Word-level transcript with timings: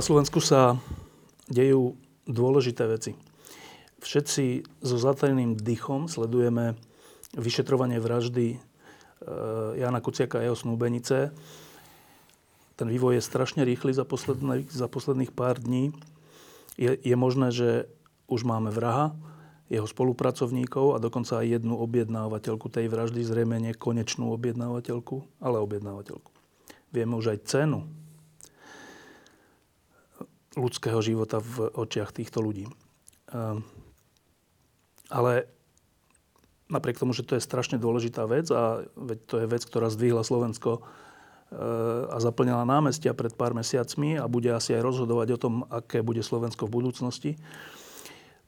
Na 0.00 0.08
Slovensku 0.08 0.40
sa 0.40 0.80
dejú 1.52 1.92
dôležité 2.24 2.88
veci. 2.88 3.12
Všetci 4.00 4.64
so 4.80 4.96
zatajeným 4.96 5.60
dychom 5.60 6.08
sledujeme 6.08 6.72
vyšetrovanie 7.36 8.00
vraždy 8.00 8.56
e, 8.56 8.58
Jana 9.76 10.00
Kuciaka 10.00 10.40
a 10.40 10.48
jeho 10.48 10.56
snúbenice. 10.56 11.36
Ten 12.80 12.88
vývoj 12.88 13.20
je 13.20 13.28
strašne 13.28 13.60
rýchly 13.60 13.92
za, 13.92 14.08
posledný, 14.08 14.64
za 14.72 14.88
posledných 14.88 15.36
pár 15.36 15.60
dní. 15.60 15.92
Je, 16.80 16.96
je 16.96 17.16
možné, 17.20 17.52
že 17.52 17.84
už 18.24 18.48
máme 18.48 18.72
vraha, 18.72 19.12
jeho 19.68 19.84
spolupracovníkov 19.84 20.96
a 20.96 21.02
dokonca 21.04 21.44
aj 21.44 21.60
jednu 21.60 21.76
objednávateľku 21.76 22.72
tej 22.72 22.88
vraždy, 22.88 23.20
zrejme 23.20 23.60
nie 23.60 23.76
konečnú 23.76 24.32
objednávateľku, 24.32 25.44
ale 25.44 25.60
objednávateľku. 25.60 26.32
Vieme 26.88 27.20
už 27.20 27.36
aj 27.36 27.44
cenu 27.44 27.84
ľudského 30.58 30.98
života 30.98 31.38
v 31.38 31.70
očiach 31.70 32.10
týchto 32.10 32.42
ľudí. 32.42 32.66
Ehm, 33.30 33.62
ale 35.10 35.46
napriek 36.70 36.98
tomu, 36.98 37.14
že 37.14 37.26
to 37.26 37.38
je 37.38 37.42
strašne 37.42 37.78
dôležitá 37.78 38.26
vec 38.26 38.50
a 38.50 38.82
veď 38.94 39.18
to 39.26 39.34
je 39.42 39.46
vec, 39.46 39.62
ktorá 39.62 39.90
zdvihla 39.90 40.26
Slovensko 40.26 40.82
ehm, 40.82 42.10
a 42.10 42.16
zaplňala 42.18 42.66
námestia 42.66 43.14
pred 43.14 43.30
pár 43.34 43.54
mesiacmi 43.54 44.18
a 44.18 44.26
bude 44.26 44.50
asi 44.50 44.74
aj 44.74 44.82
rozhodovať 44.82 45.28
o 45.34 45.38
tom, 45.38 45.54
aké 45.70 46.02
bude 46.02 46.22
Slovensko 46.22 46.66
v 46.66 46.74
budúcnosti, 46.82 47.32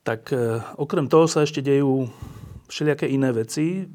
tak 0.02 0.34
ehm, 0.34 0.58
okrem 0.74 1.06
toho 1.06 1.30
sa 1.30 1.46
ešte 1.46 1.62
dejú 1.62 2.10
všelijaké 2.66 3.06
iné 3.06 3.30
veci, 3.30 3.86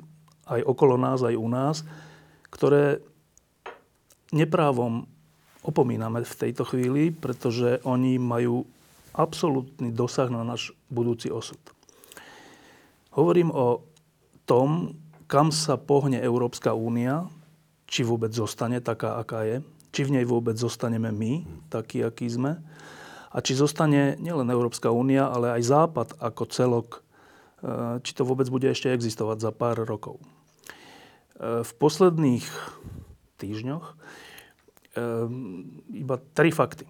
aj 0.48 0.64
okolo 0.64 0.96
nás, 0.96 1.20
aj 1.28 1.36
u 1.36 1.48
nás, 1.52 1.84
ktoré 2.48 3.04
neprávom 4.32 5.08
opomíname 5.68 6.24
v 6.24 6.38
tejto 6.48 6.64
chvíli, 6.64 7.12
pretože 7.12 7.84
oni 7.84 8.16
majú 8.16 8.64
absolútny 9.12 9.92
dosah 9.92 10.32
na 10.32 10.48
náš 10.48 10.72
budúci 10.88 11.28
osud. 11.28 11.60
Hovorím 13.12 13.52
o 13.52 13.84
tom, 14.48 14.96
kam 15.28 15.52
sa 15.52 15.76
pohne 15.76 16.24
Európska 16.24 16.72
únia, 16.72 17.28
či 17.84 18.08
vôbec 18.08 18.32
zostane 18.32 18.80
taká, 18.80 19.20
aká 19.20 19.44
je, 19.44 19.60
či 19.92 20.08
v 20.08 20.20
nej 20.20 20.26
vôbec 20.28 20.56
zostaneme 20.56 21.12
my, 21.12 21.44
takí, 21.68 22.00
akí 22.00 22.32
sme, 22.32 22.62
a 23.28 23.38
či 23.44 23.60
zostane 23.60 24.16
nielen 24.24 24.48
Európska 24.48 24.88
únia, 24.94 25.28
ale 25.28 25.52
aj 25.60 25.68
Západ 25.68 26.10
ako 26.22 26.44
celok, 26.48 26.88
e, 27.60 28.00
či 28.06 28.16
to 28.16 28.24
vôbec 28.24 28.48
bude 28.48 28.72
ešte 28.72 28.88
existovať 28.94 29.38
za 29.44 29.52
pár 29.52 29.84
rokov. 29.84 30.22
E, 30.22 30.24
v 31.66 31.72
posledných 31.76 32.48
týždňoch 33.42 33.98
iba 35.94 36.16
tri 36.34 36.50
fakty. 36.50 36.86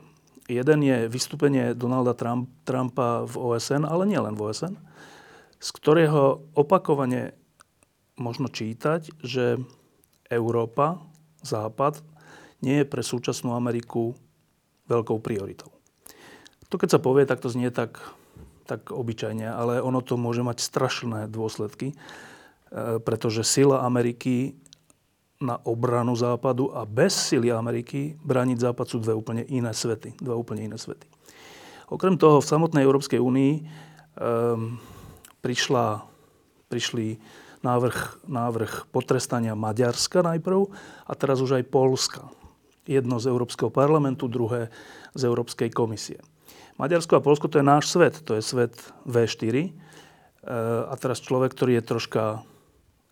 Jeden 0.48 0.80
je 0.80 1.12
vystúpenie 1.12 1.76
Donalda 1.76 2.16
Trump, 2.16 2.48
Trumpa 2.64 3.28
v 3.28 3.36
OSN, 3.36 3.84
ale 3.84 4.08
nielen 4.08 4.40
v 4.40 4.48
OSN, 4.48 4.74
z 5.60 5.70
ktorého 5.76 6.40
opakovane 6.56 7.36
možno 8.16 8.48
čítať, 8.48 9.12
že 9.20 9.60
Európa, 10.32 11.04
Západ, 11.44 12.00
nie 12.64 12.82
je 12.82 12.90
pre 12.90 13.04
súčasnú 13.04 13.54
Ameriku 13.54 14.16
veľkou 14.88 15.20
prioritou. 15.20 15.70
To 16.72 16.76
keď 16.76 16.98
sa 16.98 17.04
povie, 17.04 17.24
tak 17.28 17.40
to 17.40 17.52
znie 17.52 17.72
tak, 17.72 18.00
tak 18.68 18.92
obyčajne, 18.92 19.48
ale 19.48 19.80
ono 19.80 20.04
to 20.04 20.20
môže 20.20 20.44
mať 20.44 20.60
strašné 20.60 21.20
dôsledky, 21.32 21.94
e, 21.94 21.96
pretože 23.00 23.48
sila 23.48 23.88
Ameriky 23.88 24.60
na 25.38 25.62
obranu 25.70 26.18
Západu 26.18 26.74
a 26.74 26.86
bez 26.86 27.14
sily 27.14 27.54
Ameriky 27.54 28.18
brániť 28.18 28.58
Západ 28.58 28.86
sú 28.90 28.98
dve 28.98 29.14
úplne 29.14 29.46
iné 29.46 29.70
svety. 29.70 30.18
Dva 30.18 30.34
úplne 30.34 30.66
iné 30.66 30.78
svety. 30.82 31.06
Okrem 31.88 32.18
toho 32.18 32.42
v 32.42 32.50
samotnej 32.50 32.84
Európskej 32.84 33.22
únii 33.22 33.54
um, 33.62 34.76
prišla, 35.46 36.04
prišli 36.68 37.22
návrh, 37.62 38.28
návrh 38.28 38.90
potrestania 38.90 39.54
Maďarska 39.54 40.26
najprv 40.26 40.68
a 41.06 41.14
teraz 41.14 41.40
už 41.40 41.62
aj 41.62 41.70
Polska. 41.70 42.28
Jedno 42.90 43.22
z 43.22 43.30
Európskeho 43.30 43.70
parlamentu, 43.70 44.26
druhé 44.28 44.74
z 45.14 45.22
Európskej 45.28 45.70
komisie. 45.72 46.18
Maďarsko 46.82 47.18
a 47.18 47.26
Polsko 47.26 47.50
to 47.50 47.60
je 47.60 47.66
náš 47.66 47.90
svet, 47.94 48.22
to 48.26 48.38
je 48.38 48.44
svet 48.44 48.74
V4. 49.06 49.54
Ehm, 49.54 49.72
a 50.88 50.94
teraz 50.96 51.20
človek, 51.20 51.54
ktorý 51.54 51.82
je 51.82 51.84
troška 51.84 52.24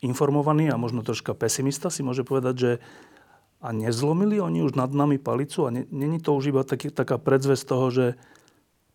informovaný 0.05 0.69
a 0.69 0.77
možno 0.77 1.01
troška 1.01 1.33
pesimista 1.33 1.89
si 1.89 2.05
môže 2.05 2.21
povedať, 2.21 2.55
že 2.55 2.71
a 3.66 3.73
nezlomili 3.73 4.38
oni 4.38 4.61
už 4.61 4.77
nad 4.77 4.93
nami 4.93 5.17
palicu 5.17 5.66
a 5.66 5.73
není 5.73 6.21
to 6.21 6.38
už 6.38 6.53
iba 6.53 6.61
taký, 6.61 6.93
taká 6.93 7.17
predzvesť 7.17 7.63
toho, 7.66 7.89
že 7.89 8.05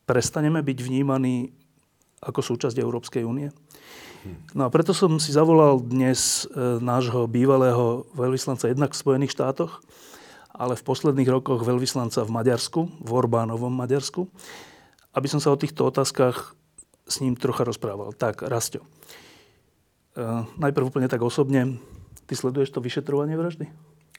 prestaneme 0.06 0.62
byť 0.62 0.78
vnímaní 0.78 1.50
ako 2.22 2.54
súčasť 2.54 2.78
Európskej 2.78 3.26
únie? 3.26 3.50
No 4.52 4.68
a 4.68 4.70
preto 4.70 4.92
som 4.92 5.16
si 5.16 5.32
zavolal 5.32 5.80
dnes 5.80 6.44
e, 6.44 6.78
nášho 6.78 7.24
bývalého 7.24 8.04
veľvyslanca 8.12 8.68
jednak 8.68 8.92
v 8.92 9.00
Spojených 9.00 9.32
štátoch, 9.32 9.80
ale 10.52 10.76
v 10.76 10.86
posledných 10.86 11.30
rokoch 11.40 11.64
veľvyslanca 11.64 12.28
v 12.28 12.34
Maďarsku, 12.36 12.80
v 13.00 13.10
Orbánovom 13.10 13.72
Maďarsku, 13.72 14.28
aby 15.16 15.26
som 15.26 15.40
sa 15.40 15.50
o 15.50 15.56
týchto 15.56 15.88
otázkach 15.88 16.52
s 17.08 17.24
ním 17.24 17.32
trocha 17.34 17.64
rozprával. 17.64 18.12
Tak, 18.12 18.44
Rastio. 18.44 18.84
Uh, 20.10 20.42
najprv 20.58 20.90
úplne 20.90 21.06
tak 21.06 21.22
osobne, 21.22 21.78
ty 22.26 22.34
sleduješ 22.34 22.74
to 22.74 22.82
vyšetrovanie 22.82 23.38
vraždy? 23.38 23.70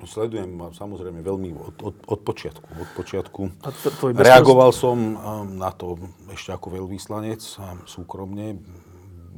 Sledujem 0.02 0.74
samozrejme 0.74 1.22
veľmi 1.22 1.54
od, 1.54 1.78
od, 1.84 1.96
od 2.10 2.20
počiatku. 2.26 2.66
Od 2.74 2.90
počiatku. 2.98 3.42
A 3.62 3.70
to, 3.70 3.94
tvoj 3.94 4.18
Reagoval 4.18 4.74
som 4.74 4.98
um, 4.98 5.16
na 5.62 5.70
to 5.70 6.00
ešte 6.34 6.56
ako 6.56 6.82
veľvyslanec 6.82 7.44
súkromne. 7.86 8.58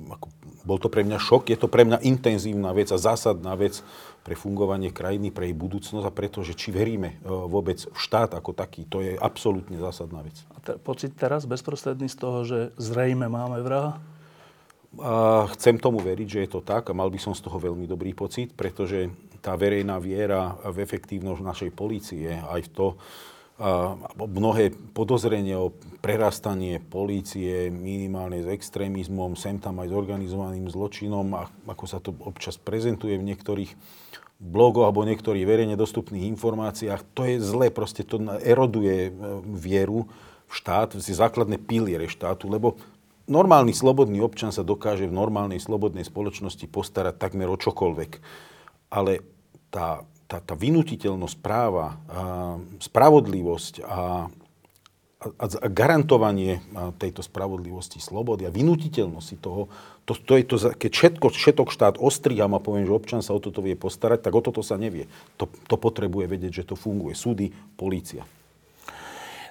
Ako, 0.08 0.32
bol 0.64 0.80
to 0.80 0.88
pre 0.88 1.04
mňa 1.04 1.20
šok. 1.20 1.52
Je 1.52 1.60
to 1.60 1.68
pre 1.68 1.84
mňa 1.84 2.06
intenzívna 2.08 2.72
vec 2.72 2.88
a 2.96 3.02
zásadná 3.02 3.60
vec 3.60 3.84
pre 4.24 4.40
fungovanie 4.40 4.96
krajiny, 4.96 5.36
pre 5.36 5.52
jej 5.52 5.58
budúcnosť 5.58 6.06
a 6.08 6.16
preto, 6.16 6.48
že 6.48 6.56
či 6.56 6.72
veríme 6.72 7.20
uh, 7.28 7.44
vôbec 7.52 7.84
v 7.84 7.98
štát 8.00 8.32
ako 8.32 8.56
taký. 8.56 8.88
To 8.88 9.04
je 9.04 9.20
absolútne 9.20 9.76
zásadná 9.84 10.24
vec. 10.24 10.48
A 10.56 10.64
te, 10.64 10.80
pocit 10.80 11.12
teraz 11.20 11.44
bezprostredný 11.44 12.08
z 12.08 12.16
toho, 12.16 12.48
že 12.48 12.60
zrejme 12.80 13.28
máme 13.28 13.60
vraha? 13.60 14.00
Chcem 15.58 15.82
tomu 15.82 15.98
veriť, 16.06 16.28
že 16.30 16.42
je 16.46 16.50
to 16.54 16.62
tak 16.62 16.90
a 16.90 16.98
mal 16.98 17.10
by 17.10 17.18
som 17.18 17.34
z 17.34 17.42
toho 17.42 17.58
veľmi 17.58 17.90
dobrý 17.90 18.14
pocit, 18.14 18.54
pretože 18.54 19.10
tá 19.42 19.58
verejná 19.58 19.98
viera 19.98 20.54
v 20.70 20.86
efektívnosť 20.86 21.42
našej 21.42 21.72
polície, 21.74 22.30
aj 22.30 22.62
v 22.62 22.70
to, 22.72 22.88
mnohé 24.18 24.74
podozrenie 24.98 25.54
o 25.54 25.74
prerastanie 26.02 26.82
polície 26.82 27.70
minimálne 27.70 28.42
s 28.42 28.50
extrémizmom, 28.50 29.38
sem 29.38 29.62
tam 29.62 29.78
aj 29.78 29.94
s 29.94 29.98
organizovaným 29.98 30.66
zločinom, 30.74 31.28
a 31.38 31.48
ako 31.70 31.86
sa 31.86 32.02
to 32.02 32.18
občas 32.26 32.58
prezentuje 32.58 33.14
v 33.14 33.28
niektorých 33.30 33.72
blogoch 34.42 34.90
alebo 34.90 35.06
niektorých 35.06 35.46
verejne 35.46 35.78
dostupných 35.78 36.28
informáciách, 36.34 37.06
to 37.14 37.30
je 37.30 37.36
zlé, 37.40 37.70
proste 37.70 38.02
to 38.04 38.20
eroduje 38.42 39.08
e, 39.08 39.12
vieru 39.46 40.10
v 40.50 40.54
štát, 40.54 40.98
v 40.98 41.00
základné 41.00 41.62
piliere 41.62 42.10
štátu, 42.10 42.50
lebo 42.50 42.76
normálny 43.28 43.72
slobodný 43.72 44.20
občan 44.20 44.52
sa 44.52 44.66
dokáže 44.66 45.08
v 45.08 45.16
normálnej 45.16 45.60
slobodnej 45.62 46.04
spoločnosti 46.04 46.66
postarať 46.68 47.16
takmer 47.20 47.48
o 47.48 47.58
čokoľvek. 47.58 48.12
Ale 48.94 49.24
tá, 49.74 50.06
tá, 50.28 50.38
tá 50.44 50.54
vynutiteľnosť 50.54 51.38
práva, 51.40 51.98
a 52.10 52.60
spravodlivosť 52.78 53.74
a, 53.82 54.30
a, 55.24 55.46
a 55.48 55.68
garantovanie 55.72 56.62
tejto 57.00 57.24
spravodlivosti, 57.26 57.98
slobody 58.04 58.46
a 58.46 58.54
vynutiteľnosti 58.54 59.40
toho, 59.40 59.72
to, 60.04 60.20
to 60.20 60.34
je 60.36 60.44
to, 60.44 60.56
keď 60.76 60.92
všetko, 60.92 61.28
všetok 61.32 61.70
štát 61.72 61.96
ostriham 61.96 62.52
a 62.54 62.60
poviem, 62.60 62.84
že 62.84 62.92
občan 62.92 63.22
sa 63.24 63.32
o 63.32 63.40
toto 63.40 63.64
vie 63.64 63.80
postarať, 63.80 64.28
tak 64.28 64.36
o 64.36 64.44
toto 64.44 64.60
sa 64.60 64.76
nevie. 64.76 65.08
To, 65.40 65.48
to 65.48 65.80
potrebuje 65.80 66.28
vedieť, 66.28 66.52
že 66.64 66.68
to 66.70 66.76
funguje. 66.76 67.16
Súdy, 67.16 67.56
polícia. 67.80 68.28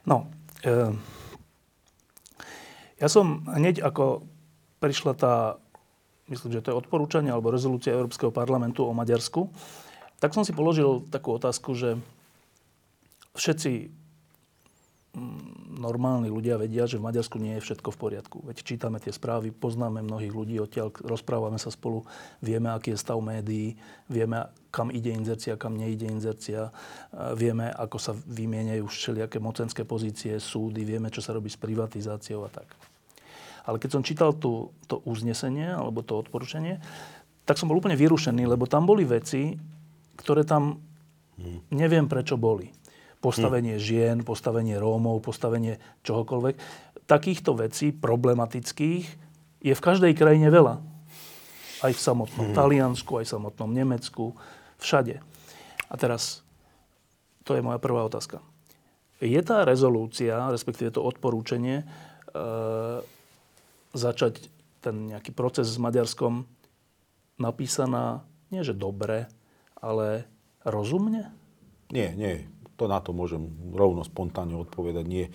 No, 0.05 0.29
e- 0.61 1.22
ja 3.03 3.11
som 3.11 3.43
hneď 3.51 3.83
ako 3.83 4.23
prišla 4.79 5.13
tá, 5.19 5.35
myslím, 6.31 6.55
že 6.55 6.63
to 6.63 6.71
je 6.71 6.79
odporúčanie 6.79 7.35
alebo 7.35 7.51
rezolúcia 7.51 7.91
Európskeho 7.91 8.31
parlamentu 8.31 8.87
o 8.87 8.95
Maďarsku, 8.95 9.51
tak 10.23 10.39
som 10.39 10.47
si 10.47 10.55
položil 10.55 11.03
takú 11.11 11.35
otázku, 11.35 11.75
že 11.75 11.99
všetci 13.35 13.91
mm, 15.19 15.83
normálni 15.83 16.31
ľudia 16.31 16.63
vedia, 16.63 16.87
že 16.87 17.03
v 17.03 17.11
Maďarsku 17.11 17.43
nie 17.43 17.59
je 17.59 17.65
všetko 17.67 17.91
v 17.91 17.99
poriadku. 17.99 18.39
Veď 18.47 18.63
čítame 18.63 19.03
tie 19.03 19.11
správy, 19.11 19.51
poznáme 19.51 19.99
mnohých 19.99 20.31
ľudí 20.31 20.63
odtiaľ, 20.63 20.95
rozprávame 21.03 21.59
sa 21.59 21.75
spolu, 21.75 22.07
vieme, 22.39 22.71
aký 22.71 22.95
je 22.95 23.03
stav 23.03 23.19
médií, 23.19 23.75
vieme, 24.07 24.47
kam 24.71 24.95
ide 24.95 25.11
inzercia, 25.11 25.59
kam 25.59 25.75
neide 25.75 26.07
inzercia, 26.07 26.71
vieme, 27.35 27.67
ako 27.75 27.99
sa 27.99 28.15
vymieňajú 28.15 28.85
všelijaké 28.87 29.43
mocenské 29.43 29.83
pozície, 29.83 30.39
súdy, 30.39 30.87
vieme, 30.87 31.11
čo 31.11 31.19
sa 31.19 31.35
robí 31.35 31.51
s 31.51 31.59
privatizáciou 31.59 32.47
a 32.47 32.51
tak. 32.63 32.92
Ale 33.63 33.79
keď 33.79 33.91
som 33.95 34.03
čítal 34.03 34.35
tú, 34.35 34.75
to 34.91 34.99
uznesenie 35.07 35.71
alebo 35.71 36.03
to 36.03 36.19
odporúčanie, 36.19 36.83
tak 37.47 37.59
som 37.59 37.71
bol 37.71 37.79
úplne 37.79 37.99
vyrušený, 37.99 38.47
lebo 38.47 38.67
tam 38.71 38.87
boli 38.87 39.03
veci, 39.07 39.55
ktoré 40.19 40.47
tam 40.47 40.79
hmm. 41.39 41.75
neviem 41.75 42.07
prečo 42.07 42.39
boli. 42.39 42.71
Postavenie 43.23 43.79
hmm. 43.79 43.83
žien, 43.83 44.17
postavenie 44.27 44.79
Rómov, 44.79 45.23
postavenie 45.23 45.79
čohokoľvek. 46.03 46.55
Takýchto 47.07 47.59
vecí 47.59 47.95
problematických 47.95 49.07
je 49.63 49.75
v 49.75 49.85
každej 49.85 50.15
krajine 50.19 50.51
veľa. 50.51 50.83
Aj 51.83 51.93
v 51.95 52.01
samotnom 52.03 52.51
hmm. 52.51 52.57
Taliansku, 52.59 53.11
aj 53.19 53.27
v 53.27 53.35
samotnom 53.39 53.71
Nemecku, 53.71 54.35
všade. 54.79 55.23
A 55.91 55.95
teraz, 55.99 56.47
to 57.47 57.55
je 57.55 57.63
moja 57.63 57.79
prvá 57.83 58.07
otázka. 58.07 58.43
Je 59.23 59.39
tá 59.43 59.63
rezolúcia, 59.63 60.35
respektíve 60.51 60.91
to 60.91 61.03
odporúčanie, 61.03 61.83
e, 61.83 61.85
začať 63.93 64.49
ten 64.83 65.13
nejaký 65.13 65.31
proces 65.33 65.71
s 65.71 65.79
Maďarskom 65.79 66.45
napísaná, 67.39 68.27
nie 68.51 68.67
že 68.67 68.77
dobre, 68.77 69.31
ale 69.79 70.27
rozumne? 70.67 71.33
Nie, 71.93 72.13
nie. 72.17 72.49
To 72.81 72.91
na 72.91 72.99
to 72.99 73.15
môžem 73.15 73.53
rovno 73.73 74.03
spontánne 74.03 74.59
odpovedať. 74.59 75.05
Nie. 75.07 75.27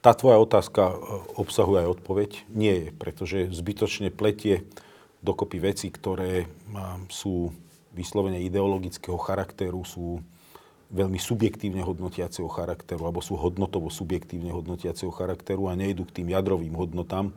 Tá 0.00 0.12
tvoja 0.16 0.40
otázka 0.40 0.82
e, 0.92 0.96
obsahuje 1.36 1.84
aj 1.84 1.92
odpoveď. 2.00 2.30
Nie 2.52 2.74
je, 2.76 2.88
pretože 2.94 3.38
zbytočne 3.50 4.08
pletie 4.14 4.64
dokopy 5.24 5.56
veci, 5.56 5.88
ktoré 5.88 6.44
sú 7.08 7.48
vyslovene 7.96 8.44
ideologického 8.44 9.16
charakteru, 9.16 9.80
sú 9.88 10.20
veľmi 10.92 11.16
subjektívne 11.16 11.80
hodnotiaceho 11.80 12.46
charakteru, 12.52 13.08
alebo 13.08 13.24
sú 13.24 13.40
hodnotovo 13.40 13.88
subjektívne 13.88 14.52
hodnotiaceho 14.52 15.08
charakteru 15.10 15.72
a 15.72 15.78
nejdu 15.78 16.04
k 16.04 16.20
tým 16.20 16.28
jadrovým 16.36 16.76
hodnotám, 16.76 17.32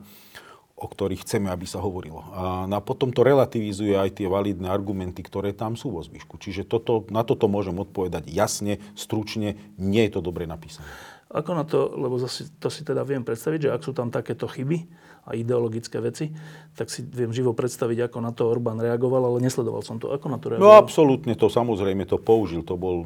o 0.78 0.86
ktorých 0.86 1.26
chceme, 1.26 1.50
aby 1.50 1.66
sa 1.66 1.82
hovorilo. 1.82 2.22
A 2.30 2.42
na 2.70 2.78
potom 2.78 3.10
to 3.10 3.26
relativizuje 3.26 3.98
aj 3.98 4.22
tie 4.22 4.30
validné 4.30 4.70
argumenty, 4.70 5.26
ktoré 5.26 5.50
tam 5.50 5.74
sú 5.74 5.90
vo 5.90 6.00
zvyšku. 6.06 6.38
Čiže 6.38 6.62
toto, 6.70 7.02
na 7.10 7.26
toto 7.26 7.50
môžem 7.50 7.74
odpovedať 7.74 8.30
jasne, 8.30 8.78
stručne, 8.94 9.58
nie 9.74 10.06
je 10.06 10.14
to 10.14 10.20
dobre 10.22 10.46
napísané. 10.46 10.86
Ako 11.28 11.52
na 11.52 11.68
to, 11.68 11.92
lebo 11.92 12.16
zase 12.16 12.48
to 12.56 12.72
si 12.72 12.86
teda 12.86 13.04
viem 13.04 13.20
predstaviť, 13.20 13.68
že 13.68 13.72
ak 13.74 13.84
sú 13.84 13.92
tam 13.92 14.08
takéto 14.08 14.48
chyby 14.48 14.88
a 15.28 15.36
ideologické 15.36 16.00
veci, 16.00 16.32
tak 16.72 16.88
si 16.88 17.04
viem 17.04 17.28
živo 17.36 17.52
predstaviť, 17.52 18.08
ako 18.08 18.18
na 18.24 18.32
to 18.32 18.48
Orbán 18.48 18.80
reagoval, 18.80 19.28
ale 19.28 19.44
nesledoval 19.44 19.84
som 19.84 20.00
to. 20.00 20.08
Ako 20.08 20.32
na 20.32 20.40
to 20.40 20.48
no, 20.48 20.56
reagoval? 20.56 20.64
No 20.64 20.80
absolútne 20.80 21.36
to 21.36 21.52
samozrejme 21.52 22.08
to 22.08 22.16
použil. 22.16 22.64
To 22.64 22.80
bol 22.80 23.04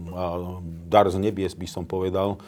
dar 0.86 1.10
z 1.10 1.18
nebies, 1.18 1.58
by 1.58 1.66
som 1.66 1.82
povedal 1.82 2.38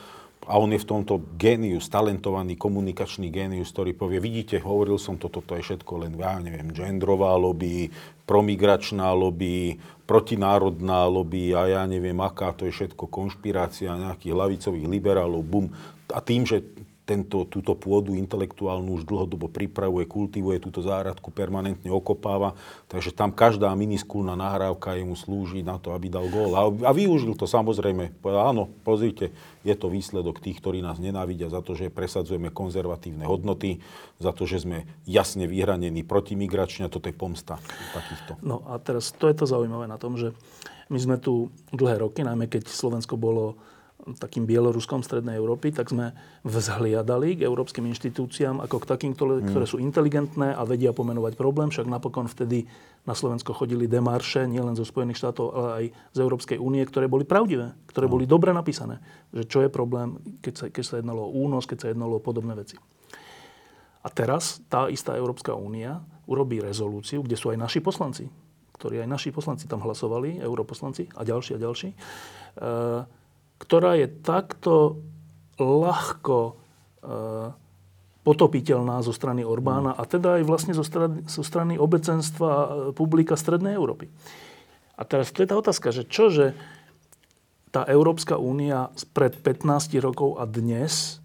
a 0.45 0.61
on 0.61 0.71
je 0.73 0.81
v 0.81 0.89
tomto 0.89 1.25
génius, 1.41 1.89
talentovaný 1.89 2.61
komunikačný 2.61 3.33
génius, 3.33 3.73
ktorý 3.73 3.97
povie, 3.97 4.21
vidíte, 4.21 4.61
hovoril 4.61 5.01
som 5.01 5.17
to, 5.17 5.33
toto 5.33 5.57
je 5.57 5.65
všetko 5.65 6.05
len, 6.05 6.13
ja 6.21 6.37
neviem, 6.37 6.69
genderová 6.71 7.33
lobby, 7.35 7.89
promigračná 8.29 9.09
lobby, 9.17 9.81
protinárodná 10.05 11.09
lobby 11.09 11.57
a 11.57 11.69
ja 11.69 11.83
neviem, 11.89 12.17
aká 12.21 12.53
to 12.53 12.69
je 12.69 12.73
všetko 12.77 13.09
konšpirácia 13.09 13.97
nejakých 13.97 14.37
lavicových 14.37 14.87
liberálov, 14.89 15.43
bum. 15.45 15.67
A 16.13 16.21
tým, 16.21 16.45
že 16.45 16.61
tento, 17.05 17.45
túto 17.45 17.77
pôdu 17.77 18.17
intelektuálnu 18.17 18.97
už 18.97 19.05
dlhodobo 19.05 19.53
pripravuje, 19.53 20.09
kultivuje, 20.09 20.57
túto 20.57 20.81
záradku 20.81 21.29
permanentne 21.29 21.93
okopáva, 21.93 22.57
takže 22.89 23.13
tam 23.13 23.29
každá 23.29 23.69
miniskulná 23.77 24.33
nahrávka 24.33 24.97
jemu 24.97 25.13
slúži 25.13 25.61
na 25.61 25.77
to, 25.77 25.93
aby 25.93 26.09
dal 26.09 26.25
gól. 26.33 26.57
A, 26.57 26.65
a 26.89 26.91
využil 26.97 27.37
to 27.37 27.45
samozrejme. 27.45 28.17
Povedal, 28.25 28.57
áno, 28.57 28.73
pozrite, 28.89 29.37
je 29.69 29.77
to 29.77 29.93
výsledok 29.93 30.41
tých, 30.41 30.65
ktorí 30.65 30.81
nás 30.81 30.97
nenávidia 30.97 31.53
za 31.53 31.61
to, 31.61 31.77
že 31.77 31.93
presadzujeme 31.93 32.49
konzervatívne 32.49 33.29
hodnoty, 33.29 33.85
za 34.17 34.33
to, 34.33 34.49
že 34.49 34.65
sme 34.65 34.89
jasne 35.05 35.45
vyhranení 35.45 36.09
protimigračne 36.09 36.89
a 36.89 36.93
toto 36.93 37.13
je 37.13 37.17
pomsta 37.17 37.61
takýchto. 37.93 38.41
No 38.41 38.65
a 38.65 38.81
teraz 38.81 39.13
to 39.13 39.29
je 39.29 39.37
to 39.37 39.45
zaujímavé 39.45 39.85
na 39.85 40.01
tom, 40.01 40.17
že 40.17 40.33
my 40.89 40.97
sme 41.01 41.17
tu 41.21 41.53
dlhé 41.73 42.01
roky, 42.01 42.25
najmä 42.25 42.49
keď 42.49 42.69
Slovensko 42.69 43.17
bolo 43.21 43.57
takým 44.21 44.45
Bieloruskom 44.45 45.01
Strednej 45.01 45.41
Európy, 45.41 45.73
tak 45.73 45.89
sme 45.89 46.13
vzhliadali 46.45 47.41
k 47.41 47.49
európskym 47.49 47.89
inštitúciám 47.89 48.61
ako 48.61 48.85
k 48.85 48.89
takým, 48.93 49.13
ktoré, 49.17 49.41
mm. 49.41 49.49
ktoré 49.49 49.65
sú 49.65 49.81
inteligentné 49.81 50.53
a 50.53 50.63
vedia 50.69 50.93
pomenovať 50.93 51.33
problém. 51.41 51.73
Však 51.73 51.89
napokon 51.89 52.29
vtedy 52.29 52.69
na 53.09 53.17
Slovensko 53.17 53.57
chodili 53.57 53.89
demarše 53.89 54.45
nielen 54.45 54.77
zo 54.77 54.85
Spojených 54.85 55.21
štátov, 55.25 55.47
ale 55.57 55.69
aj 55.73 55.85
z 56.13 56.19
Európskej 56.21 56.59
únie, 56.61 56.85
ktoré 56.85 57.09
boli 57.09 57.25
pravdivé, 57.25 57.73
ktoré 57.89 58.05
boli 58.05 58.29
dobre 58.29 58.53
napísané. 58.53 59.01
Že 59.33 59.43
čo 59.49 59.59
je 59.65 59.71
problém, 59.73 60.21
keď 60.45 60.55
sa, 60.57 60.65
keď 60.69 60.85
sa 60.85 60.95
jednalo 61.01 61.25
o 61.25 61.35
únos, 61.41 61.65
keď 61.65 61.79
sa 61.81 61.91
jednalo 61.93 62.21
o 62.21 62.25
podobné 62.25 62.53
veci. 62.53 62.77
A 64.05 64.13
teraz 64.13 64.61
tá 64.69 64.93
istá 64.93 65.17
Európska 65.17 65.57
únia 65.57 66.05
urobí 66.29 66.61
rezolúciu, 66.61 67.25
kde 67.25 67.41
sú 67.41 67.49
aj 67.49 67.57
naši 67.57 67.81
poslanci, 67.81 68.29
ktorí 68.77 69.01
aj 69.01 69.09
naši 69.09 69.33
poslanci 69.33 69.65
tam 69.65 69.81
hlasovali, 69.81 70.45
europoslanci 70.45 71.09
a 71.17 71.25
ďalší 71.25 71.57
a 71.57 71.63
ďalší. 71.65 71.89
E, 71.89 71.97
ktorá 73.59 73.97
je 73.99 74.09
takto 74.11 75.01
ľahko 75.59 76.39
e, 76.49 76.53
potopiteľná 78.25 79.05
zo 79.05 79.13
strany 79.13 79.45
Orbána 79.45 79.93
a 79.95 80.03
teda 80.09 80.41
aj 80.41 80.45
vlastne 80.49 80.73
zo 80.73 80.83
strany, 80.83 81.23
zo 81.29 81.45
strany 81.45 81.77
obecenstva 81.77 82.51
e, 82.51 82.69
publika 82.97 83.37
Strednej 83.37 83.77
Európy. 83.77 84.11
A 84.95 85.03
teraz 85.05 85.31
to 85.35 85.43
je 85.43 85.51
tá 85.51 85.57
otázka, 85.59 85.91
že 85.91 86.07
čo, 86.07 86.31
že 86.31 86.55
tá 87.75 87.83
Európska 87.91 88.39
únia 88.39 88.95
pred 89.11 89.35
15 89.35 89.99
rokov 89.99 90.39
a 90.39 90.47
dnes, 90.47 91.19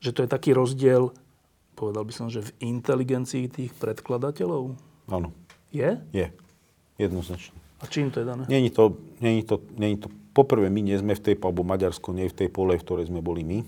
že 0.00 0.12
to 0.12 0.24
je 0.24 0.28
taký 0.28 0.52
rozdiel, 0.52 1.16
povedal 1.72 2.04
by 2.04 2.12
som, 2.12 2.28
že 2.28 2.44
v 2.44 2.76
inteligencii 2.76 3.48
tých 3.48 3.72
predkladateľov? 3.80 4.76
Áno. 5.08 5.32
Je? 5.72 5.96
Je. 6.12 6.28
Jednoznačne. 7.00 7.56
A 7.80 7.88
čím 7.88 8.12
to 8.12 8.20
je 8.20 8.26
dané? 8.28 8.44
Není 8.52 8.68
to, 8.68 9.00
není 9.24 9.40
to, 9.40 9.56
není 9.80 9.96
to 9.96 10.12
poprvé, 10.32 10.70
my 10.70 10.80
nie 10.80 10.96
sme 10.98 11.14
v 11.16 11.22
tej, 11.22 11.34
alebo 11.40 11.66
Maďarsko 11.66 12.14
nie 12.14 12.28
je 12.28 12.32
v 12.34 12.38
tej 12.44 12.48
pole, 12.48 12.78
v 12.78 12.84
ktorej 12.84 13.10
sme 13.10 13.20
boli 13.22 13.42
my. 13.42 13.58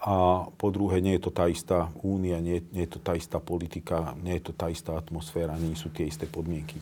A 0.00 0.48
po 0.56 0.72
druhé, 0.72 1.04
nie 1.04 1.20
je 1.20 1.28
to 1.28 1.32
tá 1.32 1.44
istá 1.44 1.92
únia, 2.00 2.40
nie, 2.40 2.64
nie 2.72 2.88
je 2.88 2.96
to 2.96 3.00
tá 3.04 3.12
istá 3.12 3.36
politika, 3.36 4.16
nie 4.24 4.40
je 4.40 4.48
to 4.48 4.52
tá 4.56 4.72
istá 4.72 4.96
atmosféra, 4.96 5.60
nie 5.60 5.76
sú 5.76 5.92
tie 5.92 6.08
isté 6.08 6.24
podmienky. 6.24 6.80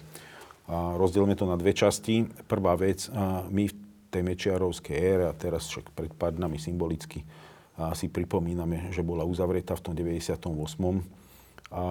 A 0.71 0.95
rozdielme 0.95 1.35
to 1.35 1.49
na 1.49 1.59
dve 1.59 1.75
časti. 1.75 2.28
Prvá 2.47 2.78
vec, 2.78 3.11
my 3.50 3.64
v 3.66 3.75
tej 4.09 4.23
Mečiarovskej 4.23 4.97
ére, 4.97 5.25
a 5.26 5.35
teraz 5.35 5.66
však 5.66 5.90
pred 5.97 6.12
pár 6.14 6.37
dnami 6.38 6.62
symbolicky 6.62 7.26
si 7.95 8.07
pripomíname, 8.11 8.90
že 8.95 9.07
bola 9.07 9.26
uzavretá 9.26 9.75
v 9.75 9.83
tom 9.83 9.95
98 9.95 10.47
a 11.68 11.83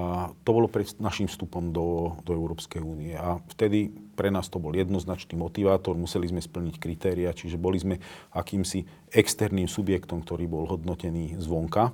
to 0.41 0.49
bolo 0.51 0.65
pred 0.65 0.89
našim 0.97 1.29
vstupom 1.29 1.69
do, 1.69 2.17
do 2.25 2.33
Európskej 2.33 2.81
únie. 2.81 3.13
A 3.13 3.37
vtedy 3.53 3.93
pre 4.17 4.33
nás 4.33 4.49
to 4.49 4.57
bol 4.57 4.73
jednoznačný 4.73 5.37
motivátor, 5.37 5.93
museli 5.93 6.25
sme 6.25 6.41
splniť 6.41 6.81
kritéria, 6.81 7.29
čiže 7.29 7.61
boli 7.61 7.77
sme 7.77 8.01
akýmsi 8.33 9.13
externým 9.13 9.69
subjektom, 9.69 10.25
ktorý 10.25 10.49
bol 10.49 10.65
hodnotený 10.65 11.37
zvonka. 11.37 11.93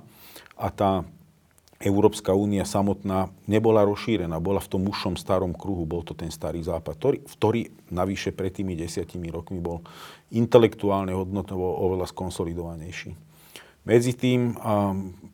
A 0.56 0.68
tá 0.72 1.04
Európska 1.84 2.32
únia 2.32 2.64
samotná 2.64 3.28
nebola 3.44 3.84
rozšírená, 3.84 4.40
bola 4.40 4.62
v 4.62 4.70
tom 4.72 4.88
ušom 4.88 5.20
starom 5.20 5.52
kruhu, 5.52 5.84
bol 5.84 6.00
to 6.00 6.16
ten 6.16 6.32
starý 6.32 6.64
západ, 6.64 6.96
ktorý, 6.96 7.18
ktorý 7.28 7.60
navyše 7.92 8.32
pred 8.32 8.56
tými 8.56 8.72
desiatimi 8.72 9.28
rokmi 9.28 9.60
bol 9.60 9.84
intelektuálne 10.32 11.12
hodnotovo 11.12 11.84
oveľa 11.84 12.08
skonsolidovanejší. 12.08 13.12
Medzi 13.84 14.16
tým 14.16 14.56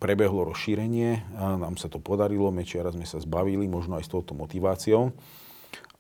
prebehlo 0.03 0.43
rozšírenie, 0.43 1.39
a 1.39 1.55
nám 1.55 1.79
sa 1.79 1.87
to 1.87 2.03
podarilo, 2.03 2.51
Mečiara 2.51 2.91
sme 2.91 3.07
sa 3.07 3.23
zbavili, 3.23 3.71
možno 3.71 3.95
aj 3.95 4.11
s 4.11 4.11
touto 4.11 4.35
motiváciou, 4.35 5.15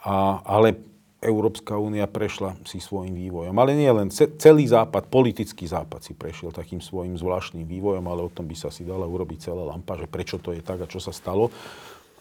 a, 0.05 0.41
ale 0.45 0.77
Európska 1.21 1.77
únia 1.77 2.09
prešla 2.09 2.57
si 2.65 2.81
svojim 2.81 3.13
vývojom. 3.13 3.53
Ale 3.53 3.77
nie 3.77 3.93
len 3.93 4.09
celý 4.13 4.65
západ, 4.65 5.13
politický 5.13 5.69
západ 5.69 6.01
si 6.01 6.17
prešiel 6.17 6.49
takým 6.49 6.81
svojim 6.81 7.13
zvláštnym 7.21 7.69
vývojom, 7.69 8.05
ale 8.09 8.25
o 8.25 8.33
tom 8.33 8.49
by 8.49 8.57
sa 8.57 8.73
si 8.73 8.89
dala 8.89 9.05
urobiť 9.05 9.53
celá 9.53 9.69
lampa, 9.69 10.01
že 10.01 10.09
prečo 10.09 10.41
to 10.41 10.57
je 10.57 10.65
tak 10.65 10.81
a 10.81 10.89
čo 10.89 10.97
sa 10.97 11.13
stalo. 11.13 11.53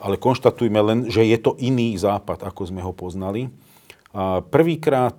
Ale 0.04 0.20
konštatujme 0.20 0.80
len, 0.84 1.00
že 1.08 1.24
je 1.24 1.40
to 1.40 1.56
iný 1.60 1.96
západ, 1.96 2.44
ako 2.44 2.68
sme 2.68 2.84
ho 2.84 2.92
poznali. 2.92 3.48
Prvýkrát 4.52 5.16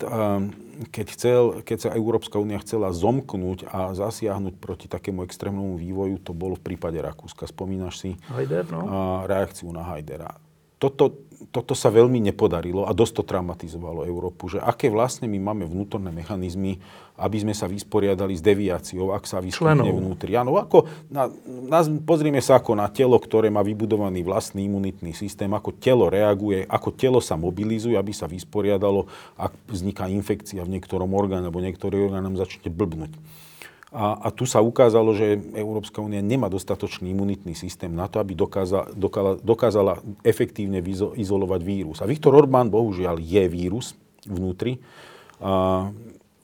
keď, 0.89 1.07
chcel, 1.13 1.43
keď 1.61 1.79
sa 1.79 1.91
Európska 1.93 2.41
únia 2.41 2.57
chcela 2.65 2.89
zomknúť 2.89 3.69
a 3.69 3.93
zasiahnuť 3.93 4.57
proti 4.57 4.89
takému 4.89 5.21
extrémnemu 5.29 5.77
vývoju, 5.77 6.17
to 6.25 6.33
bolo 6.33 6.57
v 6.57 6.73
prípade 6.73 6.97
Rakúska. 6.97 7.45
Spomínaš 7.45 8.01
si 8.01 8.11
Hajder, 8.33 8.65
no? 8.73 8.81
reakciu 9.29 9.69
na 9.69 9.85
Hajdera. 9.85 10.50
Toto, 10.81 11.29
toto 11.53 11.77
sa 11.77 11.93
veľmi 11.93 12.25
nepodarilo 12.25 12.89
a 12.89 12.97
dosť 12.97 13.21
to 13.21 13.23
traumatizovalo 13.29 14.09
Európu, 14.09 14.49
že 14.49 14.59
aké 14.65 14.89
vlastne 14.89 15.29
my 15.29 15.37
máme 15.37 15.69
vnútorné 15.69 16.09
mechanizmy, 16.09 16.81
aby 17.21 17.37
sme 17.37 17.53
sa 17.53 17.69
vysporiadali 17.69 18.33
s 18.33 18.41
deviáciou, 18.41 19.13
ak 19.13 19.29
sa 19.29 19.45
vyskytne 19.45 19.93
vnútri. 19.93 20.33
Áno, 20.41 20.57
ako 20.57 20.89
na, 21.13 21.29
na, 21.69 21.85
pozrime 22.01 22.41
sa 22.41 22.57
ako 22.57 22.81
na 22.81 22.89
telo, 22.89 23.21
ktoré 23.21 23.53
má 23.53 23.61
vybudovaný 23.61 24.25
vlastný 24.25 24.65
imunitný 24.65 25.13
systém, 25.13 25.53
ako 25.53 25.77
telo 25.77 26.09
reaguje, 26.09 26.65
ako 26.65 26.89
telo 26.97 27.21
sa 27.21 27.37
mobilizuje, 27.37 28.01
aby 28.01 28.17
sa 28.17 28.25
vysporiadalo, 28.25 29.05
ak 29.37 29.53
vzniká 29.69 30.09
infekcia 30.09 30.65
v 30.65 30.81
niektorom 30.81 31.13
orgáne, 31.13 31.45
alebo 31.45 31.61
niektorý 31.61 32.09
orgán 32.09 32.25
nám 32.25 32.41
začne 32.41 32.73
blbnúť. 32.73 33.13
A, 33.91 34.15
a 34.23 34.29
tu 34.31 34.47
sa 34.47 34.63
ukázalo, 34.63 35.11
že 35.19 35.35
Európska 35.59 35.99
únia 35.99 36.23
nemá 36.23 36.47
dostatočný 36.47 37.11
imunitný 37.11 37.59
systém 37.59 37.91
na 37.91 38.07
to, 38.07 38.23
aby 38.23 38.39
dokázala, 38.39 38.87
dokázala, 38.95 39.37
dokázala 39.43 39.95
efektívne 40.23 40.79
izolovať 41.19 41.61
vírus. 41.67 41.99
A 41.99 42.07
Viktor 42.07 42.31
Orbán, 42.39 42.71
bohužiaľ, 42.71 43.19
je 43.19 43.43
vírus 43.51 43.99
vnútri 44.23 44.79
a, 45.43 45.91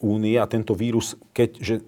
únie 0.03 0.35
a 0.43 0.51
tento 0.51 0.75
vírus, 0.75 1.15
keďže 1.31 1.87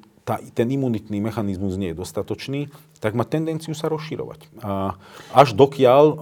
ten 0.54 0.68
imunitný 0.68 1.18
mechanizmus 1.24 1.80
nie 1.80 1.90
je 1.90 2.00
dostatočný, 2.04 2.68
tak 2.98 3.14
má 3.14 3.22
tendenciu 3.22 3.72
sa 3.72 3.86
rozširovať. 3.88 4.50
A 4.62 4.98
až 5.32 5.54
dokiaľ 5.54 6.04
e, 6.10 6.14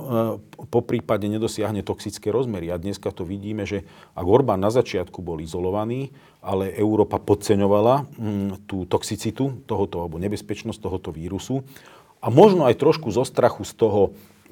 po 0.69 0.81
prípade 0.85 1.25
nedosiahne 1.27 1.81
toxické 1.81 2.29
rozmery. 2.29 2.69
A 2.69 2.81
dneska 2.81 3.09
to 3.13 3.25
vidíme, 3.25 3.65
že 3.65 3.89
ak 4.13 4.27
Orbán 4.29 4.61
na 4.61 4.69
začiatku 4.69 5.25
bol 5.25 5.41
izolovaný, 5.41 6.13
ale 6.45 6.71
Európa 6.77 7.17
podceňovala 7.17 8.07
mm, 8.07 8.69
tú 8.69 8.85
toxicitu 8.85 9.65
tohoto, 9.65 10.05
alebo 10.05 10.21
nebezpečnosť 10.21 10.79
tohoto 10.79 11.11
vírusu, 11.11 11.65
a 12.21 12.33
možno 12.33 12.65
aj 12.65 12.81
trošku 12.81 13.13
zo 13.13 13.23
strachu 13.23 13.63
z 13.63 13.73
toho, 13.77 14.03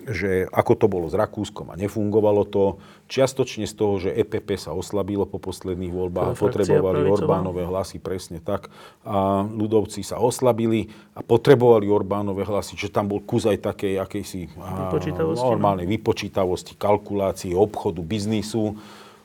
že 0.09 0.45
ako 0.53 0.73
to 0.77 0.87
bolo 0.87 1.07
s 1.09 1.17
Rakúskom 1.17 1.73
a 1.73 1.79
nefungovalo 1.81 2.45
to. 2.45 2.81
Čiastočne 3.09 3.65
z 3.69 3.75
toho, 3.77 4.01
že 4.01 4.13
EPP 4.13 4.57
sa 4.57 4.77
oslabilo 4.77 5.25
po 5.25 5.41
posledných 5.41 5.93
voľbách 5.93 6.37
potrebovali 6.37 7.05
Orbánové 7.09 7.65
hlasy, 7.69 8.01
presne 8.01 8.41
tak. 8.41 8.69
A 9.05 9.45
ľudovci 9.45 10.05
sa 10.05 10.21
oslabili 10.21 10.93
a 11.17 11.25
potrebovali 11.25 11.89
Orbánové 11.89 12.45
hlasy, 12.45 12.77
že 12.77 12.93
tam 12.93 13.09
bol 13.13 13.25
kus 13.25 13.49
aj 13.49 13.61
takej 13.61 14.01
akejsi 14.01 14.41
vypočítavosti, 14.57 15.45
no. 15.45 15.53
normálnej 15.57 15.87
vypočítavosti, 15.89 16.77
kalkulácii, 16.77 17.53
obchodu, 17.57 18.01
biznisu. 18.05 18.77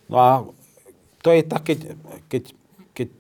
No 0.08 0.16
a 0.16 0.32
to 1.20 1.36
je 1.36 1.44
také, 1.44 1.76
keď 2.32 2.44
keď 2.50 2.59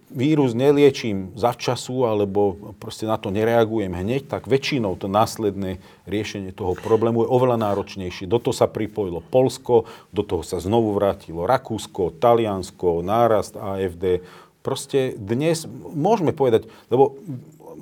vírus 0.10 0.58
neliečím 0.58 1.34
času 1.38 2.06
alebo 2.06 2.74
proste 2.82 3.06
na 3.06 3.18
to 3.22 3.30
nereagujem 3.30 3.94
hneď, 3.94 4.26
tak 4.26 4.50
väčšinou 4.50 4.98
to 4.98 5.06
následné 5.06 5.78
riešenie 6.10 6.54
toho 6.54 6.74
problému 6.74 7.26
je 7.26 7.30
oveľa 7.30 7.58
náročnejšie. 7.62 8.26
Do 8.26 8.42
toho 8.42 8.54
sa 8.54 8.66
pripojilo 8.66 9.22
Polsko, 9.22 9.86
do 10.10 10.26
toho 10.26 10.42
sa 10.42 10.58
znovu 10.58 10.98
vrátilo 10.98 11.46
Rakúsko, 11.46 12.18
Taliansko, 12.18 13.06
nárast 13.06 13.54
AFD. 13.56 14.26
Proste 14.66 15.16
dnes 15.16 15.64
môžeme 15.94 16.34
povedať, 16.36 16.68
lebo 16.92 17.16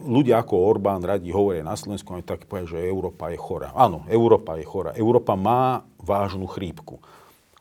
ľudia 0.06 0.40
ako 0.44 0.56
Orbán 0.68 1.02
radi 1.02 1.34
hovoria 1.34 1.66
na 1.66 1.74
Slovensku, 1.74 2.14
aj 2.14 2.28
tak 2.28 2.46
povedať, 2.46 2.78
že 2.78 2.88
Európa 2.88 3.34
je 3.34 3.40
chora. 3.40 3.74
Áno, 3.74 4.06
Európa 4.08 4.56
je 4.60 4.66
chora. 4.68 4.94
Európa 4.94 5.34
má 5.34 5.82
vážnu 5.98 6.46
chrípku. 6.46 7.02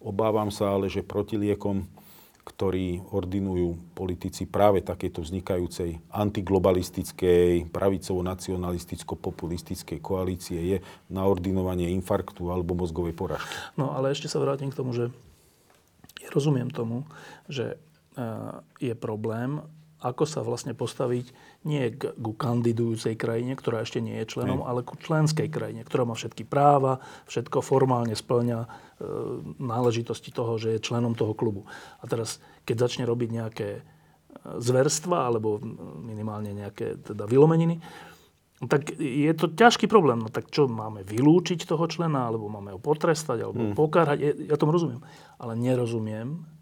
Obávam 0.04 0.52
sa 0.52 0.76
ale, 0.76 0.92
že 0.92 1.02
protiliekom 1.02 1.88
ktorí 2.46 3.02
ordinujú 3.10 3.98
politici 3.98 4.46
práve 4.46 4.78
takejto 4.78 5.26
vznikajúcej 5.26 5.98
antiglobalistickej, 6.14 7.74
pravicovo-nacionalisticko-populistickej 7.74 9.98
koalície 9.98 10.62
je 10.62 10.78
na 11.10 11.26
ordinovanie 11.26 11.90
infarktu 11.90 12.54
alebo 12.54 12.78
mozgovej 12.78 13.18
poražky. 13.18 13.50
No 13.74 13.90
ale 13.90 14.14
ešte 14.14 14.30
sa 14.30 14.38
vrátim 14.38 14.70
k 14.70 14.78
tomu, 14.78 14.94
že 14.94 15.10
ja 16.22 16.30
rozumiem 16.30 16.70
tomu, 16.70 17.02
že 17.50 17.82
e, 18.14 18.22
je 18.78 18.94
problém, 18.94 19.58
ako 20.06 20.24
sa 20.24 20.40
vlastne 20.46 20.72
postaviť 20.72 21.26
nie 21.66 21.90
k, 21.90 22.14
ku 22.14 22.32
kandidujúcej 22.38 23.18
krajine, 23.18 23.58
ktorá 23.58 23.82
ešte 23.82 23.98
nie 23.98 24.14
je 24.22 24.30
členom, 24.38 24.62
nie. 24.62 24.66
ale 24.66 24.86
ku 24.86 24.94
členskej 24.94 25.50
krajine, 25.50 25.82
ktorá 25.82 26.06
má 26.06 26.14
všetky 26.14 26.46
práva, 26.46 27.02
všetko 27.26 27.58
formálne 27.58 28.14
splňa 28.14 28.58
e, 28.62 28.68
náležitosti 29.58 30.30
toho, 30.30 30.54
že 30.62 30.78
je 30.78 30.86
členom 30.86 31.18
toho 31.18 31.34
klubu. 31.34 31.66
A 31.98 32.06
teraz, 32.06 32.38
keď 32.62 32.86
začne 32.86 33.04
robiť 33.04 33.28
nejaké 33.34 33.68
e, 33.74 33.82
zverstva, 34.62 35.26
alebo 35.26 35.58
minimálne 35.98 36.54
nejaké 36.54 37.02
teda 37.02 37.26
vylomeniny, 37.26 37.82
tak 38.56 38.96
je 38.96 39.28
to 39.36 39.52
ťažký 39.52 39.84
problém. 39.84 40.24
No 40.24 40.32
tak 40.32 40.48
čo, 40.48 40.64
máme 40.64 41.04
vylúčiť 41.04 41.68
toho 41.68 41.84
člena, 41.84 42.32
alebo 42.32 42.48
máme 42.48 42.72
ho 42.72 42.80
potrestať, 42.80 43.44
alebo 43.44 43.68
hmm. 43.68 43.76
pokárhať? 43.76 44.18
Ja, 44.22 44.32
ja 44.32 44.56
tomu 44.56 44.72
rozumiem. 44.72 45.04
Ale 45.36 45.52
nerozumiem, 45.60 46.55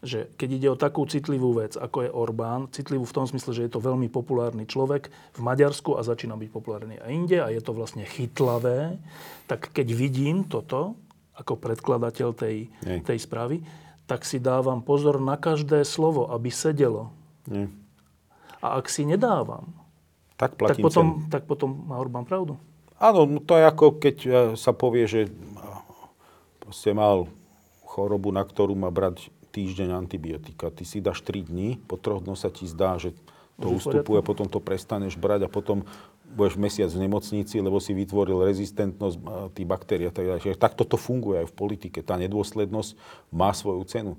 že 0.00 0.32
keď 0.40 0.48
ide 0.48 0.68
o 0.72 0.80
takú 0.80 1.04
citlivú 1.04 1.60
vec, 1.60 1.76
ako 1.76 2.08
je 2.08 2.10
Orbán, 2.10 2.72
citlivú 2.72 3.04
v 3.04 3.16
tom 3.20 3.28
smysle, 3.28 3.52
že 3.52 3.64
je 3.68 3.72
to 3.76 3.84
veľmi 3.84 4.08
populárny 4.08 4.64
človek 4.64 5.12
v 5.36 5.40
Maďarsku 5.44 6.00
a 6.00 6.04
začína 6.04 6.40
byť 6.40 6.48
populárny 6.48 6.96
aj 6.96 7.10
inde 7.12 7.38
a 7.40 7.52
je 7.52 7.60
to 7.60 7.76
vlastne 7.76 8.08
chytlavé, 8.08 8.96
tak 9.44 9.68
keď 9.76 9.92
vidím 9.92 10.48
toto 10.48 10.96
ako 11.36 11.56
predkladateľ 11.56 12.28
tej, 12.36 12.68
tej 12.80 13.18
správy, 13.20 13.64
tak 14.04 14.24
si 14.24 14.40
dávam 14.40 14.80
pozor 14.84 15.20
na 15.20 15.36
každé 15.40 15.84
slovo, 15.88 16.28
aby 16.32 16.52
sedelo. 16.52 17.12
Nie. 17.48 17.68
A 18.60 18.76
ak 18.76 18.92
si 18.92 19.08
nedávam, 19.08 19.72
tak, 20.36 20.56
tak, 20.56 20.80
potom, 20.80 21.28
tak 21.28 21.44
potom 21.44 21.88
má 21.88 22.00
Orbán 22.00 22.24
pravdu. 22.24 22.56
Áno, 23.00 23.40
to 23.40 23.56
je 23.56 23.64
ako 23.64 23.86
keď 23.96 24.16
e, 24.24 24.30
sa 24.60 24.76
povie, 24.76 25.08
že 25.08 25.32
ste 26.68 26.92
mal 26.92 27.28
chorobu, 27.84 28.32
na 28.32 28.44
ktorú 28.44 28.76
má 28.76 28.92
brať 28.92 29.32
týždeň 29.50 29.92
antibiotika. 29.92 30.70
Ty 30.70 30.82
si 30.86 31.02
dáš 31.02 31.20
3 31.26 31.50
dní, 31.50 31.82
po 31.84 31.98
troch 31.98 32.22
dňoch 32.22 32.38
sa 32.38 32.48
ti 32.48 32.64
zdá, 32.70 32.96
že 32.96 33.12
to 33.60 33.68
Môžu 33.68 33.92
ustupuje, 33.92 34.18
a 34.18 34.24
potom 34.24 34.48
to 34.48 34.56
prestaneš 34.56 35.20
brať 35.20 35.44
a 35.44 35.52
potom 35.52 35.84
budeš 36.30 36.56
mesiac 36.56 36.88
v 36.88 37.04
nemocnici, 37.04 37.58
lebo 37.58 37.82
si 37.82 37.92
vytvoril 37.92 38.46
rezistentnosť 38.46 39.16
tých 39.52 39.66
baktérií 39.66 40.08
a 40.08 40.14
tak 40.14 40.24
ďalej. 40.30 40.56
Tak 40.56 40.78
toto 40.78 40.94
funguje 40.94 41.44
aj 41.44 41.50
v 41.50 41.58
politike. 41.58 42.00
Tá 42.06 42.14
nedôslednosť 42.16 42.94
má 43.34 43.50
svoju 43.50 43.82
cenu. 43.84 44.12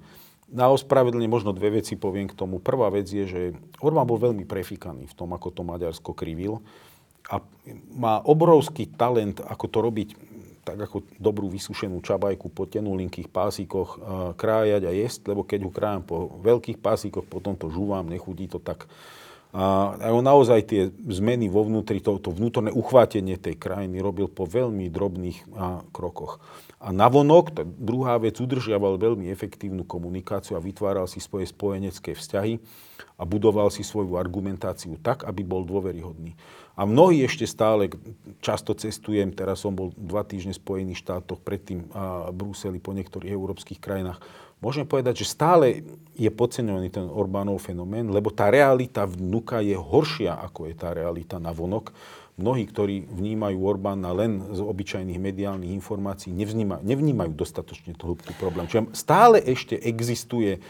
Na 0.52 0.68
ospravedlne 0.68 1.32
možno 1.32 1.56
dve 1.56 1.80
veci 1.80 1.96
poviem 1.96 2.28
k 2.28 2.36
tomu. 2.36 2.60
Prvá 2.60 2.92
vec 2.92 3.08
je, 3.08 3.24
že 3.24 3.42
Orbán 3.80 4.04
bol 4.04 4.20
veľmi 4.20 4.44
prefikaný 4.44 5.08
v 5.08 5.16
tom, 5.16 5.32
ako 5.32 5.48
to 5.56 5.64
Maďarsko 5.64 6.12
krivil 6.12 6.60
a 7.32 7.40
má 7.96 8.20
obrovský 8.20 8.92
talent, 8.92 9.40
ako 9.40 9.66
to 9.72 9.80
robiť 9.80 10.10
tak 10.62 10.78
ako 10.78 11.04
dobrú 11.18 11.50
vysušenú 11.50 12.00
čabajku 12.06 12.54
po 12.54 12.70
tenulinkých 12.70 13.28
pásikoch 13.28 13.98
krájať 14.38 14.86
a 14.86 14.92
jesť, 14.94 15.34
lebo 15.34 15.42
keď 15.42 15.60
ju 15.66 15.70
krájam 15.74 16.04
po 16.06 16.40
veľkých 16.42 16.78
pásikoch, 16.78 17.26
potom 17.26 17.58
to 17.58 17.68
žúvam, 17.74 18.06
nechudí 18.06 18.46
to 18.46 18.62
tak. 18.62 18.86
A 19.52 20.08
on 20.16 20.24
naozaj 20.24 20.64
tie 20.64 20.82
zmeny 21.12 21.52
vo 21.52 21.68
vnútri, 21.68 22.00
to, 22.00 22.16
to 22.24 22.32
vnútorné 22.32 22.72
uchvátenie 22.72 23.36
tej 23.36 23.60
krajiny 23.60 24.00
robil 24.00 24.32
po 24.32 24.48
veľmi 24.48 24.88
drobných 24.88 25.44
a, 25.52 25.84
krokoch. 25.92 26.40
A 26.80 26.96
navonok, 26.96 27.52
tá 27.52 27.64
druhá 27.68 28.16
vec, 28.16 28.40
udržiaval 28.40 28.96
veľmi 28.96 29.28
efektívnu 29.28 29.84
komunikáciu 29.84 30.56
a 30.56 30.64
vytváral 30.64 31.04
si 31.12 31.20
svoje 31.20 31.52
spojenecké 31.52 32.16
vzťahy 32.16 32.64
a 33.20 33.28
budoval 33.28 33.68
si 33.76 33.84
svoju 33.84 34.16
argumentáciu 34.16 34.96
tak, 35.04 35.28
aby 35.28 35.44
bol 35.44 35.68
dôveryhodný. 35.68 36.32
A 36.76 36.88
mnohí 36.88 37.22
ešte 37.28 37.44
stále, 37.44 37.92
často 38.40 38.72
cestujem, 38.72 39.36
teraz 39.36 39.62
som 39.62 39.76
bol 39.76 39.92
dva 40.00 40.24
týždne 40.24 40.56
v 40.56 40.62
Spojených 40.64 41.04
štátoch, 41.04 41.44
predtým 41.44 41.92
v 41.92 42.34
Bruseli, 42.34 42.80
po 42.80 42.96
niektorých 42.96 43.32
európskych 43.32 43.78
krajinách. 43.78 44.24
Môžem 44.62 44.86
povedať, 44.86 45.26
že 45.26 45.34
stále 45.34 45.82
je 46.14 46.30
podceňovaný 46.30 46.94
ten 46.94 47.10
Orbánov 47.10 47.60
fenomén, 47.60 48.08
lebo 48.14 48.30
tá 48.30 48.54
realita 48.54 49.10
vnúka 49.10 49.58
je 49.58 49.74
horšia, 49.74 50.38
ako 50.38 50.70
je 50.70 50.76
tá 50.78 50.94
realita 50.94 51.42
na 51.42 51.50
vonok. 51.50 51.92
Mnohí, 52.38 52.70
ktorí 52.70 53.10
vnímajú 53.10 53.58
Orbána 53.58 54.14
len 54.14 54.40
z 54.54 54.62
obyčajných 54.62 55.18
mediálnych 55.18 55.74
informácií, 55.76 56.32
nevnímajú, 56.32 56.82
nevnímajú 56.86 57.32
dostatočne 57.36 57.98
tú 57.98 58.14
hĺbku 58.14 58.38
problém. 58.38 58.70
Čiže 58.70 58.96
stále 58.96 59.42
ešte 59.44 59.76
existuje 59.82 60.62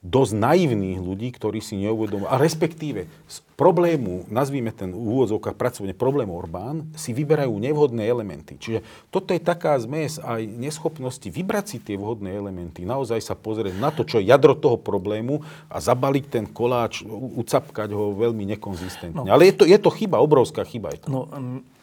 dosť 0.00 0.32
naivných 0.32 0.96
ľudí, 0.96 1.28
ktorí 1.34 1.60
si 1.60 1.76
neuvedomujú, 1.76 2.30
a 2.30 2.40
respektíve 2.40 3.04
z 3.28 3.36
problému, 3.60 4.24
nazvíme 4.32 4.72
ten 4.72 4.96
úvodzovka 4.96 5.52
pracovne 5.52 5.92
problém 5.92 6.32
Orbán, 6.32 6.88
si 6.96 7.12
vyberajú 7.12 7.52
nevhodné 7.60 8.08
elementy. 8.08 8.56
Čiže 8.56 8.80
toto 9.12 9.36
je 9.36 9.40
taká 9.44 9.76
zmes 9.76 10.16
aj 10.16 10.48
neschopnosti 10.48 11.28
vybrať 11.28 11.76
si 11.76 11.78
tie 11.84 12.00
vhodné 12.00 12.32
elementy, 12.32 12.88
naozaj 12.88 13.20
sa 13.20 13.36
pozrieť 13.36 13.76
na 13.76 13.92
to, 13.92 14.08
čo 14.08 14.16
je 14.16 14.32
jadro 14.32 14.56
toho 14.56 14.80
problému 14.80 15.44
a 15.68 15.76
zabaliť 15.76 16.24
ten 16.32 16.44
koláč, 16.48 17.04
ucapkať 17.36 17.92
ho 17.92 18.16
veľmi 18.16 18.48
nekonzistentne. 18.56 19.28
No. 19.28 19.28
Ale 19.28 19.52
je 19.52 19.54
to, 19.60 19.64
je 19.68 19.76
to 19.76 19.92
chyba, 19.92 20.24
obrovská 20.24 20.64
chyba. 20.64 20.96
Je 20.96 21.04
to. 21.04 21.12
No, 21.12 21.28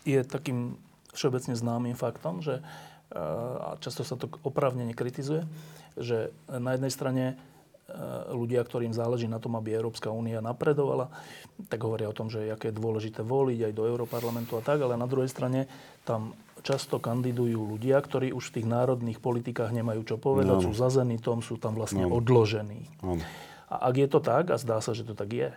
je 0.02 0.26
takým 0.26 0.82
všeobecne 1.14 1.54
známym 1.54 1.94
faktom, 1.94 2.42
že 2.42 2.66
a 3.14 3.80
často 3.80 4.04
sa 4.04 4.20
to 4.20 4.28
opravne 4.44 4.84
nekritizuje, 4.84 5.48
že 5.96 6.36
na 6.52 6.76
jednej 6.76 6.92
strane 6.92 7.24
E, 7.34 7.57
ľudia, 8.36 8.60
ktorým 8.68 8.92
záleží 8.92 9.32
na 9.32 9.40
tom, 9.40 9.56
aby 9.56 9.72
Európska 9.72 10.12
únia 10.12 10.44
napredovala, 10.44 11.08
tak 11.72 11.80
hovoria 11.88 12.12
o 12.12 12.18
tom, 12.18 12.28
že 12.28 12.52
aké 12.52 12.70
je 12.70 12.76
dôležité 12.76 13.24
voliť 13.24 13.72
aj 13.72 13.74
do 13.74 13.88
Európarlamentu 13.88 14.60
a 14.60 14.62
tak, 14.62 14.84
ale 14.84 15.00
na 15.00 15.08
druhej 15.08 15.32
strane 15.32 15.72
tam 16.04 16.36
často 16.68 17.00
kandidujú 17.00 17.56
ľudia, 17.78 17.96
ktorí 18.04 18.36
už 18.36 18.52
v 18.52 18.56
tých 18.60 18.68
národných 18.68 19.24
politikách 19.24 19.72
nemajú 19.72 20.04
čo 20.04 20.16
povedať, 20.20 20.60
no. 20.60 20.66
sú 20.68 20.72
za 20.76 20.92
Zenitom, 20.92 21.40
sú 21.40 21.56
tam 21.56 21.80
vlastne 21.80 22.04
no. 22.04 22.20
odložení. 22.20 22.92
No. 23.00 23.16
A 23.72 23.88
ak 23.88 23.96
je 23.96 24.08
to 24.12 24.20
tak, 24.20 24.52
a 24.52 24.60
zdá 24.60 24.84
sa, 24.84 24.92
že 24.92 25.08
to 25.08 25.16
tak 25.16 25.32
je, 25.32 25.50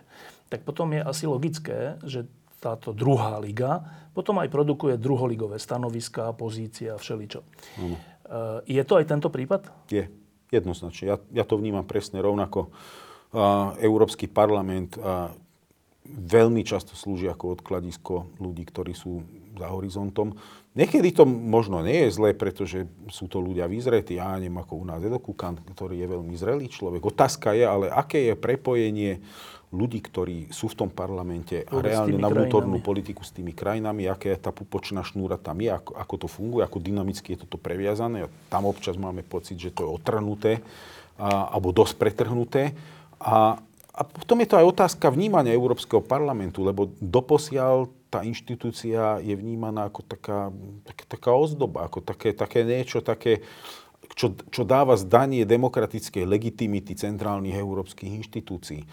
tak 0.47 0.63
potom 0.63 0.95
je 0.95 1.03
asi 1.03 1.27
logické, 1.27 1.99
že 2.03 2.27
táto 2.63 2.95
druhá 2.95 3.43
liga 3.43 3.83
potom 4.15 4.39
aj 4.39 4.51
produkuje 4.51 4.95
druholigové 4.95 5.59
stanoviská, 5.59 6.31
pozícia, 6.35 6.95
všeličo. 6.95 7.43
No. 7.79 7.95
Je 8.63 8.83
to 8.87 8.95
aj 8.95 9.05
tento 9.11 9.27
prípad? 9.27 9.67
Je, 9.91 10.07
jednoznačne. 10.51 11.15
Ja, 11.15 11.17
ja 11.31 11.43
to 11.47 11.55
vnímam 11.57 11.87
presne 11.87 12.19
rovnako. 12.19 12.69
Uh, 13.31 13.73
Európsky 13.79 14.27
parlament 14.27 14.99
uh, 14.99 15.31
veľmi 16.05 16.67
často 16.67 16.93
slúži 16.99 17.31
ako 17.31 17.55
odkladisko 17.59 18.35
ľudí, 18.43 18.67
ktorí 18.67 18.91
sú 18.91 19.23
za 19.55 19.71
horizontom. 19.71 20.35
Niekedy 20.75 21.11
to 21.11 21.27
možno 21.27 21.83
nie 21.83 22.07
je 22.07 22.15
zlé, 22.15 22.31
pretože 22.35 22.87
sú 23.11 23.27
to 23.27 23.43
ľudia 23.43 23.67
vyzretí. 23.67 24.19
Ja 24.19 24.35
neviem, 24.35 24.55
ako 24.59 24.83
u 24.83 24.85
nás 24.87 25.03
Edo 25.03 25.19
Kukan, 25.19 25.59
ktorý 25.75 25.99
je 25.99 26.07
veľmi 26.07 26.35
zrelý 26.35 26.67
človek. 26.71 27.03
Otázka 27.03 27.51
je, 27.55 27.63
ale 27.67 27.87
aké 27.91 28.31
je 28.31 28.35
prepojenie 28.39 29.19
ľudí, 29.71 30.03
ktorí 30.03 30.51
sú 30.51 30.67
v 30.67 30.83
tom 30.83 30.89
parlamente 30.91 31.63
a 31.63 31.79
reálne 31.79 32.19
na 32.19 32.27
vnútornú 32.27 32.83
politiku 32.83 33.23
s 33.23 33.31
tými 33.31 33.55
krajinami, 33.55 34.03
aká 34.03 34.35
je 34.35 34.39
tá 34.43 34.51
pupočná 34.51 34.99
šnúra 34.99 35.39
tam 35.39 35.63
je, 35.63 35.71
ako, 35.71 35.95
ako 35.95 36.15
to 36.19 36.27
funguje, 36.27 36.61
ako 36.67 36.83
dynamicky 36.83 37.33
je 37.33 37.47
toto 37.47 37.55
previazané. 37.55 38.27
Tam 38.51 38.67
občas 38.67 38.99
máme 38.99 39.23
pocit, 39.23 39.55
že 39.55 39.71
to 39.71 39.87
je 39.87 39.89
otrhnuté 39.95 40.51
a, 41.15 41.55
alebo 41.55 41.71
dosť 41.71 41.95
pretrhnuté. 41.95 42.75
A, 43.23 43.63
a 43.95 44.01
potom 44.03 44.43
je 44.43 44.51
to 44.51 44.59
aj 44.59 44.65
otázka 44.75 45.07
vnímania 45.07 45.55
Európskeho 45.55 46.03
parlamentu, 46.03 46.67
lebo 46.67 46.91
doposiaľ 46.99 47.87
tá 48.11 48.27
inštitúcia 48.27 49.23
je 49.23 49.31
vnímaná 49.39 49.87
ako 49.87 50.03
taká, 50.03 50.51
taká, 50.83 51.03
taká 51.07 51.31
ozdoba, 51.31 51.87
ako 51.87 52.03
také, 52.03 52.35
také 52.35 52.67
niečo, 52.67 52.99
také, 52.99 53.39
čo, 54.19 54.35
čo 54.51 54.67
dáva 54.67 54.99
zdanie 54.99 55.47
demokratickej 55.47 56.27
legitimity 56.27 56.91
centrálnych 56.91 57.55
európskych 57.55 58.11
inštitúcií 58.19 58.83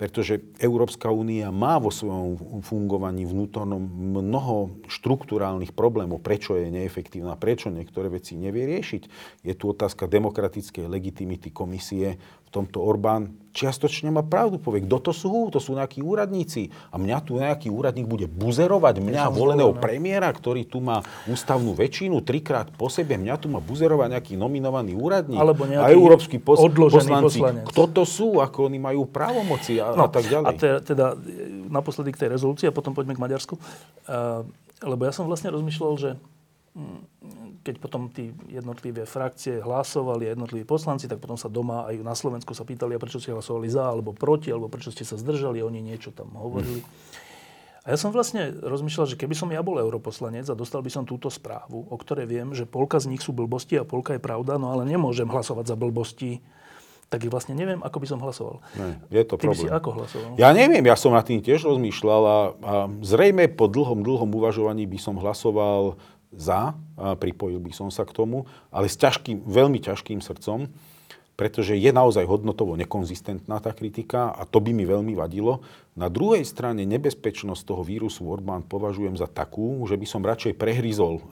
pretože 0.00 0.40
Európska 0.56 1.12
únia 1.12 1.52
má 1.52 1.76
vo 1.76 1.92
svojom 1.92 2.64
fungovaní 2.64 3.28
vnútornom 3.28 3.84
mnoho 4.16 4.80
štruktúrálnych 4.88 5.76
problémov, 5.76 6.24
prečo 6.24 6.56
je 6.56 6.72
neefektívna, 6.72 7.36
prečo 7.36 7.68
niektoré 7.68 8.08
veci 8.08 8.40
nevie 8.40 8.64
riešiť. 8.64 9.02
Je 9.44 9.52
tu 9.52 9.68
otázka 9.68 10.08
demokratickej 10.08 10.88
legitimity 10.88 11.52
komisie, 11.52 12.16
tomto 12.50 12.82
Orbán 12.82 13.40
čiastočne 13.50 14.14
má 14.14 14.22
pravdu, 14.22 14.62
povie, 14.62 14.86
kto 14.86 15.10
to 15.10 15.12
sú? 15.14 15.50
To 15.50 15.58
sú 15.58 15.74
nejakí 15.74 16.02
úradníci. 16.02 16.70
A 16.90 16.98
mňa 16.98 17.18
tu 17.22 17.38
nejaký 17.38 17.66
úradník 17.66 18.06
bude 18.06 18.30
buzerovať, 18.30 19.02
mňa 19.02 19.26
voleného 19.30 19.74
premiéra, 19.74 20.30
ktorý 20.30 20.66
tu 20.66 20.78
má 20.78 21.02
ústavnú 21.26 21.74
väčšinu, 21.74 22.22
trikrát 22.22 22.70
po 22.70 22.86
sebe, 22.86 23.18
mňa 23.18 23.34
tu 23.42 23.50
má 23.50 23.58
buzerovať 23.58 24.08
nejaký 24.14 24.34
nominovaný 24.38 24.94
úradník. 24.94 25.38
Alebo 25.38 25.66
a 25.66 25.90
európsky 25.90 26.38
pos- 26.38 26.62
poslanci. 26.62 27.42
Poslanec. 27.42 27.64
Kto 27.74 27.84
to 27.90 28.02
sú? 28.06 28.38
Ako 28.38 28.70
oni 28.70 28.78
majú 28.78 29.06
právomoci 29.10 29.82
a, 29.82 29.94
no, 29.98 30.06
a 30.06 30.08
tak 30.10 30.30
ďalej. 30.30 30.46
A 30.46 30.50
te, 30.54 30.70
teda 30.86 31.06
naposledy 31.70 32.14
k 32.14 32.26
tej 32.26 32.28
rezolúcii 32.38 32.70
a 32.70 32.74
potom 32.74 32.94
poďme 32.94 33.18
k 33.18 33.22
Maďarsku. 33.22 33.58
Uh, 34.06 34.46
lebo 34.80 35.04
ja 35.04 35.12
som 35.12 35.26
vlastne 35.26 35.50
rozmýšľal, 35.50 35.92
že 35.98 36.10
keď 37.60 37.74
potom 37.76 38.08
tí 38.08 38.32
jednotlivé 38.48 39.04
frakcie 39.04 39.60
hlasovali, 39.60 40.32
jednotliví 40.32 40.64
poslanci, 40.64 41.06
tak 41.06 41.20
potom 41.20 41.36
sa 41.36 41.52
doma 41.52 41.84
aj 41.88 42.00
na 42.00 42.16
Slovensku 42.16 42.56
sa 42.56 42.64
pýtali, 42.64 42.96
a 42.96 43.02
prečo 43.02 43.20
ste 43.20 43.36
hlasovali 43.36 43.68
za, 43.68 43.88
alebo 43.92 44.16
proti, 44.16 44.48
alebo 44.48 44.72
prečo 44.72 44.92
ste 44.92 45.04
sa 45.04 45.20
zdržali, 45.20 45.60
oni 45.60 45.84
niečo 45.84 46.10
tam 46.10 46.32
hovorili. 46.36 46.80
A 47.80 47.96
ja 47.96 47.96
som 47.96 48.12
vlastne 48.12 48.52
rozmýšľal, 48.60 49.08
že 49.08 49.16
keby 49.16 49.32
som 49.32 49.48
ja 49.48 49.64
bol 49.64 49.80
europoslanec 49.80 50.44
a 50.52 50.58
dostal 50.58 50.84
by 50.84 50.92
som 50.92 51.08
túto 51.08 51.32
správu, 51.32 51.88
o 51.88 51.96
ktorej 51.96 52.28
viem, 52.28 52.52
že 52.52 52.68
polka 52.68 53.00
z 53.00 53.08
nich 53.08 53.24
sú 53.24 53.32
blbosti 53.32 53.80
a 53.80 53.88
polka 53.88 54.16
je 54.16 54.20
pravda, 54.20 54.60
no 54.60 54.68
ale 54.68 54.84
nemôžem 54.84 55.24
hlasovať 55.24 55.72
za 55.72 55.76
blbosti, 55.80 56.44
tak 57.10 57.26
vlastne 57.26 57.56
neviem, 57.58 57.80
ako 57.82 57.96
by 57.98 58.06
som 58.06 58.18
hlasoval. 58.22 58.62
Ne, 58.78 59.00
je 59.10 59.24
to 59.26 59.34
Ty 59.34 59.48
problém. 59.48 59.56
by 59.56 59.64
si 59.64 59.68
ako 59.72 59.90
hlasoval? 59.96 60.30
Ja 60.38 60.52
neviem, 60.52 60.84
ja 60.86 60.94
som 60.94 61.10
nad 61.16 61.26
tým 61.26 61.40
tiež 61.42 61.66
rozmýšľal 61.66 62.22
a, 62.22 62.38
a 62.62 62.74
zrejme 63.02 63.50
po 63.50 63.66
dlhom, 63.66 64.04
dlhom 64.04 64.30
uvažovaní 64.30 64.86
by 64.86 64.98
som 65.00 65.18
hlasoval 65.18 65.98
za, 66.30 66.78
pripojil 66.96 67.58
by 67.58 67.72
som 67.74 67.88
sa 67.90 68.06
k 68.06 68.14
tomu, 68.14 68.46
ale 68.70 68.86
s 68.86 68.96
ťažkým, 68.98 69.42
veľmi 69.44 69.82
ťažkým 69.82 70.22
srdcom, 70.22 70.70
pretože 71.40 71.72
je 71.72 71.88
naozaj 71.88 72.28
hodnotovo 72.28 72.76
nekonzistentná 72.76 73.64
tá 73.64 73.72
kritika 73.72 74.28
a 74.28 74.44
to 74.44 74.60
by 74.60 74.76
mi 74.76 74.84
veľmi 74.84 75.16
vadilo. 75.16 75.64
Na 75.96 76.12
druhej 76.12 76.44
strane 76.44 76.84
nebezpečnosť 76.84 77.64
toho 77.64 77.80
vírusu 77.80 78.28
Orbán 78.28 78.60
považujem 78.60 79.16
za 79.16 79.24
takú, 79.24 79.80
že 79.88 79.96
by 79.96 80.04
som 80.04 80.20
radšej 80.20 80.52
prehryzol 80.60 81.16
uh, 81.16 81.22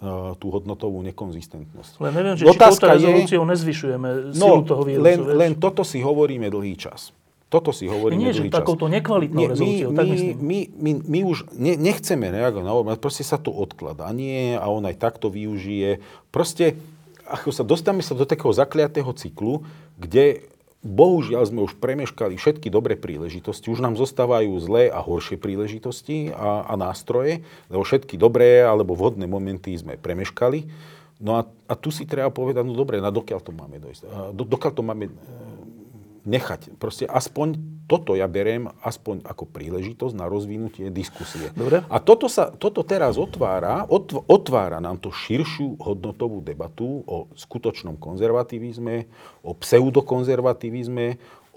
tú 0.41 0.49
hodnotovú 0.49 1.05
nekonzistentnosť. 1.13 2.01
Len 2.01 2.13
neviem, 2.17 2.35
že 2.41 2.49
Otázka 2.49 2.97
či 2.97 3.05
touto 3.05 3.05
rezolúciou 3.05 3.43
nezvyšujeme 3.45 4.09
silu 4.33 4.65
no, 4.65 4.65
toho 4.65 4.83
vírusu. 4.89 5.05
Len, 5.05 5.19
len 5.37 5.53
toto 5.61 5.85
si 5.85 6.01
hovoríme 6.01 6.49
dlhý 6.49 6.81
čas. 6.81 7.13
Toto 7.49 7.73
si 7.73 7.89
hovoríme 7.89 8.21
Nie, 8.21 8.37
že 8.37 8.53
takouto 8.53 8.93
nekvalitnou 8.93 9.41
Nie, 9.41 9.49
rezolúciou, 9.49 9.91
my, 9.93 9.97
tak 9.97 10.07
myslím. 10.13 10.37
My, 10.37 10.59
my, 10.69 10.91
my 11.01 11.21
už 11.25 11.39
ne, 11.57 11.81
nechceme 11.81 12.29
reagovať 12.29 12.65
na 12.65 12.73
Orbán, 12.77 13.01
proste 13.01 13.25
sa 13.25 13.41
to 13.41 13.49
odkladá. 13.49 14.13
Nie, 14.13 14.61
a 14.61 14.69
on 14.69 14.85
aj 14.85 15.01
takto 15.01 15.33
využije. 15.33 16.05
Proste, 16.29 16.77
ako 17.25 17.49
sa 17.49 17.65
dostaneme 17.65 18.05
sa 18.05 18.13
do 18.13 18.29
takého 18.29 18.53
zakliatého 18.53 19.09
cyklu, 19.17 19.65
kde 19.97 20.45
bohužiaľ 20.85 21.49
sme 21.49 21.65
už 21.65 21.81
premeškali 21.81 22.39
všetky 22.39 22.69
dobré 22.69 22.95
príležitosti, 22.95 23.73
už 23.73 23.83
nám 23.83 23.97
zostávajú 23.99 24.53
zlé 24.63 24.93
a 24.93 25.01
horšie 25.03 25.41
príležitosti 25.41 26.31
a, 26.31 26.69
a 26.69 26.77
nástroje, 26.77 27.43
lebo 27.73 27.83
všetky 27.83 28.15
dobré 28.21 28.63
alebo 28.63 28.95
vhodné 28.95 29.25
momenty 29.27 29.75
sme 29.75 29.99
premeškali. 29.99 30.69
No 31.19 31.35
a, 31.35 31.43
a 31.67 31.75
tu 31.75 31.91
si 31.91 32.07
treba 32.07 32.31
povedať, 32.31 32.63
no 32.63 32.79
dobre, 32.79 33.03
na 33.03 33.11
dokiaľ 33.11 33.41
to 33.43 33.51
máme 33.51 33.83
dojsť? 33.83 34.37
Do, 34.39 34.47
dokiaľ 34.47 34.73
to 34.77 34.83
máme 34.87 35.11
nechať. 36.29 36.77
Proste 36.77 37.09
aspoň 37.09 37.57
toto 37.88 38.12
ja 38.12 38.29
beriem 38.29 38.69
aspoň 38.85 39.25
ako 39.25 39.49
príležitosť 39.49 40.12
na 40.12 40.29
rozvinutie 40.29 40.93
diskusie. 40.93 41.49
Dobre. 41.57 41.81
A 41.88 41.97
toto, 42.05 42.29
sa, 42.29 42.53
toto 42.53 42.85
teraz 42.85 43.17
otvára, 43.17 43.88
otv, 43.88 44.21
otvára 44.29 44.77
nám 44.77 45.01
to 45.01 45.09
širšiu 45.09 45.81
hodnotovú 45.81 46.45
debatu 46.45 47.01
o 47.09 47.33
skutočnom 47.33 47.97
konzervativizme, 47.97 49.09
o 49.41 49.57
pseudokonzervativizme, 49.57 51.07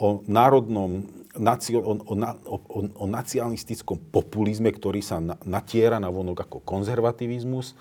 o 0.01 0.23
národnom 0.25 1.03
o, 1.37 1.93
o, 1.93 2.15
o, 2.47 2.79
o 2.95 3.05
nacionalistickom 3.07 4.11
populizme, 4.11 4.71
ktorý 4.71 4.99
sa 5.03 5.21
natiera 5.45 5.99
na 5.99 6.11
vonok 6.11 6.47
ako 6.47 6.57
konzervativizmus 6.63 7.75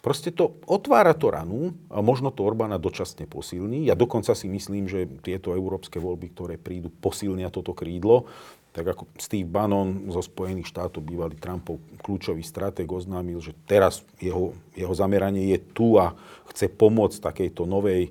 Proste 0.00 0.32
to 0.32 0.56
otvára 0.64 1.12
to 1.12 1.28
ranu 1.28 1.76
a 1.92 2.00
možno 2.00 2.32
to 2.32 2.40
Orbána 2.40 2.80
dočasne 2.80 3.28
posilní. 3.28 3.84
Ja 3.84 3.92
dokonca 3.92 4.32
si 4.32 4.48
myslím, 4.48 4.88
že 4.88 5.04
tieto 5.20 5.52
európske 5.52 6.00
voľby, 6.00 6.32
ktoré 6.32 6.54
prídu, 6.56 6.88
posilnia 6.88 7.52
toto 7.52 7.76
krídlo. 7.76 8.24
Tak 8.72 8.96
ako 8.96 9.02
Steve 9.20 9.50
Bannon 9.50 10.08
zo 10.08 10.24
Spojených 10.24 10.72
štátov, 10.72 11.04
bývalý 11.04 11.36
Trumpov 11.36 11.82
kľúčový 12.00 12.40
stratég, 12.40 12.88
oznámil, 12.88 13.44
že 13.44 13.52
teraz 13.68 14.00
jeho, 14.16 14.56
jeho 14.72 14.94
zameranie 14.96 15.52
je 15.52 15.58
tu 15.74 16.00
a 16.00 16.16
chce 16.48 16.72
pomôcť 16.72 17.20
takejto 17.20 17.68
novej 17.68 18.08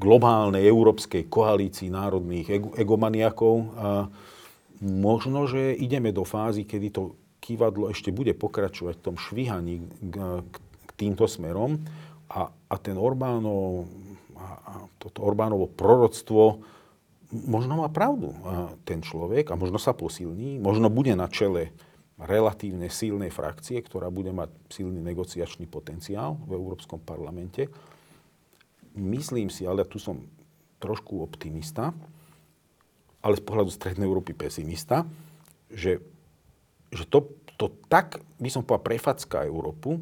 globálnej 0.00 0.66
európskej 0.66 1.30
koalícii 1.30 1.92
národných 1.92 2.74
egomaniakov. 2.74 3.54
A 3.78 3.88
možno, 4.82 5.46
že 5.46 5.76
ideme 5.76 6.10
do 6.10 6.26
fázy, 6.26 6.66
kedy 6.66 6.88
to 6.90 7.02
kývadlo 7.46 7.94
ešte 7.94 8.10
bude 8.10 8.34
pokračovať 8.34 8.94
v 8.98 9.04
tom 9.06 9.14
švíhaní 9.14 9.86
k, 10.10 10.42
k 10.50 10.54
týmto 10.96 11.28
smerom 11.28 11.78
a, 12.32 12.48
a 12.50 12.74
ten 12.80 12.96
Orbánov, 12.98 13.86
a, 14.36 14.46
a 14.64 14.72
toto 14.98 15.22
Orbánovo 15.22 15.70
proroctvo 15.70 16.64
možno 17.30 17.82
má 17.84 17.88
pravdu 17.90 18.32
a 18.46 18.72
ten 18.86 19.02
človek 19.02 19.50
a 19.52 19.58
možno 19.58 19.76
sa 19.76 19.92
posilní, 19.92 20.58
možno 20.58 20.88
bude 20.88 21.12
na 21.14 21.28
čele 21.28 21.74
relatívne 22.16 22.88
silnej 22.88 23.28
frakcie, 23.28 23.76
ktorá 23.84 24.08
bude 24.08 24.32
mať 24.32 24.48
silný 24.72 25.04
negociačný 25.04 25.68
potenciál 25.68 26.40
v 26.48 26.56
Európskom 26.56 26.96
parlamente. 26.96 27.68
Myslím 28.96 29.52
si, 29.52 29.68
ale 29.68 29.84
tu 29.84 30.00
som 30.00 30.24
trošku 30.80 31.20
optimista, 31.20 31.92
ale 33.20 33.36
z 33.36 33.44
pohľadu 33.44 33.68
Strednej 33.68 34.08
Európy 34.08 34.32
pesimista, 34.32 35.04
že, 35.68 36.00
že 36.88 37.04
to, 37.04 37.36
to 37.60 37.68
tak, 37.92 38.22
by 38.40 38.48
som 38.48 38.64
povedal, 38.64 38.96
prefacká 38.96 39.44
Európu, 39.44 40.00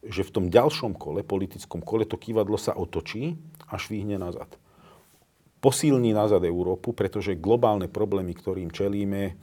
že 0.00 0.24
v 0.24 0.32
tom 0.32 0.46
ďalšom 0.48 0.96
kole, 0.96 1.20
politickom 1.20 1.84
kole, 1.84 2.08
to 2.08 2.16
kývadlo 2.16 2.56
sa 2.56 2.72
otočí 2.72 3.36
a 3.68 3.76
švihne 3.76 4.16
nazad. 4.16 4.48
Posilní 5.60 6.16
nazad 6.16 6.40
Európu, 6.48 6.96
pretože 6.96 7.36
globálne 7.36 7.84
problémy, 7.84 8.32
ktorým 8.32 8.72
čelíme, 8.72 9.36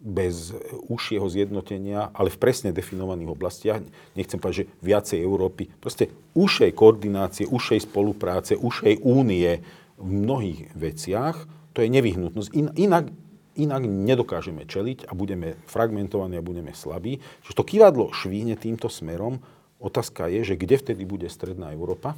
bez 0.00 0.56
užšieho 0.88 1.28
zjednotenia, 1.28 2.08
ale 2.16 2.32
v 2.32 2.40
presne 2.40 2.72
definovaných 2.72 3.30
oblastiach, 3.36 3.84
nechcem 4.16 4.40
povedať, 4.40 4.64
že 4.64 4.70
viacej 4.80 5.18
Európy, 5.20 5.68
proste 5.76 6.08
užšej 6.32 6.72
koordinácie, 6.72 7.44
užšej 7.44 7.84
spolupráce, 7.84 8.56
užšej 8.56 9.04
únie 9.04 9.60
v 10.00 10.08
mnohých 10.08 10.72
veciach, 10.72 11.44
to 11.76 11.84
je 11.84 11.92
nevyhnutnosť. 11.92 12.50
In, 12.56 12.72
inak, 12.80 13.12
inak 13.60 13.82
nedokážeme 13.84 14.64
čeliť 14.64 15.04
a 15.04 15.12
budeme 15.12 15.60
fragmentovaní 15.68 16.40
a 16.40 16.48
budeme 16.48 16.72
slabí. 16.72 17.20
Čiže 17.44 17.58
to 17.60 17.68
kývadlo 17.68 18.08
švíhne 18.16 18.56
týmto 18.56 18.88
smerom 18.88 19.44
Otázka 19.80 20.28
je, 20.28 20.44
že 20.44 20.60
kde 20.60 20.76
vtedy 20.76 21.02
bude 21.08 21.26
stredná 21.32 21.72
Európa? 21.72 22.12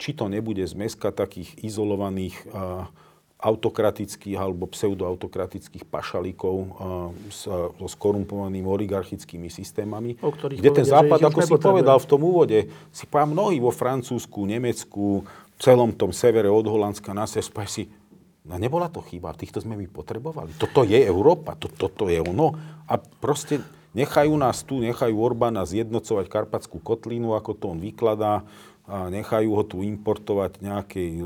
Či 0.00 0.16
to 0.16 0.26
nebude 0.26 0.64
zmeska 0.64 1.12
takých 1.12 1.52
izolovaných 1.60 2.34
uh, 2.48 2.88
autokratických 3.42 4.38
alebo 4.40 4.70
pseudoautokratických 4.70 5.84
pašalíkov 5.84 6.54
uh, 6.56 6.68
s, 7.28 7.44
so 7.44 7.86
skorumpovanými 7.86 8.64
oligarchickými 8.64 9.52
systémami. 9.52 10.16
O 10.24 10.32
ktorých 10.32 10.58
kde 10.58 10.70
ten 10.72 10.86
povedia, 10.88 10.94
západ, 10.96 11.18
že 11.18 11.22
ich 11.22 11.28
ako 11.28 11.40
si 11.44 11.54
povedal 11.60 11.98
v 12.00 12.08
tom 12.08 12.20
úvode, 12.24 12.58
si 12.94 13.04
povedal 13.04 13.36
mnohí 13.36 13.58
vo 13.60 13.70
Francúzsku, 13.74 14.40
Nemecku, 14.46 15.26
v 15.28 15.58
celom 15.60 15.92
tom 15.92 16.10
severe 16.10 16.48
od 16.48 16.66
Holandska 16.66 17.12
na 17.12 17.28
sever, 17.28 17.68
si, 17.68 17.86
no 18.48 18.56
nebola 18.58 18.88
to 18.88 19.04
chyba, 19.04 19.36
týchto 19.36 19.60
sme 19.60 19.76
my 19.76 19.86
potrebovali. 19.90 20.56
Toto 20.56 20.86
je 20.86 20.98
Európa, 20.98 21.52
to, 21.58 21.68
toto 21.68 22.08
je 22.08 22.18
ono. 22.18 22.54
A 22.86 22.98
proste 22.98 23.62
nechajú 23.92 24.32
nás 24.36 24.60
tu, 24.64 24.80
nechajú 24.80 25.14
Orbána 25.16 25.64
zjednocovať 25.64 26.26
Karpatskú 26.28 26.80
kotlinu, 26.80 27.36
ako 27.36 27.52
to 27.56 27.64
on 27.72 27.78
vykladá, 27.80 28.44
a 28.82 29.06
nechajú 29.14 29.54
ho 29.54 29.62
tu 29.62 29.86
importovať 29.86 30.58
nejakej 30.58 31.08
e, 31.14 31.22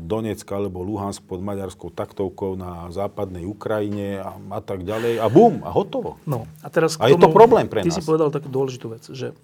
Donetsk 0.00 0.48
alebo 0.56 0.80
Luhansk 0.80 1.20
pod 1.20 1.44
maďarskou 1.44 1.92
taktovkou 1.92 2.56
na 2.56 2.88
západnej 2.88 3.44
Ukrajine 3.44 4.24
a, 4.24 4.32
a 4.40 4.60
tak 4.64 4.88
ďalej. 4.88 5.20
A 5.20 5.28
bum, 5.28 5.60
a 5.62 5.70
hotovo. 5.70 6.16
No, 6.24 6.48
a 6.64 6.68
teraz 6.72 6.96
A 6.96 7.12
je 7.12 7.20
to 7.20 7.28
problém 7.28 7.68
pre 7.68 7.84
ty 7.84 7.92
nás. 7.92 8.00
si 8.00 8.02
povedal 8.02 8.32
takú 8.32 8.48
dôležitú 8.48 8.88
vec, 8.88 9.04
že, 9.12 9.36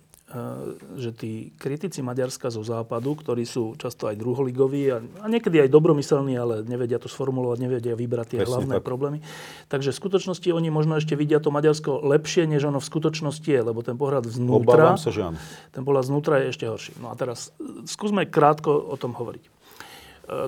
že 0.95 1.11
tí 1.11 1.51
kritici 1.59 2.07
Maďarska 2.07 2.55
zo 2.55 2.63
západu, 2.63 3.19
ktorí 3.19 3.43
sú 3.43 3.75
často 3.75 4.07
aj 4.07 4.15
druholigoví 4.15 4.83
a, 4.95 5.03
a 5.03 5.27
niekedy 5.27 5.67
aj 5.67 5.75
dobromyselní, 5.75 6.39
ale 6.39 6.63
nevedia 6.63 7.03
to 7.03 7.11
sformulovať, 7.11 7.59
nevedia 7.59 7.99
vybrať 7.99 8.39
tie 8.39 8.39
Presne 8.47 8.51
hlavné 8.55 8.77
tak. 8.79 8.87
problémy. 8.87 9.19
Takže 9.67 9.91
v 9.91 9.99
skutočnosti 9.99 10.47
oni 10.55 10.71
možno 10.71 11.03
ešte 11.03 11.19
vidia 11.19 11.43
to 11.43 11.51
Maďarsko 11.51 12.07
lepšie, 12.07 12.47
než 12.47 12.63
ono 12.63 12.79
v 12.79 12.87
skutočnosti 12.87 13.51
je, 13.51 13.59
lebo 13.59 13.83
ten 13.83 13.99
pohľad 13.99 14.31
Obávam 14.31 14.39
znútra, 14.39 14.87
sa, 15.03 15.11
že 15.11 15.35
áno. 15.35 15.39
ten 15.75 15.83
pohľad 15.83 16.05
znútra 16.07 16.35
je 16.47 16.55
ešte 16.55 16.65
horší. 16.71 16.93
No 17.03 17.11
a 17.11 17.19
teraz 17.19 17.51
skúsme 17.91 18.23
krátko 18.31 18.71
o 18.71 18.95
tom 18.95 19.19
hovoriť. 19.19 19.43
E, 19.43 19.51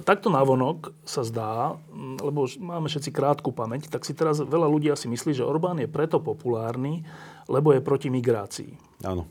Takto 0.07 0.31
navonok 0.31 0.95
sa 1.03 1.27
zdá, 1.27 1.75
lebo 2.23 2.47
už 2.47 2.62
máme 2.62 2.87
všetci 2.87 3.11
krátku 3.11 3.51
pamäť, 3.51 3.90
tak 3.90 4.07
si 4.07 4.14
teraz 4.14 4.38
veľa 4.38 4.71
ľudí 4.71 4.95
asi 4.95 5.11
myslí, 5.11 5.35
že 5.35 5.42
Orbán 5.42 5.83
je 5.83 5.90
preto 5.90 6.23
populárny, 6.23 7.03
lebo 7.51 7.75
je 7.75 7.83
proti 7.83 8.14
migrácii. 8.14 9.03
áno. 9.03 9.27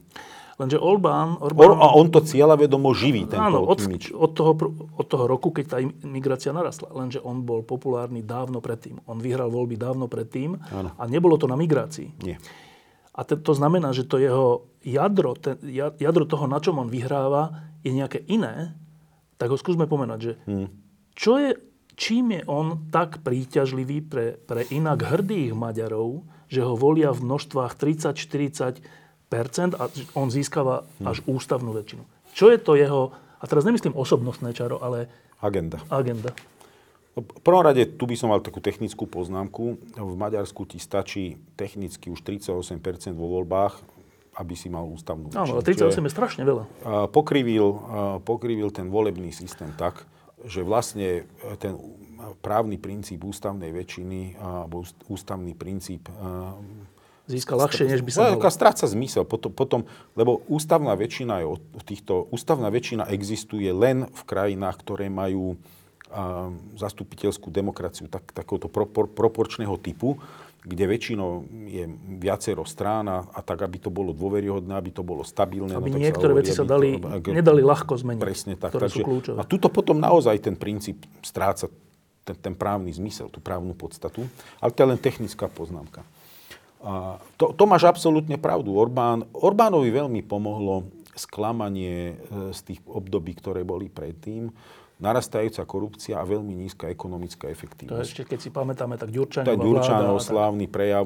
Lenže 0.61 0.77
Orbán... 0.77 1.41
Or, 1.41 1.49
Orbán 1.49 1.81
a 1.81 1.97
on 1.97 2.13
to 2.13 2.21
cieľavedomo 2.21 2.93
živí, 2.93 3.25
tento 3.25 3.41
áno, 3.41 3.65
od, 3.65 3.81
imič. 3.81 4.13
od, 4.13 4.29
toho, 4.31 4.53
od 4.93 5.05
toho 5.09 5.25
roku, 5.25 5.49
keď 5.49 5.65
tá 5.65 5.77
migrácia 6.05 6.53
narastla. 6.53 6.93
Lenže 6.93 7.17
on 7.17 7.41
bol 7.41 7.65
populárny 7.65 8.21
dávno 8.21 8.61
predtým. 8.61 9.01
On 9.09 9.17
vyhral 9.17 9.49
voľby 9.49 9.73
dávno 9.73 10.05
predtým 10.05 10.61
Áno. 10.69 10.93
a 10.93 11.03
nebolo 11.09 11.41
to 11.41 11.49
na 11.49 11.57
migrácii. 11.57 12.13
Nie. 12.21 12.37
A 13.11 13.25
te, 13.25 13.33
to 13.35 13.57
znamená, 13.57 13.89
že 13.89 14.05
to 14.05 14.21
jeho 14.21 14.69
jadro, 14.85 15.33
ten, 15.33 15.57
ja- 15.65 15.97
jadro 15.97 16.29
toho, 16.29 16.45
na 16.45 16.61
čom 16.61 16.77
on 16.77 16.93
vyhráva, 16.93 17.57
je 17.81 17.89
nejaké 17.89 18.21
iné, 18.29 18.77
tak 19.41 19.49
ho 19.49 19.57
skúsme 19.57 19.89
pomenať, 19.89 20.19
že 20.21 20.31
Hm. 20.45 20.67
čo 21.17 21.41
je, 21.41 21.57
čím 21.97 22.37
je 22.37 22.45
on 22.45 22.85
tak 22.93 23.25
príťažlivý 23.25 24.05
pre, 24.05 24.37
pre 24.37 24.69
inak 24.69 25.01
hrdých 25.01 25.57
Maďarov, 25.57 26.21
že 26.45 26.61
ho 26.61 26.77
volia 26.77 27.09
v 27.09 27.25
množstvách 27.25 27.73
30-40 27.75 29.00
a 29.79 29.87
on 30.13 30.27
získava 30.27 30.83
až 31.01 31.23
ústavnú 31.23 31.71
väčšinu. 31.71 32.03
Čo 32.35 32.51
je 32.51 32.59
to 32.59 32.75
jeho, 32.75 33.15
a 33.39 33.43
teraz 33.47 33.63
nemyslím 33.63 33.95
osobnostné 33.95 34.51
čaro, 34.51 34.83
ale 34.83 35.07
Agenda. 35.39 35.79
agenda. 35.87 36.35
No, 37.15 37.23
V 37.23 37.41
prvom 37.43 37.63
rade, 37.63 37.83
tu 37.87 38.07
by 38.07 38.15
som 38.15 38.31
mal 38.31 38.39
takú 38.39 38.59
technickú 38.59 39.03
poznámku. 39.03 39.75
V 39.95 40.15
Maďarsku 40.15 40.63
ti 40.63 40.79
stačí 40.79 41.39
technicky 41.55 42.07
už 42.07 42.23
38% 42.23 42.71
vo 43.11 43.39
voľbách, 43.39 43.79
aby 44.39 44.53
si 44.55 44.71
mal 44.71 44.87
ústavnú 44.87 45.27
Áno, 45.35 45.59
ale 45.59 45.63
väčšinu. 45.63 45.91
Čo 45.91 45.95
38 45.95 46.07
je 46.07 46.11
strašne 46.11 46.43
veľa. 46.47 46.63
pokrivil, 47.11 47.67
pokrivil 48.23 48.71
ten 48.71 48.87
volebný 48.87 49.35
systém 49.35 49.75
tak, 49.75 50.07
že 50.47 50.63
vlastne 50.63 51.27
e, 51.27 51.55
ten 51.59 51.75
právny 52.39 52.79
princíp 52.79 53.21
ústavnej 53.21 53.69
väčšiny 53.69 54.39
alebo 54.39 54.81
úst- 54.81 54.97
ústavný 55.05 55.51
princíp 55.53 56.07
a, 56.09 56.55
Získa 57.31 57.55
ľahšie, 57.55 57.87
než 57.87 58.03
by 58.03 58.11
sa 58.11 58.19
No, 58.27 58.35
taká 58.35 58.51
stráca 58.51 58.85
zmysel. 58.85 59.23
Potom, 59.23 59.51
potom, 59.55 59.79
lebo 60.19 60.43
ústavná 60.51 60.91
väčšina, 60.99 61.41
je 61.41 61.47
od 61.55 61.83
týchto, 61.87 62.27
ústavná 62.29 62.67
väčšina 62.67 63.07
existuje 63.07 63.71
len 63.71 64.11
v 64.11 64.21
krajinách, 64.27 64.75
ktoré 64.83 65.07
majú 65.07 65.55
a, 66.11 66.51
zastupiteľskú 66.75 67.47
demokraciu 67.47 68.11
tak, 68.11 68.27
takéhoto 68.35 68.67
propor, 68.67 69.07
proporčného 69.07 69.79
typu, 69.79 70.19
kde 70.61 70.85
väčšinou 70.85 71.47
je 71.65 71.89
viacero 72.21 72.61
strán 72.69 73.09
a, 73.09 73.25
a 73.33 73.41
tak, 73.41 73.65
aby 73.65 73.81
to 73.81 73.89
bolo 73.89 74.13
dôveryhodné, 74.13 74.77
aby 74.77 74.93
to 74.93 75.01
bolo 75.01 75.25
stabilné. 75.25 75.73
Aby 75.73 75.89
no, 75.89 75.97
niektoré 75.97 76.37
hovorí, 76.37 76.45
veci 76.45 76.53
sa 76.53 76.61
aby 76.61 76.69
dali, 76.69 76.89
to, 77.01 77.09
ak- 77.09 77.33
nedali 77.33 77.61
ľahko 77.65 77.93
zmeniť. 77.97 78.21
Presne 78.21 78.53
tak. 78.59 78.69
Ktoré 78.69 78.85
sú 78.91 79.01
Takže, 79.01 79.03
kľúčové. 79.07 79.37
a 79.41 79.43
tuto 79.47 79.73
potom 79.73 79.97
naozaj 79.97 80.37
ten 80.37 80.53
princíp 80.53 81.01
stráca 81.25 81.65
ten, 82.21 82.37
ten 82.37 82.53
právny 82.53 82.93
zmysel, 82.93 83.27
tú 83.33 83.41
právnu 83.41 83.73
podstatu. 83.73 84.25
Ale 84.61 84.69
to 84.69 84.85
je 84.85 84.87
len 84.93 84.99
technická 85.01 85.49
poznámka. 85.49 86.05
A 86.81 87.21
to, 87.37 87.53
to 87.53 87.63
máš 87.69 87.85
absolútne 87.85 88.41
pravdu. 88.41 88.73
Orbán, 88.73 89.25
Orbánovi 89.37 89.93
veľmi 89.93 90.25
pomohlo 90.25 90.89
sklamanie 91.13 92.15
e, 92.17 92.53
z 92.55 92.59
tých 92.73 92.79
období, 92.89 93.37
ktoré 93.37 93.61
boli 93.61 93.91
predtým, 93.91 94.49
narastajúca 95.01 95.65
korupcia 95.65 96.21
a 96.21 96.25
veľmi 96.25 96.53
nízka 96.53 96.89
ekonomická 96.89 97.49
To 97.49 97.53
efektívnosť. 97.53 98.01
ešte, 98.05 98.21
keď 98.25 98.39
si 98.41 98.49
pamätáme, 98.53 98.95
tak 99.01 99.09
Ďurčanová 99.09 99.49
To 99.49 99.57
Ďurčanov 99.57 100.17
vláda 100.17 100.25
tak. 100.25 100.29
slávny 100.29 100.65
prejav. 100.69 101.05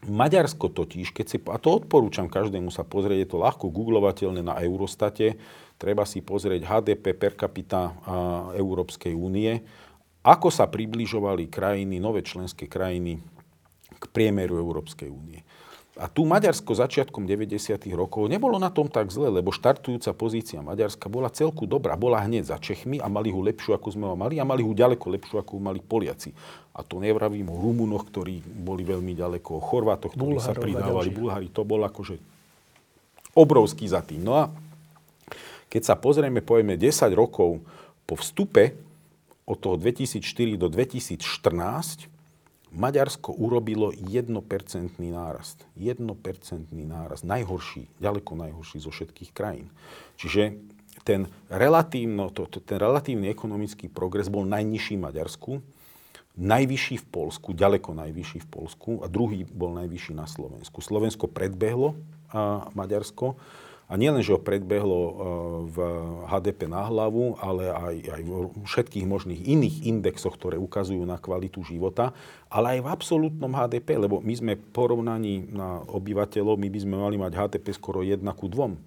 Maďarsko 0.00 0.72
totiž, 0.72 1.12
keď 1.12 1.26
si, 1.28 1.36
a 1.44 1.60
to 1.60 1.76
odporúčam 1.76 2.24
každému 2.24 2.72
sa 2.72 2.88
pozrieť, 2.88 3.18
je 3.20 3.28
to 3.36 3.36
ľahko 3.36 3.68
googlovateľné 3.68 4.40
na 4.40 4.56
Eurostate, 4.64 5.36
treba 5.76 6.08
si 6.08 6.24
pozrieť 6.24 6.64
HDP 6.64 7.12
per 7.12 7.36
capita 7.36 7.92
Európskej 8.56 9.12
únie, 9.12 9.60
ako 10.24 10.48
sa 10.48 10.64
približovali 10.72 11.52
krajiny, 11.52 12.00
nové 12.00 12.24
členské 12.24 12.64
krajiny 12.64 13.20
k 14.00 14.04
priemeru 14.08 14.56
Európskej 14.56 15.12
únie. 15.12 15.44
A 16.00 16.08
tu 16.08 16.24
Maďarsko 16.24 16.72
začiatkom 16.72 17.28
90. 17.28 17.76
rokov 17.92 18.24
nebolo 18.24 18.56
na 18.56 18.72
tom 18.72 18.88
tak 18.88 19.12
zle, 19.12 19.28
lebo 19.28 19.52
štartujúca 19.52 20.16
pozícia 20.16 20.64
Maďarska 20.64 21.12
bola 21.12 21.28
celku 21.28 21.68
dobrá. 21.68 21.92
Bola 21.92 22.24
hneď 22.24 22.48
za 22.48 22.56
Čechmi 22.56 22.96
a 22.96 23.10
mali 23.12 23.28
ho 23.28 23.44
lepšiu, 23.44 23.76
ako 23.76 23.88
sme 23.92 24.08
ho 24.08 24.16
mali 24.16 24.40
a 24.40 24.48
mali 24.48 24.64
ho 24.64 24.72
ďaleko 24.72 25.12
lepšiu, 25.12 25.36
ako 25.44 25.58
ho 25.58 25.60
mali 25.60 25.84
Poliaci. 25.84 26.32
A 26.72 26.80
to 26.80 27.04
nevravím 27.04 27.52
o 27.52 27.60
Rumunoch, 27.60 28.08
ktorí 28.08 28.40
boli 28.40 28.80
veľmi 28.80 29.12
ďaleko, 29.12 29.58
o 29.58 29.60
Chorvátoch, 29.60 30.16
ktorí 30.16 30.40
sa 30.40 30.56
Bulharov 30.56 30.62
a 30.62 30.64
pridávali. 30.64 31.10
Bulhári. 31.12 31.48
To 31.52 31.62
bol 31.68 31.84
akože 31.84 32.16
obrovský 33.36 33.84
za 33.84 34.00
tým. 34.00 34.24
No 34.24 34.40
a 34.40 34.48
keď 35.68 35.82
sa 35.84 35.94
pozrieme, 36.00 36.40
povieme 36.40 36.80
10 36.80 37.12
rokov 37.12 37.60
po 38.08 38.14
vstupe 38.16 38.72
od 39.44 39.58
toho 39.60 39.76
2004 39.76 40.56
do 40.56 40.72
2014, 40.72 42.19
Maďarsko 42.70 43.34
urobilo 43.34 43.90
1% 43.90 44.30
nárast. 44.98 45.66
1% 45.74 46.06
nárast. 46.70 47.26
Najhorší, 47.26 47.90
ďaleko 47.98 48.38
najhorší 48.38 48.78
zo 48.78 48.94
všetkých 48.94 49.34
krajín. 49.34 49.74
Čiže 50.14 50.58
ten, 51.02 51.26
relatívno, 51.50 52.30
to, 52.30 52.46
to, 52.46 52.62
ten 52.62 52.78
relatívny 52.78 53.30
ekonomický 53.30 53.90
progres 53.90 54.30
bol 54.30 54.46
najnižší 54.46 55.00
v 55.00 55.04
Maďarsku, 55.10 55.52
najvyšší 56.38 56.96
v 57.02 57.06
Polsku, 57.10 57.48
ďaleko 57.52 57.90
najvyšší 57.90 58.38
v 58.46 58.48
Polsku 58.48 58.90
a 59.02 59.10
druhý 59.10 59.42
bol 59.44 59.74
najvyšší 59.74 60.12
na 60.14 60.30
Slovensku. 60.30 60.78
Slovensko 60.78 61.26
predbehlo 61.26 61.98
a, 62.30 62.70
Maďarsko 62.72 63.34
a 63.90 63.98
nielen, 63.98 64.22
že 64.22 64.38
ho 64.38 64.38
predbehlo 64.38 65.00
a, 65.02 65.10
v 65.66 65.76
HDP 66.30 66.70
na 66.70 66.86
hlavu, 66.86 67.34
ale 67.42 67.74
aj, 67.74 67.96
aj 68.06 68.22
v 68.22 68.32
všetkých 68.62 69.02
možných 69.02 69.42
iných 69.42 69.76
indexoch, 69.90 70.38
ktoré 70.38 70.54
ukazujú 70.62 71.02
na 71.02 71.18
kvalitu 71.18 71.66
života, 71.66 72.14
ale 72.46 72.78
aj 72.78 72.86
v 72.86 72.88
absolútnom 72.94 73.50
HDP, 73.50 73.98
lebo 73.98 74.22
my 74.22 74.34
sme 74.38 74.52
porovnaní 74.54 75.50
na 75.50 75.82
obyvateľov, 75.90 76.54
my 76.54 76.70
by 76.70 76.78
sme 76.78 76.96
mali 77.02 77.18
mať 77.18 77.32
HDP 77.34 77.74
skoro 77.74 78.06
1 78.06 78.22
ku 78.38 78.46
2. 78.46 78.78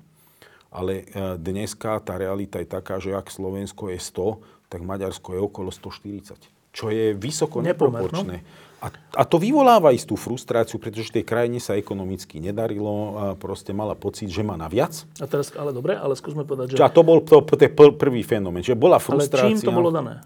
Ale 0.74 1.04
e, 1.04 1.38
dneska 1.38 2.00
tá 2.02 2.18
realita 2.18 2.58
je 2.58 2.66
taká, 2.66 2.98
že 2.98 3.14
ak 3.14 3.28
Slovensko 3.30 3.92
je 3.92 4.00
100, 4.00 4.72
tak 4.72 4.82
Maďarsko 4.82 5.36
je 5.36 5.40
okolo 5.44 5.70
140. 5.70 6.34
Čo 6.74 6.90
je 6.90 7.14
vysoko 7.14 7.62
no. 7.62 7.70
neproporčné. 7.70 8.42
A, 8.84 8.92
a 9.16 9.24
to 9.24 9.40
vyvoláva 9.40 9.96
istú 9.96 10.20
frustráciu, 10.20 10.76
pretože 10.76 11.08
tej 11.08 11.24
krajine 11.24 11.64
sa 11.64 11.80
ekonomicky 11.80 12.44
nedarilo 12.44 12.92
a 13.16 13.24
proste 13.40 13.72
mala 13.72 13.96
pocit, 13.96 14.28
že 14.28 14.44
má 14.44 14.60
naviac. 14.60 15.08
A 15.24 15.26
teraz, 15.26 15.56
ale 15.56 15.72
dobre, 15.72 15.96
ale 15.96 16.20
skúsme 16.20 16.44
povedať, 16.44 16.76
že... 16.76 16.84
A 16.84 16.92
to 16.92 17.00
bol 17.00 17.24
to, 17.24 17.40
to 17.48 17.56
pr- 17.56 17.96
prvý 17.96 18.28
fenomén, 18.28 18.60
že 18.60 18.76
bola 18.76 19.00
ale 19.00 19.08
frustrácia. 19.08 19.56
čím 19.56 19.64
to 19.64 19.72
bolo 19.72 19.88
dané? 19.88 20.20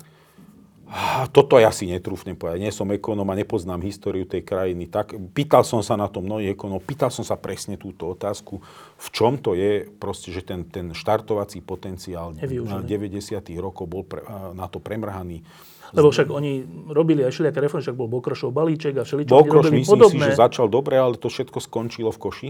Toto 1.36 1.60
ja 1.60 1.68
si 1.68 1.84
netrúfnem 1.84 2.40
povedať. 2.40 2.64
Nie 2.64 2.72
som 2.72 2.88
ekonóm 2.88 3.28
a 3.28 3.36
nepoznám 3.36 3.84
históriu 3.84 4.24
tej 4.24 4.48
krajiny. 4.48 4.88
Tak, 4.88 5.20
pýtal 5.36 5.68
som 5.68 5.84
sa 5.84 6.00
na 6.00 6.08
to 6.08 6.24
mnohých 6.24 6.56
ekonóm, 6.56 6.80
pýtal 6.80 7.12
som 7.12 7.28
sa 7.28 7.36
presne 7.36 7.76
túto 7.76 8.08
otázku, 8.08 8.64
v 8.96 9.08
čom 9.12 9.36
to 9.36 9.52
je, 9.52 9.84
proste, 10.00 10.32
že 10.32 10.48
ten, 10.48 10.64
ten 10.64 10.96
štartovací 10.96 11.60
potenciál 11.60 12.32
na 12.34 12.48
Nevyužený. 12.48 12.88
90. 12.88 13.36
rokov 13.60 13.86
bol 13.86 14.08
pre, 14.08 14.24
na 14.56 14.72
to 14.72 14.80
premrhaný. 14.80 15.44
Lebo 15.96 16.12
však 16.12 16.28
oni 16.28 16.68
robili 16.92 17.24
aj 17.24 17.32
všelijaké 17.32 17.60
reformy, 17.64 17.84
však 17.84 17.96
bol 17.96 18.10
Bokrošov 18.12 18.52
balíček 18.52 19.00
a 19.00 19.04
všeličo. 19.08 19.32
Bokroš 19.32 19.72
myslím 19.72 20.00
podobné. 20.00 20.26
si, 20.28 20.32
že 20.34 20.40
začal 20.40 20.68
dobre, 20.68 21.00
ale 21.00 21.16
to 21.16 21.32
všetko 21.32 21.60
skončilo 21.64 22.12
v 22.12 22.20
koši. 22.20 22.50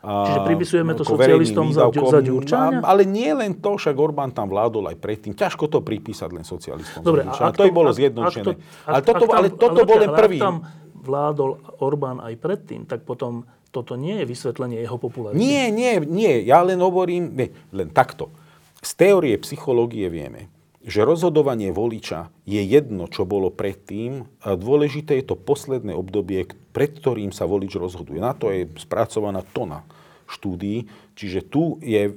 Čiže 0.00 0.40
pripisujeme 0.48 0.96
to 0.96 1.04
socialistom 1.04 1.76
za, 1.76 1.92
za 1.92 2.20
Ďurčáňa? 2.24 2.80
Ale 2.80 3.04
nie 3.04 3.36
len 3.36 3.60
to, 3.60 3.76
však 3.76 3.92
Orbán 3.92 4.32
tam 4.32 4.48
vládol 4.48 4.88
aj 4.88 4.96
predtým. 4.96 5.36
Ťažko 5.36 5.68
to 5.68 5.84
pripísať 5.84 6.30
len 6.32 6.40
socialistom 6.40 7.04
Dobre, 7.04 7.28
za 7.28 7.52
To 7.52 7.68
by 7.68 7.72
bolo 7.72 7.92
zjednočené. 7.92 8.56
ale 8.88 9.00
toto, 9.04 9.24
ale 9.28 9.52
toto 9.52 9.84
bol 9.84 10.00
len 10.00 10.08
prvý. 10.16 10.40
Ak 10.40 10.44
tam 10.48 10.56
vládol 11.04 11.60
Orbán 11.84 12.24
aj 12.24 12.32
predtým, 12.40 12.88
tak 12.88 13.04
potom 13.04 13.44
toto 13.68 13.94
nie 13.94 14.18
je 14.20 14.26
vysvetlenie 14.26 14.80
jeho 14.80 14.96
popularity. 14.96 15.36
Nie, 15.36 15.68
nie, 15.68 16.00
nie. 16.00 16.48
Ja 16.48 16.64
len 16.64 16.80
hovorím, 16.80 17.36
nie, 17.36 17.52
len 17.70 17.92
takto. 17.92 18.32
Z 18.80 18.96
teórie 18.96 19.36
psychológie 19.36 20.08
vieme, 20.08 20.48
že 20.80 21.04
rozhodovanie 21.04 21.76
voliča 21.76 22.32
je 22.48 22.64
jedno, 22.64 23.04
čo 23.04 23.28
bolo 23.28 23.52
predtým. 23.52 24.24
Dôležité 24.40 25.20
je 25.20 25.28
to 25.28 25.36
posledné 25.36 25.92
obdobie, 25.92 26.48
pred 26.72 26.90
ktorým 26.96 27.36
sa 27.36 27.44
volič 27.44 27.76
rozhoduje. 27.76 28.16
Na 28.16 28.32
to 28.32 28.48
je 28.48 28.64
spracovaná 28.80 29.44
tona 29.44 29.84
štúdií, 30.30 30.88
čiže 31.18 31.42
tu 31.50 31.76
je 31.82 32.08
e, 32.08 32.12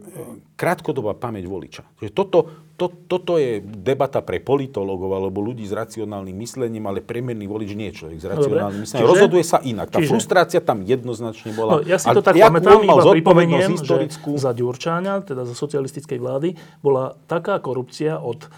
krátkodobá 0.54 1.17
pamäť 1.17 1.49
voliča. 1.49 1.84
Čiže 1.97 2.13
toto, 2.13 2.45
to, 2.73 2.89
toto 3.05 3.38
je 3.38 3.62
debata 3.62 4.25
pre 4.25 4.41
politologov 4.41 5.13
alebo 5.13 5.45
ľudí 5.45 5.62
s 5.62 5.73
racionálnym 5.77 6.33
myslením, 6.33 6.89
ale 6.89 7.05
priemerný 7.05 7.45
volič 7.45 7.77
nie 7.77 7.93
je 7.93 8.01
človek 8.01 8.17
s 8.17 8.25
racionálnym 8.25 8.81
myslením. 8.81 9.01
Čiže, 9.05 9.13
Rozhoduje 9.13 9.43
sa 9.45 9.57
inak. 9.62 9.93
Tá 9.93 10.01
čiže, 10.01 10.09
frustrácia 10.09 10.59
tam 10.59 10.81
jednoznačne 10.81 11.53
bola. 11.53 11.71
No, 11.77 11.79
ja 11.86 12.01
si 12.01 12.09
to 12.09 12.25
tak 12.25 12.33
pamätám, 12.33 12.81
iba 12.81 13.05
pripomeniem, 13.05 13.77
historickú... 13.77 14.41
že 14.41 14.49
za 14.49 14.51
Ďurčáňa, 14.57 15.21
teda 15.21 15.45
za 15.45 15.53
socialistickej 15.53 16.17
vlády, 16.17 16.49
bola 16.81 17.13
taká 17.29 17.62
korupcia 17.62 18.17
od 18.17 18.49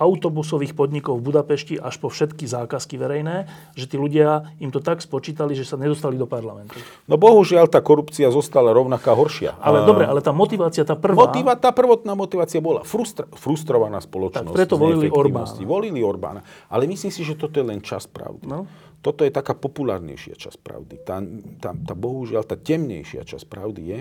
autobusových 0.00 0.72
podnikov 0.72 1.20
v 1.20 1.30
Budapešti 1.30 1.74
až 1.76 2.00
po 2.00 2.08
všetky 2.08 2.48
zákazky 2.48 2.96
verejné, 2.96 3.46
že 3.76 3.84
tí 3.84 4.00
ľudia 4.00 4.56
im 4.58 4.72
to 4.72 4.80
tak 4.80 5.04
spočítali, 5.04 5.52
že 5.52 5.68
sa 5.68 5.76
nedostali 5.76 6.16
do 6.16 6.24
parlamentu. 6.24 6.80
No 7.04 7.20
bohužiaľ 7.20 7.68
tá 7.68 7.84
korupcia 7.84 8.32
zostala 8.32 8.72
rovnaká 8.72 9.12
horšia. 9.12 9.54
Ale 9.60 9.84
a... 9.84 9.86
dobre, 9.86 10.04
ale 10.08 10.24
tá 10.24 10.32
motivácia, 10.32 10.82
tá 10.82 10.96
prvá... 10.96 11.28
Motiva, 11.28 11.54
tá 11.60 11.70
prvotná 11.70 12.16
motivácia 12.16 12.64
bola 12.64 12.80
frustra, 12.82 13.28
frustrovaná 13.36 14.00
spoločnosť. 14.00 14.48
Tak 14.48 14.56
preto 14.56 14.80
volili 14.80 15.12
Orbána. 15.12 15.60
Volili 15.62 16.00
Orbána. 16.00 16.40
Ale 16.72 16.88
myslím 16.88 17.12
si, 17.12 17.20
že 17.20 17.36
toto 17.36 17.60
je 17.60 17.66
len 17.68 17.84
čas 17.84 18.08
pravdy. 18.08 18.48
No? 18.48 18.64
Toto 19.04 19.26
je 19.26 19.34
taká 19.34 19.52
populárnejšia 19.52 20.38
časť 20.38 20.58
pravdy. 20.62 20.94
Tá, 21.02 21.18
tá, 21.58 21.70
tá 21.74 21.94
bohužiaľ, 21.98 22.46
tá 22.46 22.54
temnejšia 22.54 23.26
časť 23.26 23.44
pravdy 23.50 23.82
je, 23.82 23.98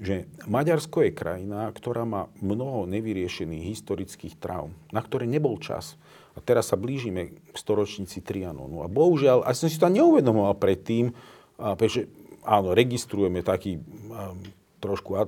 že 0.00 0.26
Maďarsko 0.48 1.04
je 1.06 1.12
krajina, 1.12 1.68
ktorá 1.70 2.02
má 2.08 2.32
mnoho 2.40 2.88
nevyriešených 2.88 3.68
historických 3.76 4.34
traum, 4.40 4.72
na 4.90 5.04
ktoré 5.04 5.28
nebol 5.28 5.60
čas. 5.60 6.00
A 6.32 6.40
teraz 6.40 6.72
sa 6.72 6.80
blížime 6.80 7.36
k 7.52 7.56
storočnici 7.56 8.24
Trianonu. 8.24 8.82
A 8.82 8.88
bohužiaľ, 8.88 9.44
a 9.44 9.52
som 9.52 9.68
si 9.68 9.76
to 9.76 9.92
neuvedomoval 9.92 10.56
predtým, 10.56 11.12
pretože 11.60 12.08
áno, 12.42 12.74
registrujeme 12.74 13.44
taký 13.44 13.78
um, 13.78 14.40
trošku 14.82 15.14
um, 15.14 15.22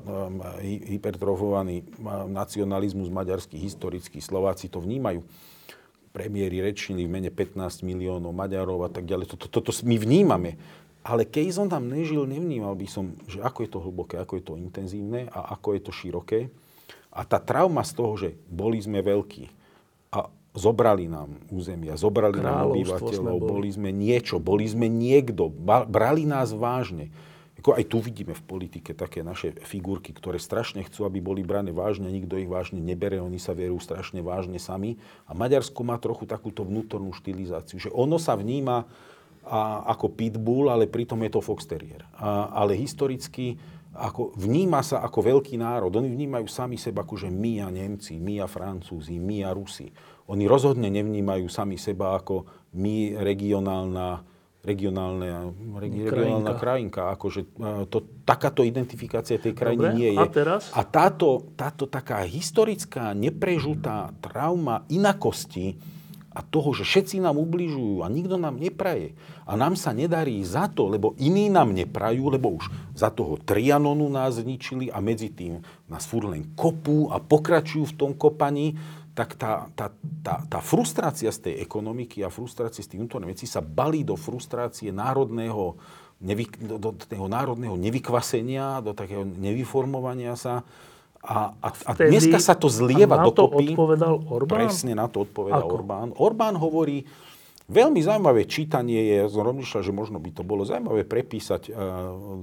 hypertrofovaný 0.65 1.85
um, 1.85 2.27
nacionalizmus 2.33 3.13
maďarských 3.13 3.63
historických. 3.63 4.25
Slováci 4.25 4.67
to 4.73 4.83
vnímajú. 4.83 5.23
Premiéry 6.15 6.63
rečnili 6.63 7.07
v 7.07 7.11
mene 7.11 7.31
15 7.31 7.83
miliónov 7.83 8.31
Maďarov 8.31 8.87
a 8.87 8.91
tak 8.91 9.07
ďalej. 9.07 9.35
Toto, 9.35 9.47
toto 9.51 9.71
my 9.83 9.99
vnímame. 9.99 10.59
Ale 11.05 11.29
keď 11.29 11.53
som 11.53 11.69
tam 11.69 11.93
nežil, 11.93 12.25
nevnímal 12.25 12.73
by 12.73 12.89
som, 12.89 13.13
že 13.29 13.45
ako 13.45 13.59
je 13.61 13.71
to 13.71 13.79
hlboké, 13.85 14.17
ako 14.17 14.41
je 14.41 14.45
to 14.49 14.55
intenzívne 14.57 15.29
a 15.29 15.53
ako 15.53 15.77
je 15.77 15.81
to 15.85 15.93
široké. 15.93 16.49
A 17.13 17.29
tá 17.29 17.37
trauma 17.37 17.85
z 17.85 17.93
toho, 17.93 18.13
že 18.17 18.29
boli 18.49 18.81
sme 18.81 19.05
veľkí 19.05 19.45
a 20.17 20.33
zobrali 20.57 21.05
nám 21.07 21.45
územia, 21.53 22.01
zobrali 22.01 22.41
nám 22.41 22.73
obyvateľov, 22.73 23.37
boli. 23.37 23.51
boli 23.53 23.69
sme 23.69 23.91
niečo, 23.93 24.41
boli 24.41 24.65
sme 24.65 24.89
niekto, 24.89 25.53
brali 25.87 26.25
nás 26.25 26.57
vážne. 26.57 27.13
Ako 27.61 27.77
aj 27.77 27.85
tu 27.87 28.01
vidíme 28.01 28.35
v 28.35 28.45
politike 28.45 28.97
také 28.97 29.21
naše 29.25 29.55
figurky, 29.61 30.11
ktoré 30.13 30.41
strašne 30.41 30.85
chcú, 30.85 31.07
aby 31.07 31.21
boli 31.21 31.41
brané 31.47 31.71
vážne, 31.71 32.09
nikto 32.13 32.41
ich 32.41 32.51
vážne 32.51 32.81
nebere, 32.83 33.21
oni 33.21 33.39
sa 33.39 33.57
vierú 33.57 33.77
strašne 33.81 34.25
vážne 34.25 34.57
sami. 34.57 35.01
A 35.29 35.37
Maďarsko 35.37 35.81
má 35.85 36.01
trochu 36.01 36.25
takúto 36.29 36.65
vnútornú 36.65 37.13
štilizáciu, 37.13 37.79
že 37.79 37.91
ono 37.93 38.17
sa 38.19 38.35
vníma 38.37 38.89
a, 39.45 39.85
ako 39.93 40.17
pitbull, 40.17 40.73
ale 40.73 40.89
pritom 40.89 41.21
je 41.25 41.31
to 41.37 41.41
fox 41.45 41.69
terrier. 41.69 42.05
A, 42.17 42.51
ale 42.53 42.75
historicky 42.75 43.57
ako, 43.95 44.35
vníma 44.35 44.83
sa 44.83 45.07
ako 45.07 45.23
veľký 45.23 45.55
národ. 45.55 45.95
Oni 45.95 46.11
vnímajú 46.11 46.51
sami 46.51 46.75
seba 46.75 47.07
ako, 47.07 47.15
že 47.15 47.29
my 47.31 47.63
a 47.63 47.71
Nemci, 47.71 48.19
my 48.19 48.43
a 48.43 48.51
Francúzi, 48.51 49.23
my 49.23 49.47
a 49.47 49.55
Rusi. 49.55 49.87
Oni 50.27 50.51
rozhodne 50.51 50.91
nevnímajú 50.91 51.47
sami 51.47 51.79
seba 51.79 52.19
ako 52.19 52.43
my 52.75 53.15
regionálna, 53.23 54.27
regionálna, 54.67 55.53
regi, 55.79 56.11
regionálna 56.11 56.55
krajinka. 56.59 57.15
Akože, 57.15 57.55
to, 57.87 57.99
takáto 58.27 58.67
identifikácia 58.67 59.39
tej 59.39 59.55
krajiny 59.55 59.79
Dobre, 59.79 59.95
nie 59.95 60.11
je. 60.17 60.19
A, 60.19 60.27
teraz? 60.27 60.75
a 60.75 60.83
táto, 60.83 61.55
táto 61.55 61.87
taká 61.87 62.27
historická, 62.27 63.15
neprežutá 63.15 64.11
trauma 64.19 64.83
inakosti, 64.91 65.79
a 66.35 66.43
toho, 66.43 66.75
že 66.75 66.83
všetci 66.83 67.23
nám 67.23 67.39
ubližujú 67.39 68.03
a 68.03 68.11
nikto 68.11 68.35
nám 68.35 68.59
nepraje. 68.59 69.15
A 69.47 69.55
nám 69.55 69.79
sa 69.79 69.95
nedarí 69.95 70.43
za 70.43 70.67
to, 70.67 70.91
lebo 70.91 71.15
iní 71.23 71.47
nám 71.47 71.71
neprajú, 71.71 72.27
lebo 72.27 72.59
už 72.59 72.67
za 72.91 73.15
toho 73.15 73.39
Trianonu 73.39 74.11
nás 74.11 74.43
zničili 74.43 74.91
a 74.91 74.99
medzi 74.99 75.31
tým 75.31 75.63
nás 75.87 76.03
furt 76.03 76.27
len 76.27 76.51
kopú 76.59 77.07
a 77.15 77.23
pokračujú 77.23 77.95
v 77.95 77.97
tom 77.97 78.11
kopaní, 78.19 78.75
tak 79.15 79.39
tá, 79.39 79.71
tá, 79.79 79.95
tá, 80.27 80.43
tá 80.51 80.59
frustrácia 80.59 81.31
z 81.31 81.39
tej 81.49 81.55
ekonomiky 81.63 82.27
a 82.27 82.35
frustrácia 82.35 82.83
z 82.83 82.91
tých 82.91 83.01
vnútorných 83.07 83.39
vecí 83.39 83.47
sa 83.47 83.63
balí 83.63 84.03
do 84.03 84.19
frustrácie 84.19 84.91
národného, 84.91 85.79
nevy, 86.19 86.51
do, 86.59 86.83
do 86.83 86.91
toho 86.99 87.31
národného 87.31 87.79
nevykvasenia, 87.79 88.83
do 88.83 88.91
takého 88.91 89.23
nevyformovania 89.23 90.35
sa 90.35 90.67
a, 91.25 91.57
a, 91.57 91.69
a 91.73 91.93
dneska 91.97 92.37
sa 92.37 92.53
to 92.53 92.69
zlieva 92.69 93.17
a 93.17 93.25
na 93.25 93.27
dokopy. 93.27 93.73
to 93.73 93.73
odpovedal 93.73 94.15
Orbán? 94.29 94.69
Presne 94.69 94.93
na 94.93 95.09
to 95.09 95.25
odpovedal 95.25 95.65
Ako? 95.65 95.75
Orbán. 95.81 96.09
Orbán 96.21 96.55
hovorí, 96.61 97.09
veľmi 97.73 97.97
zaujímavé 98.05 98.45
čítanie 98.45 99.01
je, 99.09 99.15
ja 99.25 99.29
som 99.33 99.41
rozmýšľal, 99.41 99.83
že 99.89 99.93
možno 99.97 100.21
by 100.21 100.31
to 100.37 100.45
bolo 100.45 100.69
zaujímavé 100.69 101.09
prepísať 101.09 101.73
uh, 101.73 101.77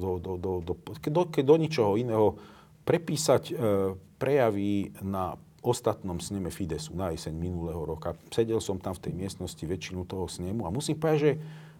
do, 0.01 0.17
do, 0.17 0.31
do, 0.41 0.51
do, 0.65 0.73
do, 0.73 0.93
do, 0.97 1.21
do 1.29 1.55
ničoho 1.61 1.93
iného, 1.93 2.41
prepísať 2.81 3.43
uh, 3.53 3.93
prejavy 4.17 4.89
na 5.05 5.37
ostatnom 5.61 6.17
sneme 6.17 6.49
Fidesu 6.49 6.97
na 6.97 7.13
jeseň 7.13 7.37
minulého 7.37 7.85
roka. 7.85 8.17
Sedel 8.33 8.57
som 8.57 8.81
tam 8.81 8.97
v 8.97 9.05
tej 9.05 9.13
miestnosti 9.13 9.61
väčšinu 9.61 10.09
toho 10.09 10.25
snemu 10.25 10.65
a 10.65 10.73
musím 10.73 10.97
povedať, 10.97 11.19
že 11.21 11.31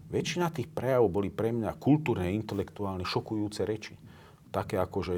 väčšina 0.06 0.54
tých 0.54 0.70
prejavov 0.70 1.10
boli 1.10 1.34
pre 1.34 1.50
mňa 1.50 1.74
kultúrne, 1.82 2.30
intelektuálne 2.30 3.02
šokujúce 3.02 3.66
reči. 3.66 3.98
Také 4.54 4.78
ako, 4.78 4.98
že 5.02 5.16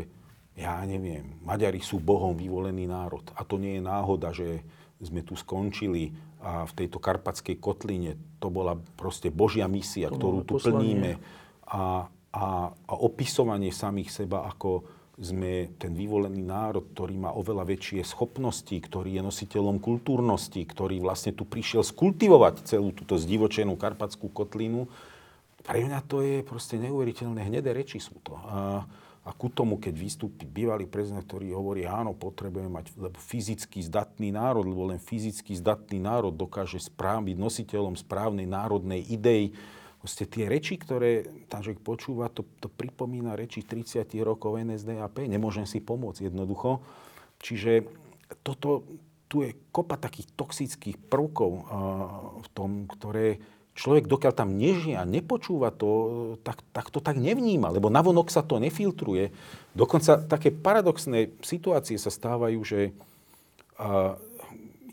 ja 0.55 0.79
neviem, 0.87 1.35
Maďari 1.43 1.83
sú 1.83 1.99
Bohom 1.99 2.39
vyvolený 2.39 2.87
národ. 2.87 3.27
A 3.35 3.43
to 3.43 3.59
nie 3.59 3.79
je 3.79 3.83
náhoda, 3.83 4.31
že 4.31 4.63
sme 5.03 5.27
tu 5.27 5.35
skončili 5.35 6.15
a 6.45 6.69
v 6.69 6.73
tejto 6.77 7.03
karpatskej 7.03 7.57
kotline 7.59 8.15
to 8.39 8.53
bola 8.53 8.77
proste 8.95 9.33
Božia 9.33 9.67
misia, 9.67 10.13
to 10.13 10.17
ktorú 10.21 10.39
tu 10.47 10.61
plníme. 10.61 11.19
A, 11.67 12.07
a, 12.31 12.47
a 12.71 12.95
opisovanie 13.01 13.75
samých 13.75 14.13
seba 14.13 14.47
ako 14.47 14.85
sme 15.15 15.71
ten 15.79 15.95
vyvolený 15.95 16.43
národ, 16.43 16.91
ktorý 16.91 17.15
má 17.23 17.31
oveľa 17.31 17.65
väčšie 17.71 18.03
schopnosti, 18.03 18.75
ktorý 18.75 19.19
je 19.19 19.23
nositeľom 19.23 19.79
kultúrnosti, 19.79 20.67
ktorý 20.67 20.99
vlastne 20.99 21.31
tu 21.31 21.47
prišiel 21.47 21.87
skultivovať 21.87 22.67
celú 22.67 22.91
túto 22.91 23.15
zdivočenú 23.15 23.79
karpatskú 23.79 24.27
kotlinu. 24.35 24.91
Pre 25.65 25.81
mňa 25.81 26.01
to 26.11 26.21
je 26.21 26.43
proste 26.43 26.77
neuveriteľné, 26.83 27.47
hnedé 27.47 27.71
reči 27.71 28.03
sú 28.03 28.19
to. 28.27 28.35
A, 28.43 28.85
a 29.25 29.33
ku 29.33 29.49
tomu, 29.49 29.81
keď 29.81 29.97
vystúpi 29.97 30.45
bývalý 30.45 30.85
prezident, 30.85 31.25
ktorý 31.25 31.57
hovorí, 31.57 31.89
áno, 31.89 32.13
potrebujeme 32.13 32.69
mať 32.69 32.93
lebo 33.01 33.17
fyzicky 33.17 33.81
zdatný 33.81 34.37
národ, 34.37 34.69
lebo 34.69 34.93
len 34.93 35.01
fyzicky 35.01 35.57
zdatný 35.57 35.97
národ 35.97 36.37
dokáže 36.37 36.77
správ, 36.77 37.25
byť 37.25 37.37
nositeľom 37.41 37.97
správnej 37.97 38.45
národnej 38.45 39.01
idei. 39.09 39.57
Proste 40.05 40.29
tie 40.29 40.45
reči, 40.45 40.77
ktoré 40.77 41.25
človek 41.49 41.81
počúva, 41.81 42.29
to, 42.29 42.45
to 42.61 42.69
pripomína 42.69 43.33
reči 43.33 43.65
30 43.65 44.05
rokov 44.21 44.61
NSDAP. 44.61 45.25
Nemôžem 45.25 45.65
si 45.65 45.81
pomôcť 45.81 46.29
jednoducho. 46.29 46.85
Čiže 47.41 47.89
toto, 48.45 48.85
tu 49.33 49.41
je 49.41 49.57
kopa 49.73 49.97
takých 49.97 50.29
toxických 50.37 51.01
prvkov 51.09 51.51
uh, 51.51 51.63
v 52.45 52.49
tom, 52.53 52.85
ktoré 52.85 53.41
človek, 53.75 54.07
dokiaľ 54.07 54.33
tam 54.33 54.55
nežije 54.55 54.95
a 54.95 55.05
nepočúva 55.05 55.75
to, 55.75 55.91
tak, 56.47 56.63
tak 56.71 56.89
to 56.95 57.03
tak 57.03 57.19
nevníma, 57.19 57.75
lebo 57.75 57.91
navonok 57.91 58.31
sa 58.31 58.47
to 58.47 58.63
nefiltruje. 58.63 59.35
Dokonca 59.75 60.23
také 60.25 60.55
paradoxné 60.55 61.35
situácie 61.43 61.99
sa 61.99 62.15
stávajú, 62.15 62.63
že 62.63 62.95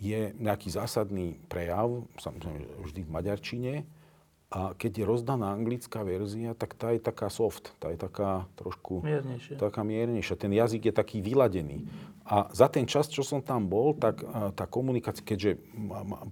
je 0.02 0.22
nejaký 0.41 0.74
zásadný 0.74 1.38
prejav, 1.46 2.02
samozrejme 2.17 2.65
vždy 2.82 3.02
v 3.06 3.13
maďarčine, 3.13 3.74
a 4.52 4.76
keď 4.76 4.92
je 5.00 5.06
rozdaná 5.08 5.56
anglická 5.56 6.04
verzia, 6.04 6.52
tak 6.52 6.76
tá 6.76 6.92
je 6.92 7.00
taká 7.00 7.32
soft, 7.32 7.72
tá 7.80 7.88
je 7.88 7.96
taká 7.96 8.52
trošku... 8.60 9.00
Miernejšia. 9.00 9.56
Taká 9.56 9.88
miernejšia. 9.88 10.36
Ten 10.36 10.52
jazyk 10.52 10.92
je 10.92 10.94
taký 10.94 11.24
vyladený. 11.24 11.88
A 12.28 12.52
za 12.52 12.68
ten 12.68 12.84
čas, 12.84 13.08
čo 13.08 13.24
som 13.24 13.40
tam 13.40 13.72
bol, 13.72 13.96
tak 13.96 14.20
tá 14.60 14.68
komunikácia, 14.68 15.24
keďže 15.24 15.56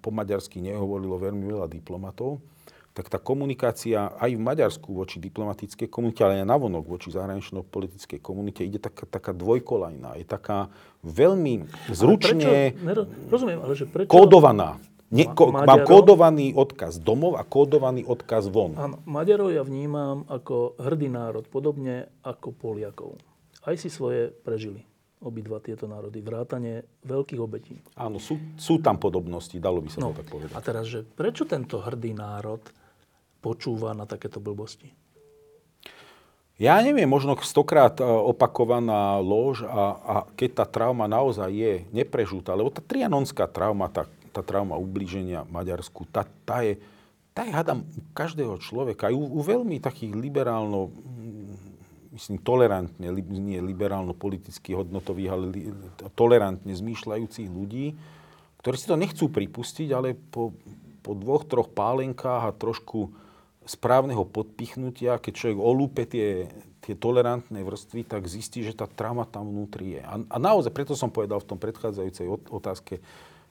po 0.04 0.12
maďarsky 0.12 0.60
nehovorilo 0.60 1.16
veľmi 1.16 1.48
veľa 1.48 1.72
diplomatov, 1.72 2.44
tak 2.92 3.08
tá 3.08 3.16
komunikácia 3.16 4.12
aj 4.20 4.36
v 4.36 4.42
Maďarsku 4.44 4.92
voči 4.92 5.24
diplomatickej 5.24 5.88
komunite, 5.88 6.20
ale 6.20 6.44
aj 6.44 6.52
navonok 6.52 6.84
voči 6.84 7.14
zahranično-politickej 7.16 8.20
komunite 8.20 8.68
ide 8.68 8.82
taká, 8.82 9.08
taká 9.08 9.32
dvojkolajná. 9.32 10.20
Je 10.20 10.28
taká 10.28 10.68
veľmi 11.08 11.72
zručne 11.96 12.76
ale 12.76 12.76
prečo, 12.76 13.04
rozumiem, 13.32 13.60
ale 13.64 13.74
že 13.80 13.88
prečo... 13.88 14.12
kódovaná. 14.12 14.76
Nie, 15.10 15.26
ko, 15.26 15.50
Maďarov, 15.50 15.66
mám 15.66 15.80
kódovaný 15.90 16.54
odkaz 16.54 17.02
domov 17.02 17.42
a 17.42 17.44
kódovaný 17.44 18.06
odkaz 18.06 18.46
von. 18.46 18.78
Áno, 18.78 19.02
Maďarov 19.10 19.50
ja 19.50 19.66
vnímam 19.66 20.22
ako 20.30 20.78
hrdý 20.78 21.10
národ, 21.10 21.50
podobne 21.50 22.14
ako 22.22 22.54
Poliakov. 22.54 23.18
Aj 23.66 23.74
si 23.74 23.90
svoje 23.90 24.30
prežili 24.30 24.86
obidva 25.20 25.60
tieto 25.60 25.84
národy, 25.84 26.24
vrátane 26.24 26.88
veľkých 27.04 27.42
obetí. 27.44 27.76
Áno, 28.00 28.24
sú, 28.24 28.40
sú 28.56 28.80
tam 28.80 28.96
podobnosti, 28.96 29.56
dalo 29.60 29.84
by 29.84 29.90
sa 29.92 30.00
no, 30.00 30.16
to 30.16 30.24
tak 30.24 30.28
povedať. 30.32 30.56
A 30.56 30.64
teraz, 30.64 30.88
že 30.88 31.04
prečo 31.04 31.44
tento 31.44 31.84
hrdý 31.84 32.16
národ 32.16 32.64
počúva 33.44 33.92
na 33.92 34.08
takéto 34.08 34.40
blbosti? 34.40 34.96
Ja 36.60 36.76
neviem, 36.84 37.08
možno 37.08 37.40
stokrát 37.40 38.00
e, 38.00 38.04
opakovaná 38.04 39.16
lož 39.24 39.64
a, 39.64 39.84
a 39.96 40.16
keď 40.36 40.64
tá 40.64 40.66
trauma 40.68 41.08
naozaj 41.08 41.48
je 41.52 41.74
neprežutá, 41.96 42.52
lebo 42.52 42.68
tá 42.68 42.84
trianonská 42.84 43.48
trauma, 43.48 43.88
tá 43.88 44.12
tá 44.40 44.56
trauma 44.56 44.80
ublíženia 44.80 45.44
Maďarsku, 45.52 46.08
tá, 46.08 46.24
tá 46.48 46.64
je, 46.64 46.80
tá 47.36 47.44
je 47.44 47.52
hádam 47.52 47.84
u 47.84 48.02
každého 48.16 48.56
človeka, 48.64 49.12
aj 49.12 49.16
u, 49.20 49.24
u 49.28 49.40
veľmi 49.44 49.84
takých 49.84 50.16
liberálno, 50.16 50.90
mm, 50.90 51.56
myslím, 52.16 52.40
tolerantne, 52.40 53.08
li, 53.12 53.22
nie 53.28 53.60
liberálno-politicky 53.60 54.72
hodnotových, 54.72 55.32
ale 55.36 55.46
li, 55.52 55.62
tolerantne 56.16 56.72
zmýšľajúcich 56.72 57.48
ľudí, 57.52 58.00
ktorí 58.64 58.76
si 58.76 58.88
to 58.88 58.96
nechcú 59.00 59.28
pripustiť, 59.28 59.90
ale 59.92 60.16
po, 60.16 60.56
po 61.04 61.12
dvoch, 61.16 61.44
troch 61.48 61.68
pálenkách 61.72 62.44
a 62.48 62.56
trošku 62.56 63.12
správneho 63.70 64.26
podpichnutia, 64.26 65.22
keď 65.22 65.34
človek 65.36 65.60
olúpe 65.62 66.04
tie, 66.10 66.50
tie 66.82 66.98
tolerantné 66.98 67.62
vrstvy, 67.62 68.02
tak 68.02 68.26
zistí, 68.26 68.66
že 68.66 68.74
tá 68.74 68.90
trauma 68.90 69.30
tam 69.30 69.46
vnútri 69.46 70.00
je. 70.00 70.02
A, 70.02 70.16
a 70.26 70.38
naozaj, 70.42 70.74
preto 70.74 70.98
som 70.98 71.14
povedal 71.14 71.38
v 71.38 71.50
tom 71.54 71.62
predchádzajúcej 71.62 72.26
otázke, 72.50 72.98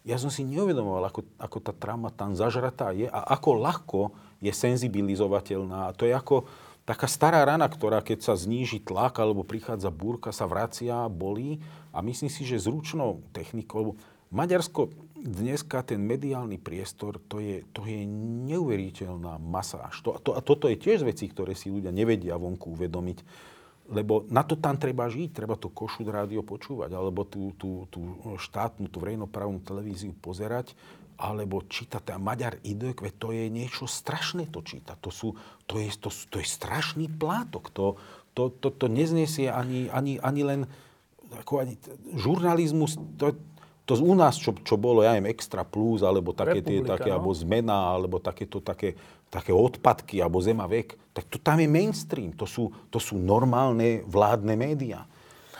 ja 0.07 0.17
som 0.17 0.31
si 0.31 0.47
neuvedomoval, 0.47 1.11
ako, 1.11 1.21
ako 1.39 1.59
tá 1.63 1.73
trauma 1.75 2.09
tam 2.15 2.35
zažratá 2.35 2.95
je 2.95 3.07
a 3.11 3.21
ako 3.35 3.51
ľahko 3.59 4.01
je 4.39 4.53
senzibilizovateľná. 4.55 5.91
A 5.91 5.95
to 5.95 6.07
je 6.07 6.15
ako 6.15 6.47
taká 6.89 7.11
stará 7.11 7.45
rana, 7.45 7.69
ktorá 7.69 8.01
keď 8.01 8.25
sa 8.25 8.35
zníži 8.39 8.81
tlak 8.81 9.19
alebo 9.21 9.45
prichádza 9.45 9.93
búrka, 9.93 10.33
sa 10.33 10.49
vracia, 10.49 11.11
bolí. 11.13 11.61
A 11.93 12.01
myslím 12.01 12.31
si, 12.31 12.47
že 12.47 12.63
zručnou 12.63 13.21
technikou, 13.35 13.99
Maďarsko 14.29 14.93
dneska 15.19 15.81
ten 15.83 16.05
mediálny 16.05 16.61
priestor, 16.61 17.17
to 17.33 17.41
je, 17.41 17.65
to 17.73 17.89
je 17.89 18.05
neuveriteľná 18.49 19.41
masáž. 19.41 20.05
To, 20.05 20.21
to, 20.21 20.37
a 20.37 20.41
toto 20.45 20.69
je 20.69 20.77
tiež 20.77 21.01
z 21.03 21.09
vecí, 21.09 21.27
ktoré 21.33 21.57
si 21.57 21.73
ľudia 21.73 21.91
nevedia 21.91 22.37
vonku 22.37 22.77
uvedomiť 22.77 23.25
lebo 23.89 24.29
na 24.29 24.45
to 24.45 24.55
tam 24.61 24.77
treba 24.77 25.09
žiť, 25.09 25.33
treba 25.33 25.57
to 25.57 25.73
košuť 25.73 26.07
rádio 26.13 26.45
počúvať, 26.45 26.93
alebo 26.93 27.25
tú, 27.25 27.57
tú, 27.57 27.89
tú 27.89 28.01
štátnu, 28.37 28.93
tú 28.93 29.01
verejnoprávnu 29.01 29.65
televíziu 29.65 30.13
pozerať, 30.13 30.77
alebo 31.19 31.65
čítať. 31.65 32.15
A 32.15 32.21
Maďar 32.21 32.63
Idek, 32.63 33.03
to 33.19 33.35
je 33.35 33.51
niečo 33.51 33.91
strašné 33.91 34.47
to 34.53 34.63
čítať. 34.63 34.97
To, 35.03 35.11
sú, 35.11 35.29
to, 35.67 35.83
je, 35.83 35.91
to, 35.99 36.13
to 36.31 36.37
je 36.39 36.47
strašný 36.47 37.11
plátok. 37.11 37.75
To, 37.75 37.99
to, 38.37 38.55
to, 38.55 38.71
to 38.71 38.87
neznesie 38.87 39.51
ani, 39.51 39.91
ani, 39.91 40.23
ani 40.23 40.43
len 40.47 40.61
ako 41.43 41.65
ani, 41.65 41.75
žurnalizmus. 42.15 43.01
To, 43.19 43.35
to 43.89 43.93
u 44.05 44.13
nás, 44.13 44.37
čo, 44.37 44.53
čo 44.53 44.77
bolo, 44.77 45.01
ja 45.01 45.17
neviem, 45.17 45.33
Extra 45.33 45.65
Plus, 45.65 46.05
alebo 46.05 46.37
také, 46.37 46.61
tie, 46.61 46.85
také, 46.85 47.09
no? 47.09 47.19
alebo 47.19 47.33
Zmena, 47.33 47.97
alebo 47.97 48.21
takéto 48.21 48.61
také, 48.61 48.95
také 49.29 49.53
odpadky, 49.53 50.21
alebo 50.25 50.41
Zema 50.41 50.65
vek, 50.65 50.97
tak 51.13 51.25
to 51.29 51.37
tam 51.41 51.61
je 51.61 51.69
mainstream. 51.69 52.33
To 52.37 52.49
sú, 52.49 52.73
to 52.89 52.97
sú 52.97 53.21
normálne 53.21 54.05
vládne 54.09 54.57
médiá. 54.57 55.05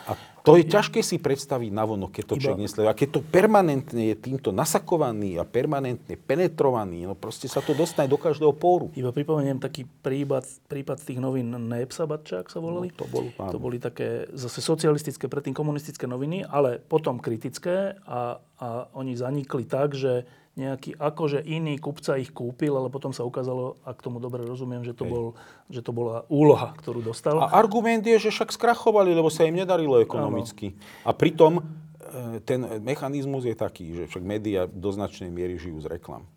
A 0.09 0.17
to 0.41 0.57
je 0.57 0.65
ťažké 0.65 1.05
si 1.05 1.21
predstaviť 1.21 1.69
navonok, 1.69 2.09
keď 2.09 2.23
to 2.25 2.35
Iba... 2.39 2.41
človek 2.41 2.63
nesleduje. 2.65 2.89
A 2.89 2.97
keď 2.97 3.09
to 3.13 3.21
permanentne 3.21 4.03
je 4.09 4.15
týmto 4.17 4.49
nasakovaný 4.49 5.37
a 5.37 5.45
permanentne 5.45 6.17
penetrovaný, 6.17 7.05
no 7.05 7.13
proste 7.13 7.45
sa 7.45 7.61
to 7.61 7.77
dostane 7.77 8.09
do 8.09 8.17
každého 8.17 8.55
póru. 8.57 8.89
Iba 8.97 9.13
pripomeniem 9.13 9.61
taký 9.61 9.85
prípad, 9.85 10.65
prípad 10.65 10.97
z 10.97 11.05
tých 11.13 11.19
novín 11.21 11.53
Nepsabatčák 11.53 12.49
sa 12.49 12.57
volali. 12.57 12.89
No, 12.89 12.97
to, 12.97 13.05
bol, 13.05 13.29
to 13.29 13.57
boli 13.61 13.77
také 13.77 14.25
zase 14.33 14.65
socialistické, 14.65 15.29
predtým 15.29 15.53
komunistické 15.53 16.09
noviny, 16.09 16.41
ale 16.47 16.81
potom 16.81 17.21
kritické 17.21 17.99
a, 18.09 18.41
a 18.57 18.67
oni 18.97 19.13
zanikli 19.13 19.69
tak, 19.69 19.93
že 19.93 20.25
nejaký 20.59 20.99
akože 20.99 21.39
iný 21.47 21.79
kupca 21.79 22.19
ich 22.19 22.35
kúpil, 22.35 22.75
ale 22.75 22.91
potom 22.91 23.15
sa 23.15 23.23
ukázalo, 23.23 23.79
ak 23.87 24.03
tomu 24.03 24.19
dobre 24.19 24.43
rozumiem, 24.43 24.83
že 24.83 24.91
to, 24.91 25.07
bol, 25.07 25.25
že 25.71 25.79
to 25.79 25.95
bola 25.95 26.27
úloha, 26.27 26.75
ktorú 26.75 26.99
dostal. 26.99 27.39
A 27.39 27.55
argument 27.55 28.03
je, 28.03 28.19
že 28.19 28.35
však 28.35 28.51
skrachovali, 28.51 29.15
lebo 29.15 29.31
sa 29.31 29.47
im 29.47 29.55
nedarilo 29.55 30.03
ekonomicky. 30.03 30.75
Ano. 30.75 31.07
A 31.07 31.11
pritom 31.15 31.53
e, 31.59 32.43
ten 32.43 32.59
mechanizmus 32.83 33.47
je 33.47 33.55
taký, 33.55 33.95
že 33.95 34.03
však 34.11 34.23
médiá 34.27 34.67
do 34.67 34.91
značnej 34.91 35.31
miery 35.31 35.55
žijú 35.55 35.79
z 35.79 35.87
reklam 35.87 36.27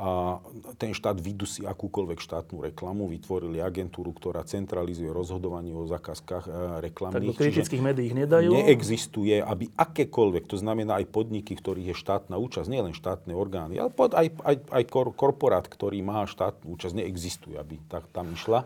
a 0.00 0.40
ten 0.80 0.96
štát 0.96 1.20
vydusí 1.20 1.68
akúkoľvek 1.68 2.24
štátnu 2.24 2.64
reklamu, 2.72 3.04
vytvorili 3.04 3.60
agentúru, 3.60 4.16
ktorá 4.16 4.40
centralizuje 4.48 5.12
rozhodovanie 5.12 5.76
o 5.76 5.84
zákazkách 5.84 6.48
e, 6.48 6.50
reklamných. 6.88 7.20
Tak 7.20 7.28
do 7.28 7.36
kritických 7.36 7.82
médií 7.84 8.08
ich 8.08 8.16
nedajú? 8.16 8.48
Neexistuje, 8.48 9.44
aby 9.44 9.68
akékoľvek, 9.76 10.48
to 10.48 10.56
znamená 10.56 11.04
aj 11.04 11.12
podniky, 11.12 11.52
ktorých 11.52 11.92
je 11.92 11.96
štátna 12.00 12.40
účasť, 12.40 12.72
nielen 12.72 12.96
štátne 12.96 13.36
orgány, 13.36 13.76
ale 13.76 13.92
aj, 13.92 14.26
aj, 14.40 14.56
aj 14.72 14.84
korporát, 15.12 15.68
ktorý 15.68 16.00
má 16.00 16.24
štátnu 16.24 16.72
účasť, 16.80 16.96
neexistuje, 16.96 17.60
aby 17.60 17.76
tak 17.92 18.08
tam 18.08 18.32
išla. 18.32 18.64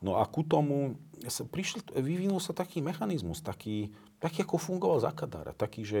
No 0.00 0.16
a 0.16 0.24
ku 0.24 0.40
tomu 0.48 0.96
prišiel, 1.28 1.84
vyvinul 1.92 2.40
sa 2.40 2.56
taký 2.56 2.80
mechanizmus, 2.80 3.44
taký, 3.44 3.92
taký 4.16 4.48
ako 4.48 4.56
fungoval 4.56 5.04
Zakadára, 5.04 5.52
taký, 5.52 5.84
že 5.84 6.00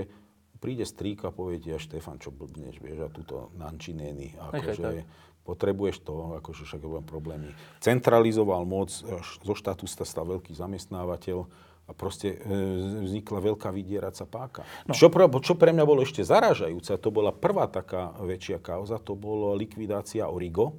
príde 0.60 0.84
strík 0.84 1.24
a 1.24 1.32
povie 1.32 1.56
ti, 1.56 1.72
Štefan, 1.72 2.20
čo 2.20 2.28
blbneš, 2.30 2.84
vieš, 2.84 2.98
a 3.00 3.08
túto 3.08 3.48
nančinény, 3.56 4.36
akože 4.36 5.08
potrebuješ 5.40 5.96
to, 6.04 6.36
akože 6.38 6.68
však 6.68 6.84
budem 6.84 7.06
problémy. 7.08 7.48
Centralizoval 7.80 8.68
moc, 8.68 8.92
zo 8.92 9.54
štátu 9.56 9.88
sa 9.88 10.04
stal 10.04 10.28
veľký 10.28 10.52
zamestnávateľ 10.52 11.48
a 11.88 11.92
proste 11.96 12.38
e, 12.38 12.54
vznikla 13.02 13.50
veľká 13.50 13.74
vydieraca 13.74 14.22
páka. 14.28 14.62
No. 14.86 14.94
Čo, 14.94 15.10
pre, 15.10 15.26
čo 15.42 15.58
pre 15.58 15.74
mňa 15.74 15.82
bolo 15.88 16.06
ešte 16.06 16.22
zarážajúce, 16.22 16.94
to 17.02 17.10
bola 17.10 17.34
prvá 17.34 17.66
taká 17.66 18.14
väčšia 18.20 18.62
kauza, 18.62 19.02
to 19.02 19.18
bolo 19.18 19.56
likvidácia 19.58 20.28
Origo. 20.30 20.78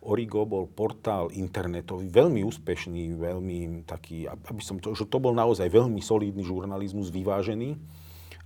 Origo 0.00 0.48
bol 0.48 0.64
portál 0.64 1.28
internetový, 1.36 2.08
veľmi 2.08 2.40
úspešný, 2.40 3.20
veľmi 3.20 3.84
taký, 3.84 4.26
aby 4.26 4.64
som 4.64 4.80
to, 4.80 4.96
že 4.96 5.06
to 5.06 5.20
bol 5.20 5.36
naozaj 5.36 5.68
veľmi 5.68 6.00
solidný 6.00 6.40
žurnalizmus, 6.40 7.12
vyvážený 7.12 7.76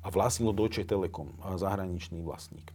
a 0.04 0.08
vlastnilo 0.12 0.52
Deutsche 0.52 0.84
Telekom, 0.84 1.32
zahraničný 1.56 2.20
vlastník. 2.20 2.68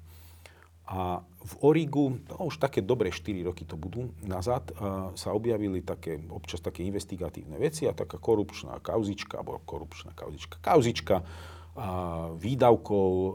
A 0.89 1.21
v 1.21 1.53
Origu, 1.61 2.17
no 2.33 2.49
už 2.49 2.57
také 2.57 2.81
dobré 2.81 3.13
4 3.13 3.45
roky 3.45 3.61
to 3.61 3.77
budú 3.77 4.09
nazad, 4.25 4.73
sa 5.13 5.29
objavili 5.37 5.85
také, 5.85 6.17
občas 6.33 6.65
také 6.65 6.81
investigatívne 6.81 7.61
veci 7.61 7.85
a 7.85 7.93
taká 7.93 8.17
korupčná 8.17 8.81
kauzička, 8.81 9.37
alebo 9.37 9.61
korupčná 9.69 10.17
kauzička, 10.17 10.57
kauzička 10.57 11.21
a, 11.21 12.33
výdavkov 12.33 13.09
a, 13.13 13.31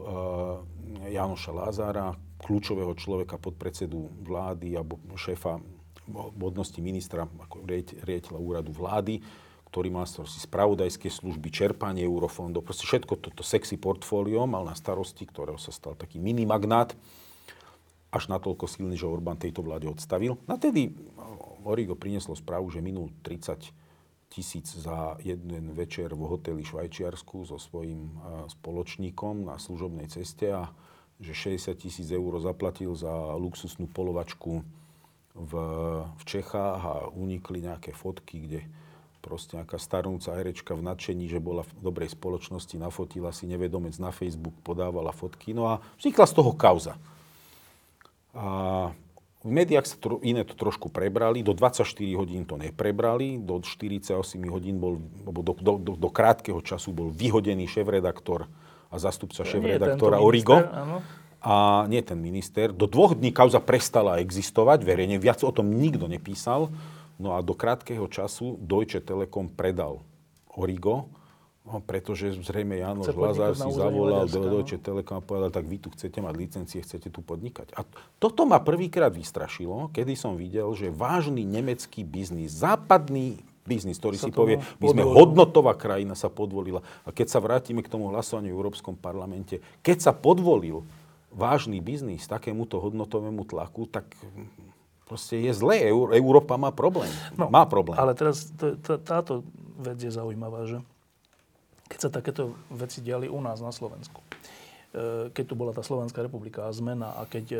Janoša 1.07 1.51
Lázára, 1.55 2.11
kľúčového 2.43 2.91
človeka 2.99 3.39
podpredsedu 3.39 4.27
vlády 4.27 4.75
alebo 4.75 4.99
šéfa 5.15 5.55
vodnosti 6.35 6.77
ministra, 6.83 7.23
ako 7.23 7.63
riaditeľa 8.03 8.39
úradu 8.43 8.75
vlády, 8.75 9.23
ktorý 9.75 9.91
mal 9.91 10.07
starosti 10.07 10.39
spravodajské 10.39 11.11
služby, 11.11 11.51
čerpanie 11.51 12.07
eurofondov, 12.07 12.63
proste 12.63 12.87
všetko 12.87 13.19
toto 13.19 13.43
sexy 13.43 13.75
portfólio 13.75 14.47
mal 14.47 14.63
na 14.63 14.71
starosti, 14.71 15.27
ktorého 15.27 15.59
sa 15.59 15.75
stal 15.75 15.99
taký 15.99 16.15
mini 16.15 16.47
magnát, 16.47 16.95
až 18.07 18.31
natoľko 18.31 18.71
silný, 18.71 18.95
že 18.95 19.03
Orbán 19.03 19.35
tejto 19.35 19.59
vláde 19.59 19.91
odstavil. 19.91 20.39
Na 20.47 20.55
tedy 20.55 20.95
Origo 21.67 21.99
prinieslo 21.99 22.39
správu, 22.39 22.71
že 22.71 22.79
minul 22.79 23.11
30 23.19 23.67
tisíc 24.31 24.71
za 24.79 25.19
jeden 25.19 25.75
večer 25.75 26.15
v 26.15 26.23
hoteli 26.23 26.63
Švajčiarsku 26.63 27.43
so 27.43 27.59
svojím 27.59 28.15
spoločníkom 28.47 29.43
na 29.43 29.59
služobnej 29.59 30.07
ceste 30.07 30.55
a 30.55 30.71
že 31.19 31.35
60 31.35 31.75
tisíc 31.75 32.07
eur 32.15 32.39
zaplatil 32.39 32.95
za 32.95 33.11
luxusnú 33.35 33.91
polovačku 33.91 34.63
v, 35.35 35.51
v 36.15 36.23
Čechách 36.23 36.79
a 36.79 36.95
unikli 37.11 37.59
nejaké 37.59 37.91
fotky, 37.91 38.39
kde 38.39 38.61
proste 39.25 39.57
nejaká 39.57 39.81
starnúca 39.81 40.37
herečka 40.37 40.77
v 40.77 40.85
nadšení, 40.85 41.25
že 41.25 41.41
bola 41.41 41.65
v 41.65 41.73
dobrej 41.81 42.13
spoločnosti, 42.13 42.77
nafotila 42.77 43.33
si 43.33 43.49
nevedomec 43.49 43.97
na 43.97 44.13
Facebook, 44.13 44.53
podávala 44.61 45.09
fotky. 45.09 45.57
No 45.57 45.65
a 45.65 45.81
vznikla 45.97 46.29
z 46.29 46.33
toho 46.37 46.53
kauza. 46.53 46.93
A 48.37 48.45
v 49.41 49.49
médiách 49.49 49.89
sa 49.89 49.97
to, 49.97 50.21
iné 50.21 50.45
to 50.45 50.53
trošku 50.53 50.93
prebrali, 50.93 51.41
do 51.41 51.57
24 51.57 51.85
hodín 52.17 52.45
to 52.45 52.57
neprebrali, 52.57 53.41
do 53.41 53.61
48 53.61 54.13
hodín 54.49 54.77
bol, 54.77 55.01
do, 55.01 55.53
do, 55.57 55.73
do, 55.81 55.91
do 55.97 56.09
krátkeho 56.13 56.61
času 56.61 56.93
bol 56.93 57.09
vyhodený 57.09 57.65
šéf-redaktor 57.65 58.45
a 58.89 58.95
zastupca 59.01 59.41
šéf-redaktora 59.41 60.21
Origo. 60.21 60.61
A 61.45 61.85
nie 61.85 62.01
ten 62.01 62.17
minister. 62.17 62.73
Do 62.73 62.89
dvoch 62.89 63.13
dní 63.13 63.29
kauza 63.29 63.61
prestala 63.61 64.17
existovať, 64.17 64.81
verejne 64.81 65.21
viac 65.21 65.45
o 65.45 65.53
tom 65.53 65.69
nikto 65.69 66.09
nepísal. 66.09 66.73
No 67.15 67.35
a 67.35 67.39
do 67.39 67.55
krátkeho 67.55 68.05
času 68.11 68.59
Deutsche 68.59 68.99
Telekom 68.99 69.47
predal 69.47 70.03
Origo, 70.55 71.07
No, 71.65 71.81
pretože 71.81 72.29
zrejme 72.45 72.77
Janoš 72.77 73.17
Lazar 73.17 73.57
si 73.57 73.65
zavolal 73.73 74.29
do 74.29 74.37
Deutsche 74.37 74.77
Telekom 74.77 75.17
a 75.17 75.25
povedal, 75.25 75.49
tak 75.49 75.65
vy 75.65 75.81
tu 75.81 75.89
chcete 75.89 76.21
mať 76.21 76.33
licencie, 76.37 76.77
chcete 76.85 77.09
tu 77.09 77.25
podnikať. 77.25 77.73
A 77.73 77.81
toto 78.21 78.45
ma 78.45 78.61
prvýkrát 78.61 79.09
vystrašilo, 79.09 79.89
kedy 79.89 80.13
som 80.13 80.37
videl, 80.37 80.69
že 80.77 80.93
vážny 80.93 81.41
nemecký 81.41 82.05
biznis, 82.05 82.53
západný 82.53 83.41
biznis, 83.65 83.97
ktorý 83.97 84.13
sa 84.21 84.29
si 84.29 84.31
povie, 84.31 84.61
my 84.77 84.85
sme 84.93 85.01
hodnotová 85.09 85.73
krajina, 85.73 86.13
sa 86.13 86.29
podvolila. 86.29 86.85
A 87.01 87.09
keď 87.09 87.33
sa 87.33 87.41
vrátime 87.41 87.81
k 87.81 87.89
tomu 87.89 88.13
hlasovaniu 88.13 88.53
v 88.53 88.61
Európskom 88.61 88.93
parlamente, 88.93 89.57
keď 89.81 90.05
sa 90.05 90.13
podvolil 90.13 90.85
vážny 91.33 91.81
biznis 91.81 92.29
takémuto 92.29 92.77
hodnotovému 92.77 93.41
tlaku, 93.41 93.89
tak 93.89 94.05
proste 95.05 95.37
je 95.37 95.53
zlé. 95.53 95.89
Európa 95.93 96.57
má 96.57 96.73
problém. 96.73 97.09
No, 97.37 97.47
má 97.47 97.63
problém. 97.69 97.95
Ale 97.95 98.17
teraz 98.17 98.49
to, 98.57 98.75
to, 98.81 98.97
táto 98.97 99.45
vec 99.77 100.01
je 100.01 100.11
zaujímavá, 100.11 100.65
že 100.65 100.77
keď 101.85 101.99
sa 102.01 102.09
takéto 102.09 102.57
veci 102.73 102.99
diali 103.05 103.29
u 103.29 103.37
nás 103.39 103.61
na 103.61 103.69
Slovensku, 103.69 104.19
e, 104.19 105.29
keď 105.29 105.45
tu 105.45 105.53
bola 105.53 105.71
tá 105.71 105.85
Slovenská 105.85 106.25
republika 106.25 106.65
a 106.65 106.73
zmena 106.73 107.13
a 107.13 107.29
keď 107.29 107.45
e, 107.53 107.59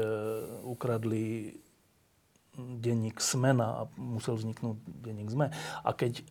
ukradli 0.65 1.53
denník 2.55 3.19
Smena 3.19 3.83
a 3.83 3.91
musel 3.99 4.39
vzniknúť 4.39 4.79
denník 5.03 5.27
Zme 5.27 5.51
a 5.83 5.89
keď 5.91 6.23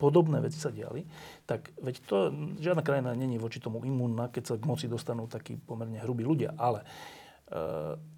podobné 0.00 0.42
veci 0.42 0.58
sa 0.58 0.74
diali, 0.74 1.06
tak 1.46 1.70
veď 1.78 1.94
to, 2.04 2.16
žiadna 2.58 2.82
krajina 2.82 3.14
není 3.14 3.38
voči 3.38 3.62
tomu 3.62 3.84
imúnna, 3.86 4.32
keď 4.32 4.42
sa 4.42 4.54
k 4.58 4.66
moci 4.66 4.86
dostanú 4.90 5.30
takí 5.30 5.54
pomerne 5.54 6.02
hrubí 6.02 6.26
ľudia, 6.26 6.58
ale 6.58 6.82
e, 6.82 6.86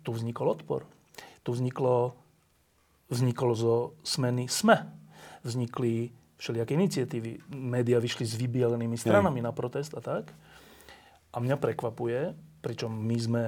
tu 0.00 0.10
vznikol 0.14 0.56
odpor. 0.56 0.88
Tu 1.47 1.55
vzniklo, 1.55 2.18
vzniklo 3.07 3.55
zo 3.55 3.74
smeny 4.03 4.51
SME. 4.51 4.90
Vznikli 5.47 6.11
všelijaké 6.42 6.74
iniciatívy. 6.74 7.55
Média 7.55 8.03
vyšli 8.03 8.26
s 8.26 8.34
vybielenými 8.34 8.99
stranami 8.99 9.38
na 9.38 9.55
protest 9.55 9.94
a 9.94 10.03
tak. 10.03 10.34
A 11.30 11.36
mňa 11.38 11.55
prekvapuje, 11.55 12.34
pričom 12.66 12.90
my 12.90 13.16
sme 13.16 13.44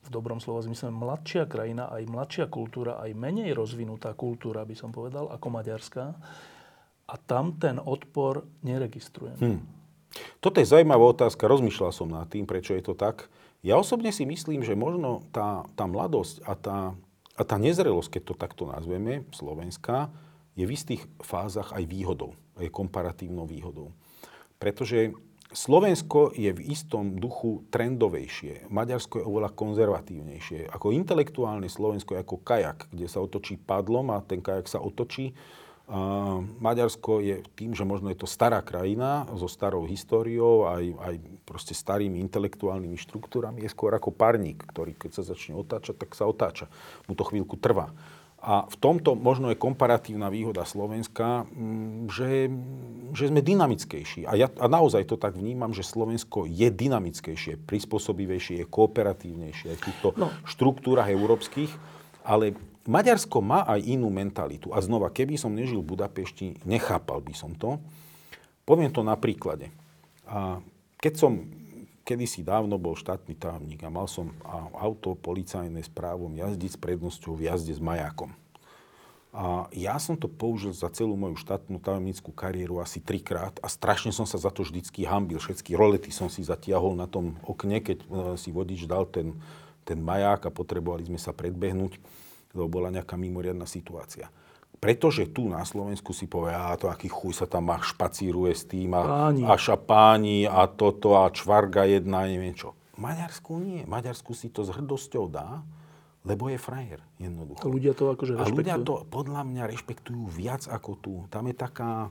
v 0.00 0.08
dobrom 0.08 0.38
slova 0.38 0.62
zmysle 0.62 0.94
mladšia 0.94 1.50
krajina, 1.50 1.90
aj 1.90 2.08
mladšia 2.08 2.46
kultúra, 2.46 3.02
aj 3.02 3.10
menej 3.12 3.52
rozvinutá 3.52 4.14
kultúra, 4.14 4.62
by 4.62 4.78
som 4.78 4.94
povedal, 4.94 5.28
ako 5.28 5.46
maďarská. 5.50 6.14
A 7.10 7.14
tam 7.26 7.58
ten 7.58 7.82
odpor 7.82 8.46
neregistrujem. 8.62 9.36
Hmm. 9.42 9.60
Toto 10.38 10.62
je 10.62 10.66
zaujímavá 10.70 11.10
otázka, 11.10 11.50
rozmýšľal 11.50 11.90
som 11.90 12.06
nad 12.06 12.30
tým, 12.30 12.46
prečo 12.46 12.78
je 12.78 12.86
to 12.86 12.94
tak. 12.94 13.26
Ja 13.60 13.76
osobne 13.76 14.08
si 14.08 14.24
myslím, 14.24 14.64
že 14.64 14.72
možno 14.72 15.24
tá, 15.36 15.68
tá 15.76 15.84
mladosť 15.84 16.40
a 16.48 16.52
tá, 16.56 16.78
a 17.36 17.42
tá 17.44 17.56
nezrelosť, 17.60 18.16
keď 18.16 18.22
to 18.24 18.34
takto 18.36 18.64
nazveme, 18.64 19.28
slovenská, 19.36 20.08
je 20.56 20.64
v 20.64 20.74
istých 20.74 21.02
fázach 21.20 21.76
aj 21.76 21.84
výhodou, 21.84 22.36
aj 22.56 22.72
komparatívnou 22.72 23.44
výhodou. 23.44 23.92
Pretože 24.56 25.12
Slovensko 25.50 26.30
je 26.38 26.54
v 26.54 26.62
istom 26.70 27.18
duchu 27.18 27.66
trendovejšie, 27.74 28.70
Maďarsko 28.70 29.18
je 29.18 29.26
oveľa 29.26 29.50
konzervatívnejšie. 29.50 30.70
Ako 30.70 30.94
intelektuálne 30.94 31.66
Slovensko 31.66 32.14
je 32.14 32.22
ako 32.22 32.36
kajak, 32.38 32.86
kde 32.94 33.06
sa 33.10 33.18
otočí 33.18 33.58
padlom 33.58 34.14
a 34.14 34.22
ten 34.22 34.38
kajak 34.38 34.70
sa 34.70 34.78
otočí. 34.78 35.34
Maďarsko 36.62 37.18
je 37.18 37.42
tým, 37.58 37.74
že 37.74 37.82
možno 37.82 38.14
je 38.14 38.22
to 38.22 38.28
stará 38.30 38.62
krajina 38.62 39.26
so 39.34 39.50
starou 39.50 39.82
históriou, 39.90 40.70
aj, 40.70 40.86
aj 41.02 41.14
proste 41.42 41.74
starými 41.74 42.22
intelektuálnymi 42.30 42.94
štruktúrami, 42.94 43.66
je 43.66 43.74
skôr 43.74 43.90
ako 43.90 44.14
parník, 44.14 44.62
ktorý 44.70 44.94
keď 44.94 45.18
sa 45.18 45.22
začne 45.26 45.58
otáčať, 45.58 45.98
tak 45.98 46.14
sa 46.14 46.30
otáča. 46.30 46.70
Mu 47.10 47.18
to 47.18 47.26
chvíľku 47.26 47.58
trvá. 47.58 47.90
A 48.40 48.64
v 48.70 48.76
tomto 48.80 49.18
možno 49.18 49.52
je 49.52 49.58
komparatívna 49.58 50.32
výhoda 50.32 50.64
Slovenska, 50.64 51.44
mm, 51.44 52.08
že, 52.08 52.48
že 53.12 53.28
sme 53.28 53.44
dynamickejší. 53.44 54.24
A 54.24 54.32
ja 54.32 54.48
a 54.48 54.64
naozaj 54.64 55.10
to 55.10 55.20
tak 55.20 55.36
vnímam, 55.36 55.76
že 55.76 55.84
Slovensko 55.84 56.48
je 56.48 56.70
dynamickejšie, 56.72 57.60
prispôsobivejšie, 57.68 58.64
je 58.64 58.66
kooperatívnejšie 58.70 59.74
aj 59.74 59.78
v 59.82 59.86
týchto 59.92 60.08
no. 60.16 60.32
štruktúrach 60.48 61.12
európskych. 61.12 61.68
Ale 62.24 62.56
Maďarsko 62.90 63.38
má 63.38 63.62
aj 63.70 63.86
inú 63.86 64.10
mentalitu. 64.10 64.74
A 64.74 64.82
znova, 64.82 65.14
keby 65.14 65.38
som 65.38 65.54
nežil 65.54 65.78
v 65.78 65.94
Budapešti, 65.94 66.58
nechápal 66.66 67.22
by 67.22 67.34
som 67.38 67.54
to. 67.54 67.78
Poviem 68.66 68.90
to 68.90 69.06
na 69.06 69.14
príklade. 69.14 69.70
A 70.26 70.58
keď 70.98 71.14
som 71.14 71.32
kedysi 72.02 72.42
dávno 72.42 72.74
bol 72.82 72.98
štátny 72.98 73.38
tajomník 73.38 73.86
a 73.86 73.94
mal 73.94 74.10
som 74.10 74.34
auto 74.74 75.14
policajné 75.14 75.86
s 75.86 75.90
právom 75.90 76.34
jazdiť 76.34 76.70
s 76.74 76.82
prednosťou 76.82 77.38
v 77.38 77.46
jazde 77.46 77.70
s 77.70 77.78
majákom. 77.78 78.34
A 79.30 79.70
ja 79.70 79.94
som 80.02 80.18
to 80.18 80.26
použil 80.26 80.74
za 80.74 80.90
celú 80.90 81.14
moju 81.14 81.38
štátnu 81.38 81.78
tajomníckú 81.78 82.34
kariéru 82.34 82.82
asi 82.82 82.98
trikrát 82.98 83.54
a 83.62 83.70
strašne 83.70 84.10
som 84.10 84.26
sa 84.26 84.42
za 84.42 84.50
to 84.50 84.66
vždycky 84.66 85.06
hambil. 85.06 85.38
Všetky 85.38 85.78
rolety 85.78 86.10
som 86.10 86.26
si 86.26 86.42
zatiahol 86.42 86.98
na 86.98 87.06
tom 87.06 87.38
okne, 87.46 87.78
keď 87.78 87.98
e, 88.02 88.06
si 88.34 88.50
vodič 88.50 88.90
dal 88.90 89.06
ten, 89.06 89.38
ten 89.86 90.02
maják 90.02 90.50
a 90.50 90.54
potrebovali 90.54 91.06
sme 91.06 91.20
sa 91.22 91.30
predbehnúť, 91.30 92.02
lebo 92.54 92.66
bola 92.80 92.90
nejaká 92.90 93.14
mimoriadná 93.14 93.66
situácia. 93.66 94.30
Pretože 94.80 95.28
tu 95.28 95.44
na 95.44 95.60
Slovensku 95.60 96.16
si 96.16 96.24
povie, 96.24 96.56
a 96.56 96.72
to 96.80 96.88
aký 96.88 97.12
chuj 97.12 97.44
sa 97.44 97.46
tam 97.46 97.68
špacíruje 97.68 98.52
s 98.56 98.64
tým 98.64 98.96
a, 98.96 99.04
páni. 99.04 99.44
a 99.44 99.52
šapáni 99.60 100.48
a 100.48 100.64
toto 100.72 101.20
a 101.20 101.28
čvarga 101.28 101.84
jedna, 101.84 102.24
neviem 102.24 102.56
čo. 102.56 102.72
Maďarsku 102.96 103.60
nie. 103.60 103.84
Maďarsku 103.84 104.32
si 104.32 104.48
to 104.48 104.64
s 104.64 104.72
hrdosťou 104.72 105.28
dá, 105.28 105.60
lebo 106.24 106.48
je 106.48 106.56
frajer, 106.56 107.00
jednoducho. 107.20 107.60
A 107.60 107.68
ľudia 107.68 107.92
to 107.92 108.08
akože 108.12 108.40
rešpektujú? 108.40 108.56
A 108.56 108.56
ľudia 108.56 108.76
to 108.80 108.94
podľa 109.08 109.42
mňa 109.44 109.62
rešpektujú 109.68 110.24
viac 110.32 110.64
ako 110.64 110.90
tu. 110.96 111.12
Tam 111.28 111.44
je 111.48 111.56
taká, 111.56 112.08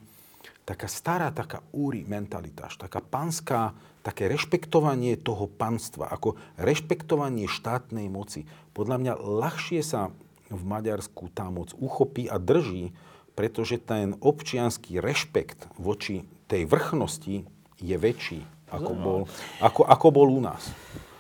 taká 0.61 0.85
stará, 0.85 1.33
taká 1.33 1.65
úri 1.73 2.05
mentalita, 2.05 2.69
taká 2.69 3.01
panská, 3.01 3.73
také 4.05 4.29
rešpektovanie 4.29 5.17
toho 5.17 5.45
panstva, 5.45 6.09
ako 6.09 6.37
rešpektovanie 6.57 7.49
štátnej 7.49 8.09
moci. 8.09 8.45
Podľa 8.73 8.97
mňa 8.97 9.13
ľahšie 9.17 9.81
sa 9.81 10.13
v 10.49 10.61
Maďarsku 10.65 11.29
tá 11.31 11.47
moc 11.53 11.71
uchopí 11.77 12.27
a 12.27 12.41
drží, 12.41 12.91
pretože 13.37 13.79
ten 13.79 14.17
občianský 14.19 14.99
rešpekt 14.99 15.71
voči 15.79 16.27
tej 16.51 16.67
vrchnosti 16.67 17.47
je 17.79 17.95
väčší, 17.95 18.43
ako 18.67 18.91
bol, 18.97 19.19
ako, 19.63 19.87
ako 19.87 20.07
bol 20.11 20.27
u 20.27 20.41
nás. 20.43 20.67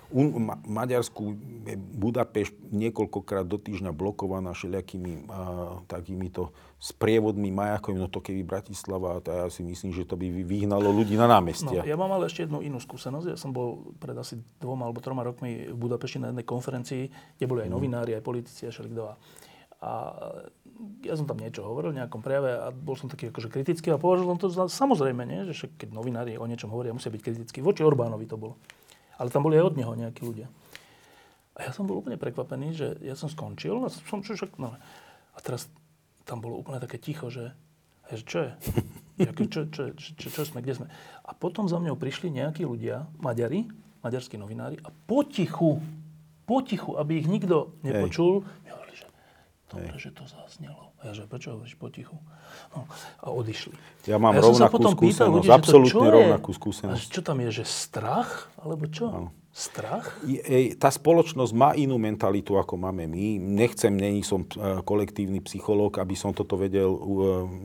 Ma- 0.09 0.57
Maďarsku 0.65 1.37
je 1.69 1.77
Budapešť 1.77 2.73
niekoľkokrát 2.73 3.45
do 3.45 3.61
týždňa 3.61 3.93
blokovaná 3.93 4.57
všelijakými 4.57 5.29
takýmito 5.85 6.49
sprievodmi 6.81 7.53
majakov, 7.53 7.93
no 7.93 8.09
to 8.09 8.17
keby 8.23 8.41
Bratislava, 8.41 9.21
to 9.21 9.29
ja 9.29 9.45
si 9.53 9.61
myslím, 9.61 9.93
že 9.93 10.09
to 10.09 10.17
by 10.17 10.31
vyhnalo 10.31 10.89
ľudí 10.89 11.13
na 11.13 11.29
námestia. 11.29 11.83
No, 11.83 11.85
ja 11.85 11.93
mám 11.99 12.09
ale 12.15 12.25
ešte 12.25 12.49
jednu 12.49 12.65
inú 12.65 12.81
skúsenosť. 12.81 13.35
Ja 13.35 13.37
som 13.37 13.53
bol 13.53 13.93
pred 14.01 14.17
asi 14.17 14.41
dvoma 14.57 14.89
alebo 14.89 15.03
troma 15.03 15.21
rokmi 15.21 15.69
v 15.69 15.77
Budapešti 15.77 16.17
na 16.17 16.33
jednej 16.33 16.47
konferencii, 16.47 17.03
kde 17.37 17.45
boli 17.45 17.67
aj 17.67 17.69
mhm. 17.69 17.75
novinári, 17.75 18.11
aj 18.17 18.23
politici 18.25 18.65
a 18.65 18.73
všelikto. 18.73 19.13
A 19.79 19.91
ja 21.07 21.13
som 21.15 21.23
tam 21.23 21.39
niečo 21.39 21.63
hovoril 21.63 21.95
v 21.95 22.03
nejakom 22.03 22.19
prejave 22.19 22.51
a 22.51 22.67
bol 22.71 22.99
som 22.99 23.07
taký 23.07 23.31
akože 23.31 23.47
kritický 23.47 23.95
a 23.95 24.01
považoval 24.01 24.35
som 24.35 24.39
to 24.39 24.47
za 24.51 24.63
samozrejme, 24.67 25.23
nie? 25.23 25.47
že 25.47 25.71
keď 25.71 25.95
novinári 25.95 26.35
o 26.35 26.43
niečom 26.43 26.67
hovoria, 26.67 26.91
musia 26.91 27.11
byť 27.11 27.21
kritickí. 27.23 27.59
Voči 27.63 27.87
Orbánovi 27.87 28.27
to 28.27 28.35
bolo. 28.35 28.59
Ale 29.19 29.29
tam 29.29 29.43
boli 29.43 29.59
aj 29.59 29.75
od 29.75 29.75
neho 29.75 29.93
nejakí 29.93 30.23
ľudia. 30.23 30.47
A 31.59 31.67
ja 31.67 31.71
som 31.75 31.83
bol 31.83 31.99
úplne 31.99 32.15
prekvapený, 32.15 32.71
že 32.71 32.87
ja 33.03 33.19
som 33.19 33.27
skončil 33.27 33.83
a 33.83 33.91
som 33.91 34.23
čo, 34.23 34.39
no. 34.55 34.71
A 35.35 35.37
teraz 35.43 35.67
tam 36.23 36.39
bolo 36.39 36.55
úplne 36.55 36.79
také 36.79 36.95
ticho, 36.95 37.27
že, 37.27 37.51
že 38.07 38.23
čo 38.23 38.39
je? 38.47 38.51
Čo, 39.19 39.35
čo, 39.35 39.61
čo, 39.67 39.83
čo, 39.99 40.27
čo 40.31 40.41
sme, 40.47 40.63
kde 40.63 40.79
sme? 40.79 40.87
A 41.27 41.35
potom 41.35 41.67
za 41.67 41.75
mňou 41.75 41.99
prišli 41.99 42.31
nejakí 42.31 42.63
ľudia, 42.63 43.03
Maďari, 43.19 43.67
maďarskí 43.99 44.39
novinári 44.39 44.79
a 44.79 44.95
potichu, 44.95 45.83
potichu, 46.47 46.95
aby 46.95 47.19
ich 47.19 47.27
nikto 47.27 47.75
nepočul, 47.83 48.47
Hej. 48.47 48.71
hovorili, 48.71 48.95
že 48.95 49.07
dobre, 49.67 49.95
že 49.99 50.09
to 50.15 50.23
zaznelo. 50.23 50.88
A 50.99 51.11
ja 51.11 51.11
že, 51.15 51.23
prečo 51.31 51.55
hovoríš 51.55 51.79
potichu? 51.79 52.19
No, 52.75 52.83
a 53.23 53.31
odišli. 53.31 53.71
Ja 54.03 54.19
mám 54.19 54.35
a 54.35 54.43
ja 54.43 54.43
rovnakú 54.43 54.83
skúsenosť, 54.83 55.31
ľudí, 55.31 55.47
absolútne 55.47 56.07
rovnakú 56.11 56.51
skúsenosť. 56.51 57.07
A 57.07 57.13
čo 57.15 57.21
tam 57.23 57.39
je, 57.39 57.63
že 57.63 57.65
strach? 57.65 58.51
Alebo 58.59 58.83
čo? 58.91 59.07
No. 59.07 59.31
Strach? 59.49 60.19
Tá 60.77 60.91
spoločnosť 60.93 61.51
má 61.55 61.71
inú 61.73 61.97
mentalitu, 61.97 62.59
ako 62.59 62.77
máme 62.77 63.09
my. 63.09 63.41
Nechcem, 63.41 63.91
není 63.91 64.21
som 64.21 64.45
e, 64.45 64.83
kolektívny 64.85 65.41
psychológ, 65.41 65.97
aby 65.97 66.13
som 66.13 66.35
toto 66.35 66.53
vedel 66.53 66.91
e, 66.93 67.01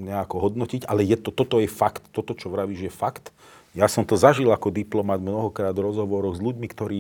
nejako 0.09 0.49
hodnotiť, 0.49 0.89
ale 0.89 1.05
je 1.05 1.19
to, 1.21 1.31
toto 1.31 1.61
je 1.61 1.69
fakt. 1.69 2.07
Toto, 2.11 2.33
čo 2.33 2.49
vravíš, 2.49 2.89
je 2.89 2.93
fakt. 2.95 3.35
Ja 3.77 3.91
som 3.91 4.07
to 4.07 4.15
zažil 4.15 4.49
ako 4.55 4.71
diplomat 4.71 5.19
mnohokrát 5.21 5.75
v 5.75 5.91
rozhovoroch 5.91 6.39
s 6.39 6.43
ľuďmi, 6.43 6.67
ktorí 6.71 6.99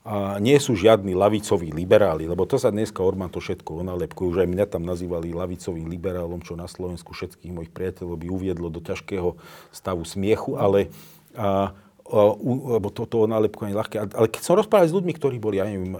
a 0.00 0.40
nie 0.40 0.56
sú 0.56 0.72
žiadni 0.72 1.12
lavicoví 1.12 1.68
liberáli, 1.76 2.24
lebo 2.24 2.48
to 2.48 2.56
sa 2.56 2.72
dneska 2.72 3.04
Orbán 3.04 3.28
to 3.28 3.36
všetko 3.36 3.84
onalepkuje. 3.84 4.26
Už 4.32 4.38
aj 4.44 4.48
mňa 4.48 4.66
tam 4.72 4.88
nazývali 4.88 5.36
lavicovým 5.36 5.92
liberálom, 5.92 6.40
čo 6.40 6.56
na 6.56 6.64
Slovensku 6.64 7.12
všetkých 7.12 7.52
mojich 7.52 7.72
priateľov 7.72 8.16
by 8.16 8.26
uviedlo 8.32 8.72
do 8.72 8.80
ťažkého 8.80 9.36
stavu 9.68 10.02
smiechu, 10.08 10.56
ale 10.56 10.88
a, 11.36 11.76
lebo 12.10 12.90
to, 12.90 13.06
to 13.06 13.30
nálepkovanie 13.30 13.76
ľahké. 13.76 14.02
Ale 14.02 14.26
keď 14.26 14.42
som 14.42 14.58
rozprával 14.58 14.90
s 14.90 14.96
ľuďmi, 14.96 15.12
ktorí 15.14 15.36
boli, 15.38 15.62
ja 15.62 15.66
neviem, 15.70 15.94
e, 15.94 15.98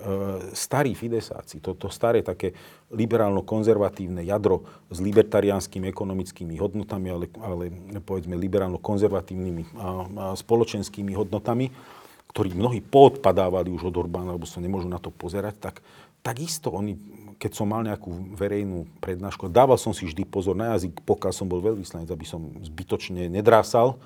starí 0.59 0.91
fidesáci, 0.99 1.63
to, 1.63 1.79
to 1.79 1.87
staré 1.87 2.27
také 2.27 2.59
liberálno-konzervatívne 2.91 4.27
jadro 4.27 4.67
s 4.91 4.99
libertariánskymi 4.99 5.87
ekonomickými 5.87 6.59
hodnotami, 6.59 7.09
ale, 7.15 7.27
ale 7.39 7.65
povedzme 8.03 8.35
liberálno-konzervatívnymi 8.35 9.63
a, 9.79 9.89
a 10.11 10.25
spoločenskými 10.35 11.15
hodnotami, 11.15 11.71
ktorí 12.31 12.55
mnohí 12.55 12.78
podpadávali 12.78 13.74
už 13.74 13.91
od 13.91 13.99
Orbána, 13.99 14.39
lebo 14.39 14.47
sa 14.47 14.62
nemôžu 14.62 14.87
na 14.87 15.03
to 15.03 15.11
pozerať, 15.11 15.59
tak 15.59 15.74
takisto 16.22 16.70
oni, 16.70 16.95
keď 17.43 17.51
som 17.53 17.66
mal 17.66 17.83
nejakú 17.83 18.37
verejnú 18.39 18.87
prednášku, 19.03 19.51
dával 19.51 19.76
som 19.76 19.91
si 19.91 20.07
vždy 20.07 20.22
pozor 20.24 20.55
na 20.55 20.78
jazyk, 20.78 21.03
pokiaľ 21.03 21.33
som 21.35 21.51
bol 21.51 21.59
veľvyslanec, 21.59 22.07
aby 22.07 22.26
som 22.28 22.55
zbytočne 22.62 23.26
nedrásal, 23.26 23.99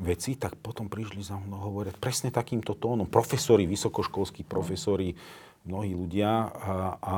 veci, 0.00 0.32
tak 0.34 0.56
potom 0.56 0.88
prišli 0.88 1.20
za 1.20 1.36
mnou 1.36 1.60
hovoriť 1.60 2.00
presne 2.00 2.32
takýmto 2.32 2.72
tónom. 2.72 3.04
Profesori, 3.04 3.68
vysokoškolskí 3.68 4.48
profesori, 4.48 5.12
mnohí 5.68 5.92
ľudia 5.92 6.48
a, 6.48 6.74
a 6.96 7.16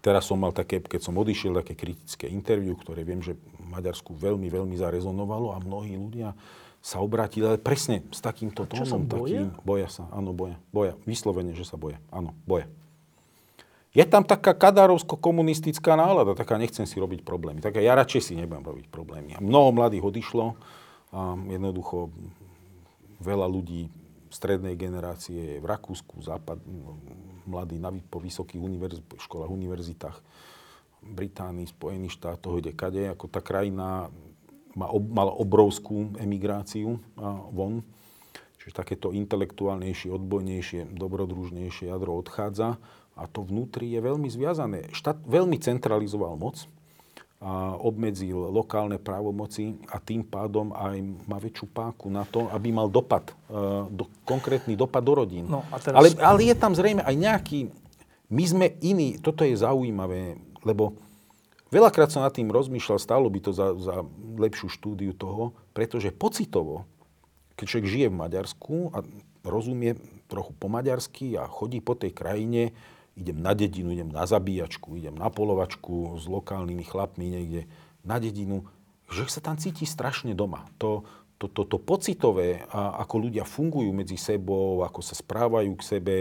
teraz 0.00 0.24
som 0.32 0.40
mal 0.40 0.56
také, 0.56 0.80
keď 0.80 1.00
som 1.04 1.20
odišiel, 1.20 1.60
také 1.60 1.76
kritické 1.76 2.24
interviu, 2.32 2.72
ktoré 2.72 3.04
viem, 3.04 3.20
že 3.20 3.36
v 3.36 3.66
Maďarsku 3.68 4.16
veľmi, 4.16 4.48
veľmi 4.48 4.80
zarezonovalo 4.80 5.52
a 5.52 5.60
mnohí 5.60 5.92
ľudia 6.00 6.32
sa 6.78 7.02
obrátili, 7.02 7.44
ale 7.44 7.58
presne 7.58 8.06
s 8.14 8.22
takýmto 8.22 8.64
tónom. 8.64 8.86
Čo 8.86 8.86
sa 8.86 8.98
boja? 8.98 9.44
Takým, 9.44 9.66
boja 9.66 9.88
sa, 9.90 10.04
áno, 10.14 10.30
boja. 10.30 10.56
Boja. 10.70 10.94
Vyslovene, 11.04 11.52
že 11.52 11.66
sa 11.66 11.74
boja. 11.74 11.98
Áno, 12.08 12.32
boja. 12.46 12.70
Je 13.96 14.04
tam 14.04 14.22
taká 14.22 14.54
kadárovsko-komunistická 14.54 15.98
nálada, 15.98 16.36
taká 16.38 16.60
nechcem 16.60 16.84
si 16.86 17.00
robiť 17.00 17.24
problémy. 17.24 17.58
Taká 17.58 17.82
ja 17.82 17.98
radšej 17.98 18.30
si 18.30 18.32
nebudem 18.38 18.62
robiť 18.62 18.86
problémy. 18.92 19.34
A 19.34 19.40
mnoho 19.42 19.74
mladých 19.74 20.06
odišlo, 20.06 20.54
a 21.08 21.34
jednoducho 21.34 22.12
veľa 23.18 23.48
ľudí 23.48 23.88
strednej 24.28 24.76
generácie 24.76 25.56
je 25.56 25.58
v 25.58 25.66
Rakúsku, 25.66 26.20
západ, 26.20 26.60
mladí 27.48 27.80
na, 27.80 27.90
po 28.12 28.20
vysokých 28.20 28.60
univerz, 28.60 29.00
školách, 29.16 29.48
univerzitách, 29.48 30.20
Británii, 30.98 31.64
Spojených 31.64 32.20
štátoch, 32.20 32.60
kde 32.60 32.76
kade, 32.76 33.02
ako 33.08 33.30
tá 33.32 33.40
krajina 33.40 34.12
mala 34.86 35.34
obrovskú 35.34 36.14
emigráciu 36.22 37.02
von. 37.50 37.82
Čiže 38.62 38.72
takéto 38.74 39.10
intelektuálnejšie, 39.10 40.14
odbojnejšie, 40.14 40.94
dobrodružnejšie 40.94 41.90
jadro 41.90 42.14
odchádza 42.20 42.78
a 43.18 43.22
to 43.26 43.42
vnútri 43.42 43.90
je 43.90 44.00
veľmi 44.00 44.30
zviazané. 44.30 44.94
Štát 44.94 45.18
veľmi 45.26 45.58
centralizoval 45.58 46.38
moc, 46.38 46.70
a 47.38 47.78
obmedzil 47.78 48.34
lokálne 48.34 48.98
právomoci 48.98 49.78
a 49.94 50.02
tým 50.02 50.26
pádom 50.26 50.74
aj 50.74 50.98
má 51.22 51.38
väčšiu 51.38 51.70
páku 51.70 52.10
na 52.10 52.26
to, 52.26 52.50
aby 52.50 52.74
mal 52.74 52.90
dopad, 52.90 53.30
e, 53.30 53.54
do, 53.94 54.10
konkrétny 54.26 54.74
dopad 54.74 55.06
do 55.06 55.22
rodín. 55.22 55.46
No, 55.46 55.62
a 55.70 55.78
teraz... 55.78 55.94
ale, 55.94 56.08
ale 56.18 56.50
je 56.50 56.54
tam 56.58 56.74
zrejme 56.74 57.06
aj 57.06 57.14
nejaký... 57.14 57.70
My 58.28 58.42
sme 58.42 58.66
iní, 58.82 59.22
toto 59.22 59.46
je 59.46 59.54
zaujímavé, 59.54 60.34
lebo 60.66 60.98
veľakrát 61.68 62.12
som 62.12 62.24
nad 62.24 62.34
tým 62.34 62.48
rozmýšľal, 62.52 62.98
stálo 63.00 63.26
by 63.28 63.40
to 63.44 63.50
za, 63.52 63.76
za 63.78 63.96
lepšiu 64.36 64.68
štúdiu 64.68 65.12
toho, 65.16 65.56
pretože 65.72 66.12
pocitovo, 66.14 66.88
keď 67.56 67.64
človek 67.66 67.88
žije 67.88 68.06
v 68.10 68.20
Maďarsku 68.20 68.74
a 68.94 68.98
rozumie 69.48 69.96
trochu 70.28 70.52
po 70.54 70.68
maďarsky 70.68 71.40
a 71.40 71.48
chodí 71.48 71.80
po 71.80 71.96
tej 71.96 72.12
krajine, 72.12 72.76
idem 73.18 73.40
na 73.40 73.56
dedinu, 73.56 73.90
idem 73.90 74.12
na 74.12 74.28
zabíjačku, 74.28 74.94
idem 74.94 75.16
na 75.16 75.32
polovačku 75.32 76.20
s 76.20 76.28
lokálnymi 76.28 76.84
chlapmi 76.86 77.26
niekde 77.26 77.66
na 78.06 78.22
dedinu, 78.22 78.68
že 79.10 79.26
sa 79.26 79.40
tam 79.42 79.56
cíti 79.58 79.88
strašne 79.88 80.36
doma. 80.36 80.68
To, 80.78 81.02
to, 81.40 81.50
to, 81.50 81.64
to 81.66 81.78
pocitové, 81.80 82.62
a 82.70 83.02
ako 83.02 83.26
ľudia 83.26 83.42
fungujú 83.48 83.90
medzi 83.90 84.20
sebou, 84.20 84.84
ako 84.84 85.00
sa 85.02 85.18
správajú 85.18 85.72
k 85.74 85.82
sebe, 85.82 86.16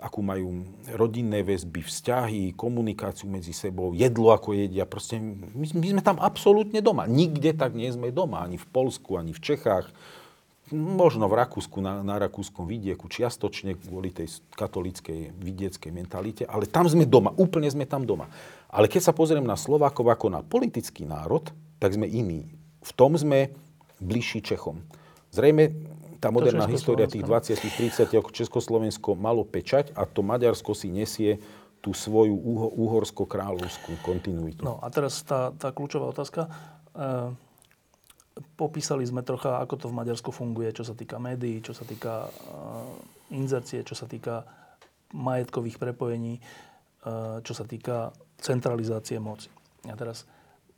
akú 0.00 0.24
majú 0.24 0.64
rodinné 0.96 1.44
väzby, 1.44 1.84
vzťahy, 1.84 2.56
komunikáciu 2.56 3.28
medzi 3.28 3.52
sebou, 3.52 3.92
jedlo 3.92 4.32
ako 4.32 4.56
jedia. 4.56 4.88
Proste 4.88 5.20
my, 5.20 5.66
my 5.76 5.86
sme 5.92 6.02
tam 6.02 6.16
absolútne 6.16 6.80
doma. 6.80 7.04
Nikde 7.04 7.52
tak 7.52 7.76
nie 7.76 7.92
sme 7.92 8.08
doma. 8.08 8.40
Ani 8.40 8.56
v 8.56 8.66
Polsku, 8.72 9.20
ani 9.20 9.36
v 9.36 9.44
Čechách 9.44 9.92
možno 10.74 11.26
v 11.26 11.34
Rakúsku, 11.34 11.82
na, 11.82 12.00
na 12.06 12.16
rakúskom 12.22 12.62
vidieku, 12.62 13.10
čiastočne 13.10 13.74
kvôli 13.74 14.14
tej 14.14 14.38
katolíckej 14.54 15.34
vidieckej 15.34 15.90
mentalite, 15.90 16.42
ale 16.46 16.70
tam 16.70 16.86
sme 16.86 17.06
doma, 17.06 17.34
úplne 17.34 17.66
sme 17.66 17.90
tam 17.90 18.06
doma. 18.06 18.30
Ale 18.70 18.86
keď 18.86 19.10
sa 19.10 19.16
pozriem 19.16 19.42
na 19.42 19.58
Slovákov 19.58 20.06
ako 20.06 20.30
na 20.30 20.40
politický 20.46 21.02
národ, 21.02 21.50
tak 21.82 21.98
sme 21.98 22.06
iní. 22.06 22.46
V 22.86 22.90
tom 22.94 23.18
sme 23.18 23.50
bližší 23.98 24.46
Čechom. 24.46 24.80
Zrejme 25.34 25.74
tá 26.20 26.28
moderná 26.28 26.68
história 26.68 27.08
tých 27.08 27.24
20-30 27.24 28.12
rokov 28.20 28.36
Československo 28.36 29.16
malo 29.16 29.42
pečať 29.42 29.96
a 29.96 30.04
to 30.04 30.20
Maďarsko 30.20 30.76
si 30.76 30.92
nesie 30.92 31.40
tú 31.80 31.96
svoju 31.96 32.36
uhorsko-kráľovskú 32.76 34.04
kontinuitu. 34.04 34.60
No 34.60 34.76
a 34.84 34.92
teraz 34.92 35.24
tá, 35.24 35.50
tá 35.56 35.72
kľúčová 35.72 36.12
otázka. 36.12 36.46
E- 36.92 37.48
popísali 38.56 39.04
sme 39.04 39.26
trocha, 39.26 39.60
ako 39.60 39.74
to 39.76 39.86
v 39.90 39.98
Maďarsku 40.00 40.30
funguje, 40.32 40.72
čo 40.72 40.84
sa 40.86 40.94
týka 40.96 41.20
médií, 41.20 41.60
čo 41.60 41.76
sa 41.76 41.84
týka 41.84 42.28
uh, 42.28 42.86
inzercie, 43.34 43.84
čo 43.84 43.92
sa 43.92 44.08
týka 44.08 44.46
majetkových 45.12 45.76
prepojení, 45.76 46.38
uh, 46.38 47.42
čo 47.44 47.52
sa 47.52 47.66
týka 47.66 48.14
centralizácie 48.40 49.20
moci. 49.20 49.50
A 49.88 49.96
teraz 49.96 50.24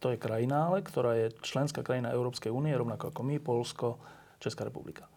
to 0.03 0.11
je 0.11 0.19
krajina, 0.19 0.73
ale, 0.73 0.83
ktorá 0.83 1.15
je 1.15 1.27
členská 1.45 1.87
krajina 1.87 2.11
Európskej 2.11 2.51
únie, 2.51 2.75
rovnako 2.75 3.15
ako 3.15 3.21
my, 3.23 3.37
Polsko, 3.39 3.89
Česká 4.43 4.67
republika. 4.67 5.12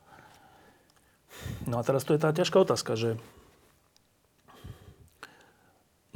No 1.65 1.77
a 1.79 1.85
teraz 1.85 2.05
to 2.07 2.13
je 2.15 2.21
tá 2.21 2.33
ťažká 2.33 2.61
otázka, 2.61 2.97
že 2.97 3.17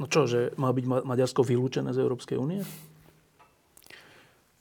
No 0.00 0.08
čo, 0.08 0.24
že 0.24 0.56
má 0.56 0.72
byť 0.72 1.04
Maďarsko 1.04 1.44
vylúčené 1.44 1.92
z 1.92 2.00
Európskej 2.00 2.40
únie? 2.40 2.64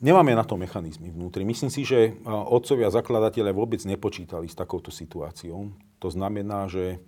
Nemáme 0.03 0.35
na 0.35 0.43
to 0.43 0.59
mechanizmy 0.59 1.15
vnútri. 1.15 1.47
Myslím 1.47 1.71
si, 1.71 1.87
že 1.87 2.19
otcovia 2.27 2.91
zakladatelia 2.91 3.55
vôbec 3.55 3.79
nepočítali 3.87 4.51
s 4.51 4.55
takouto 4.59 4.91
situáciou. 4.91 5.71
To 6.03 6.09
znamená, 6.11 6.67
že 6.67 6.99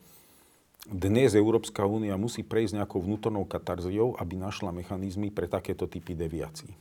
dnes 0.88 1.36
Európska 1.36 1.84
únia 1.84 2.16
musí 2.16 2.39
prejsť 2.43 2.80
nejakou 2.80 3.04
vnútornou 3.04 3.43
katarziou, 3.43 4.16
aby 4.16 4.39
našla 4.39 4.72
mechanizmy 4.72 5.28
pre 5.28 5.52
takéto 5.52 5.91
typy 5.91 6.16
deviácií. 6.16 6.72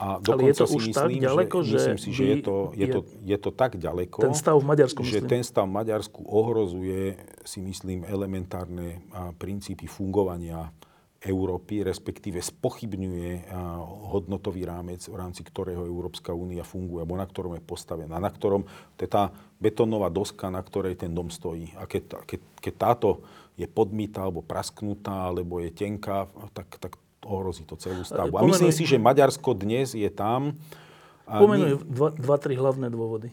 A 0.00 0.16
Ale 0.16 0.48
je 0.48 0.64
to 0.64 0.66
už 0.72 0.96
myslím, 0.96 1.20
tak 1.20 1.28
ďaleko, 1.28 1.56
že, 1.60 1.76
myslím 1.76 2.00
si, 2.00 2.10
že 2.16 2.24
je 2.24 2.36
to, 2.40 2.56
je, 2.72 2.86
to, 2.88 3.00
je 3.20 3.36
to 3.36 3.50
tak 3.52 3.76
ďaleko, 3.76 4.24
ten 4.24 4.32
stav 4.32 4.56
v 4.56 4.64
Maďarsku, 4.64 5.04
že 5.04 5.20
myslím. 5.20 5.28
ten 5.28 5.42
stav 5.44 5.68
v 5.68 5.76
Maďarsku 5.76 6.24
ohrozuje, 6.24 7.20
si 7.44 7.60
myslím, 7.60 8.08
elementárne 8.08 9.04
princípy 9.36 9.84
fungovania 9.84 10.72
Európy, 11.20 11.84
respektíve 11.84 12.40
spochybňuje 12.40 13.52
hodnotový 14.08 14.64
rámec, 14.64 15.04
v 15.04 15.20
rámci 15.20 15.44
ktorého 15.44 15.84
Európska 15.84 16.32
únia 16.32 16.64
funguje, 16.64 17.04
alebo 17.04 17.20
na 17.20 17.28
ktorom 17.28 17.60
je 17.60 17.62
postavená, 17.62 18.16
na 18.16 18.32
ktorom, 18.32 18.64
to 18.96 19.04
je 19.04 19.10
tá 19.12 19.28
betónová 19.60 20.08
doska, 20.08 20.48
na 20.48 20.64
ktorej 20.64 20.96
ten 20.96 21.12
dom 21.12 21.28
stojí. 21.28 21.76
A 21.76 21.84
keď, 21.84 22.24
keď, 22.24 22.40
keď 22.64 22.74
táto 22.80 23.20
je 23.52 23.68
podmítá, 23.68 24.24
alebo 24.24 24.40
prasknutá, 24.40 25.28
alebo 25.28 25.60
je 25.60 25.68
tenká, 25.68 26.24
tak, 26.56 26.80
tak 26.80 26.96
ohrozí 27.24 27.68
to 27.68 27.76
celú 27.76 28.04
stavbu. 28.04 28.36
A 28.38 28.42
myslím 28.48 28.72
si, 28.72 28.88
že 28.88 28.96
Maďarsko 28.96 29.52
dnes 29.56 29.92
je 29.92 30.08
tam... 30.08 30.56
Pomenuj 31.30 31.86
dva, 31.86 32.10
dva, 32.10 32.36
tri 32.42 32.58
hlavné 32.58 32.90
dôvody 32.90 33.30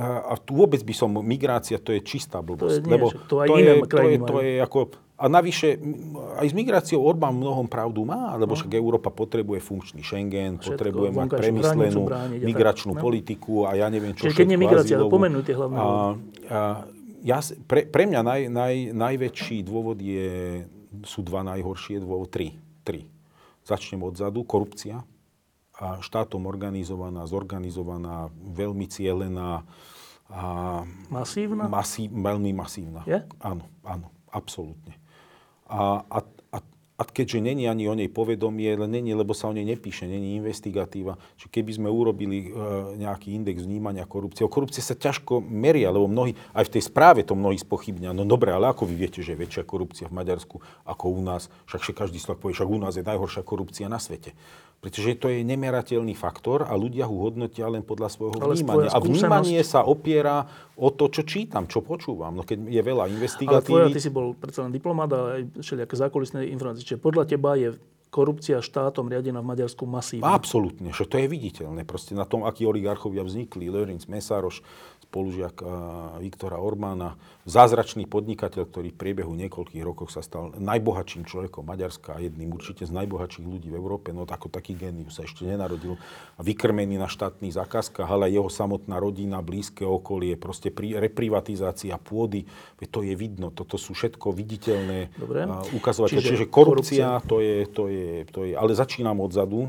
a 0.00 0.34
tu 0.40 0.56
vôbec 0.56 0.80
by 0.80 0.94
som, 0.96 1.10
migrácia 1.20 1.76
to 1.76 1.92
je 1.92 2.00
čistá 2.00 2.40
blbosť. 2.40 2.64
To 2.64 2.72
je, 2.72 2.78
nie, 2.80 2.92
lebo 2.96 3.06
to, 3.12 3.34
aj 3.44 3.48
to, 3.48 3.56
je, 3.60 3.72
to, 3.84 3.96
je, 4.00 4.16
to 4.24 4.36
je 4.40 4.54
ako, 4.64 4.78
a 5.16 5.24
navyše, 5.28 5.68
aj 6.40 6.46
s 6.48 6.54
migráciou 6.56 7.00
Orbán 7.04 7.36
mnohom 7.36 7.68
pravdu 7.68 8.08
má, 8.08 8.32
lebo 8.40 8.52
no. 8.52 8.58
však 8.58 8.72
Európa 8.72 9.12
potrebuje 9.12 9.60
funkčný 9.60 10.00
Schengen, 10.00 10.56
všetko, 10.56 10.72
potrebuje 10.72 11.08
mať 11.12 11.28
premyslenú 11.28 12.02
brániť, 12.08 12.40
migračnú 12.40 12.92
tak, 12.96 13.00
no. 13.00 13.04
politiku 13.04 13.54
a 13.68 13.76
ja 13.76 13.86
neviem 13.92 14.16
čo 14.16 14.32
Čiže 14.32 14.36
keď 14.36 14.46
nie 14.48 14.60
migrácia, 14.60 14.96
ale 14.96 15.12
pomenú 15.12 15.44
tie 15.44 15.52
hlavné 15.52 15.76
a, 15.76 15.84
a, 15.84 15.90
ja, 17.20 17.38
pre, 17.68 17.84
pre 17.84 18.08
mňa 18.08 18.20
naj, 18.24 18.40
naj, 18.48 18.74
najväčší 18.96 19.60
dôvod 19.60 20.00
je, 20.00 20.64
sú 21.04 21.20
dva 21.20 21.44
najhoršie 21.44 22.00
dôvody, 22.00 22.28
tri. 22.32 22.48
Tri. 22.86 23.10
Začnem 23.66 23.98
odzadu, 24.06 24.46
korupcia 24.46 25.02
a 25.74 25.98
štátom 25.98 26.46
organizovaná, 26.46 27.26
zorganizovaná, 27.26 28.30
veľmi 28.32 28.86
cielená. 28.86 29.66
A 30.30 30.82
masívna? 31.10 31.66
Masí, 31.66 32.06
veľmi 32.06 32.54
masívna. 32.54 33.02
Je? 33.04 33.18
Áno, 33.42 33.66
áno, 33.82 34.08
absolútne. 34.30 34.94
A, 35.66 36.06
a, 36.06 36.18
a, 36.96 37.04
keďže 37.04 37.44
není 37.44 37.68
ani 37.68 37.92
o 37.92 37.94
nej 37.94 38.08
povedomie, 38.08 38.72
není, 38.88 39.12
lebo 39.12 39.36
sa 39.36 39.52
o 39.52 39.56
nej 39.56 39.68
nepíše, 39.68 40.08
není 40.08 40.40
investigatíva. 40.40 41.20
Čiže 41.36 41.52
keby 41.52 41.70
sme 41.76 41.88
urobili 41.92 42.48
e, 42.48 42.60
nejaký 42.96 43.36
index 43.36 43.68
vnímania 43.68 44.08
korupcie, 44.08 44.48
o 44.48 44.50
korupcie 44.50 44.80
sa 44.80 44.96
ťažko 44.96 45.44
meria, 45.44 45.92
lebo 45.92 46.08
mnohí, 46.08 46.32
aj 46.56 46.72
v 46.72 46.72
tej 46.80 46.82
správe 46.88 47.20
to 47.20 47.36
mnohí 47.36 47.60
spochybnia. 47.60 48.16
No 48.16 48.24
dobre, 48.24 48.48
ale 48.48 48.72
ako 48.72 48.88
vy 48.88 48.96
viete, 48.96 49.20
že 49.20 49.36
je 49.36 49.42
väčšia 49.44 49.68
korupcia 49.68 50.08
v 50.08 50.16
Maďarsku 50.16 50.56
ako 50.88 51.04
u 51.12 51.20
nás? 51.20 51.52
Však 51.68 52.08
každý 52.08 52.16
Slovak 52.16 52.40
povie, 52.40 52.56
však 52.56 52.72
u 52.72 52.80
nás 52.80 52.96
je 52.96 53.04
najhoršia 53.04 53.44
korupcia 53.44 53.92
na 53.92 54.00
svete. 54.00 54.32
Pretože 54.76 55.18
to 55.18 55.26
je 55.32 55.42
nemerateľný 55.42 56.14
faktor 56.14 56.62
a 56.62 56.76
ľudia 56.78 57.10
ho 57.10 57.16
hodnotia 57.18 57.66
len 57.66 57.82
podľa 57.82 58.06
svojho 58.12 58.38
Ale 58.38 58.54
vnímania. 58.54 58.92
A 58.94 59.02
vnímanie 59.02 59.60
sa 59.66 59.82
opiera 59.82 60.46
o 60.78 60.94
to, 60.94 61.10
čo 61.10 61.26
čítam, 61.26 61.66
čo 61.66 61.82
počúvam. 61.82 62.36
No 62.36 62.46
keď 62.46 62.70
je 62.70 62.82
veľa 62.84 63.04
Ale 63.10 63.64
tvoja, 63.66 63.90
ty 63.90 63.98
si 63.98 64.12
bol 64.12 64.36
predsa 64.36 64.62
len 64.62 64.70
diplomát 64.70 65.10
a 65.10 65.40
aj 65.40 65.58
všelijaké 65.58 65.94
zákulisné 65.96 66.46
informácie. 66.54 66.86
Čiže 66.86 67.02
podľa 67.02 67.24
teba 67.26 67.58
je 67.58 67.74
korupcia 68.06 68.62
štátom 68.62 69.10
riadená 69.10 69.42
v 69.42 69.48
Maďarsku 69.52 69.84
masívna. 69.84 70.32
Absolútne, 70.32 70.94
že 70.94 71.04
to 71.04 71.20
je 71.20 71.26
viditeľné. 71.28 71.82
Proste 71.84 72.16
na 72.16 72.24
tom, 72.24 72.46
akí 72.46 72.64
oligarchovia 72.64 73.20
vznikli. 73.26 73.68
Lörinc 73.68 74.06
Mesároš, 74.06 74.62
spolužiak 75.10 75.56
a, 75.60 75.66
Viktora 76.22 76.62
Orbána, 76.62 77.18
zázračný 77.46 78.06
podnikateľ, 78.06 78.66
ktorý 78.66 78.88
v 78.94 78.98
priebehu 78.98 79.32
niekoľkých 79.34 79.82
rokov 79.82 80.14
sa 80.14 80.22
stal 80.22 80.54
najbohatším 80.56 81.26
človekom 81.26 81.66
Maďarska 81.66 82.16
a 82.16 82.22
jedným 82.22 82.54
určite 82.54 82.86
z 82.86 82.92
najbohatších 82.94 83.46
ľudí 83.46 83.68
v 83.70 83.78
Európe. 83.78 84.14
No 84.14 84.26
ako 84.26 84.50
taký 84.50 84.74
génius 84.74 85.18
sa 85.18 85.26
ešte 85.26 85.46
nenarodil. 85.46 85.98
Vykrmený 86.38 86.98
na 86.98 87.06
štátnych 87.06 87.54
zákazkách, 87.54 88.06
ale 88.06 88.30
jeho 88.30 88.50
samotná 88.50 88.98
rodina, 88.98 89.42
blízke 89.42 89.86
okolie, 89.86 90.34
proste 90.34 90.70
pri, 90.70 90.98
reprivatizácia 90.98 91.94
pôdy, 91.98 92.46
to 92.86 93.02
je 93.02 93.14
vidno. 93.18 93.50
Toto 93.50 93.78
sú 93.78 93.94
všetko 93.94 94.30
viditeľné 94.30 95.14
Dobre. 95.18 95.46
a, 95.46 95.62
ukazovateľ. 95.74 96.18
Čiže 96.18 96.36
Čiže, 96.36 96.52
korupcia, 96.52 97.22
to 97.24 97.40
je, 97.40 97.64
to 97.70 97.88
je, 97.88 98.28
to 98.28 98.40
je, 98.44 98.52
ale 98.52 98.76
začínam 98.76 99.22
odzadu, 99.22 99.62
a, 99.62 99.68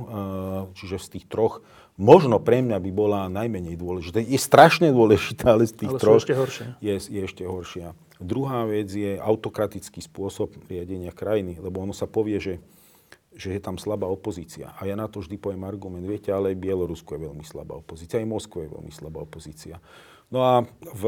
čiže 0.75 0.97
z 0.99 1.07
tých 1.17 1.25
troch, 1.31 1.63
možno 1.98 2.38
pre 2.38 2.62
mňa 2.62 2.78
by 2.78 2.91
bola 2.93 3.28
najmenej 3.28 3.76
dôležitá. 3.76 4.22
Je 4.22 4.38
strašne 4.38 4.93
dôležitá, 4.93 5.58
ale 5.58 5.66
z 5.66 5.74
tých 5.84 5.93
Ale 5.98 6.00
troch 6.00 6.22
ešte 6.22 6.38
horšie. 6.38 6.66
Je, 6.80 6.93
je 6.95 7.22
ešte 7.26 7.43
horšia. 7.43 7.98
Druhá 8.18 8.66
vec 8.66 8.89
je 8.89 9.18
autokratický 9.18 10.02
spôsob 10.02 10.58
riadenia 10.70 11.14
krajiny, 11.14 11.62
lebo 11.62 11.82
ono 11.82 11.93
sa 11.93 12.10
povie, 12.10 12.41
že, 12.41 12.56
že 13.38 13.58
je 13.58 13.62
tam 13.62 13.78
slabá 13.78 14.10
opozícia. 14.10 14.74
A 14.78 14.89
ja 14.89 14.98
na 14.98 15.06
to 15.06 15.22
vždy 15.22 15.38
poviem 15.38 15.66
argument, 15.66 16.02
viete, 16.02 16.34
ale 16.34 16.54
aj 16.54 16.62
Bielorusko 16.62 17.18
je 17.18 17.22
veľmi 17.30 17.45
slabá 17.45 17.78
opozícia, 17.78 18.18
aj 18.18 18.26
Moskva 18.26 18.66
je 18.66 18.74
veľmi 18.74 18.93
slabá 18.93 19.22
opozícia. 19.22 19.78
No 20.28 20.43
a 20.43 20.53
v, 20.84 21.03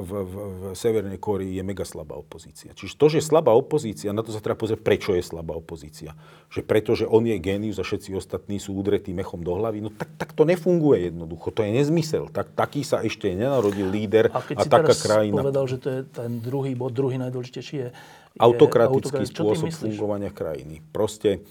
v, 0.00 0.10
v, 0.24 0.32
v 0.32 0.62
Severnej 0.72 1.20
Kórii 1.20 1.60
je 1.60 1.60
mega 1.60 1.84
slabá 1.84 2.16
opozícia. 2.16 2.72
Čiže 2.72 2.96
to, 2.96 3.06
že 3.12 3.16
je 3.20 3.28
slabá 3.28 3.52
opozícia, 3.52 4.16
na 4.16 4.24
to 4.24 4.32
sa 4.32 4.40
treba 4.40 4.56
pozrieť, 4.56 4.80
prečo 4.80 5.12
je 5.12 5.20
slabá 5.20 5.52
opozícia. 5.52 6.16
Že 6.48 6.60
preto, 6.64 6.96
že 6.96 7.04
on 7.04 7.28
je 7.28 7.36
génius 7.36 7.76
a 7.76 7.84
všetci 7.84 8.16
ostatní 8.16 8.56
sú 8.56 8.72
udretí 8.72 9.12
mechom 9.12 9.44
do 9.44 9.60
hlavy, 9.60 9.84
no 9.84 9.92
tak, 9.92 10.16
tak 10.16 10.32
to 10.32 10.48
nefunguje 10.48 11.12
jednoducho. 11.12 11.52
To 11.52 11.60
je 11.60 11.68
nezmysel. 11.68 12.32
Tak, 12.32 12.56
taký 12.56 12.80
sa 12.80 13.04
ešte 13.04 13.28
nenarodil 13.36 13.92
líder 13.92 14.32
A 14.32 14.40
a, 14.40 14.40
keď 14.40 14.56
si 14.64 14.68
taká 14.72 14.88
teraz 14.88 15.04
krajina. 15.04 15.44
povedal, 15.44 15.64
že 15.68 15.76
to 15.76 15.88
je 15.92 16.00
ten 16.08 16.40
druhý 16.40 16.72
bod, 16.72 16.96
druhý 16.96 17.20
najdôležitejší 17.20 17.76
je... 17.76 17.88
je 17.92 18.40
autokratický 18.40 19.20
autokrat- 19.20 19.36
Čo 19.36 19.42
ty 19.44 19.52
spôsob 19.52 19.68
fungovania 19.68 20.32
krajiny. 20.32 20.80
Proste 20.80 21.44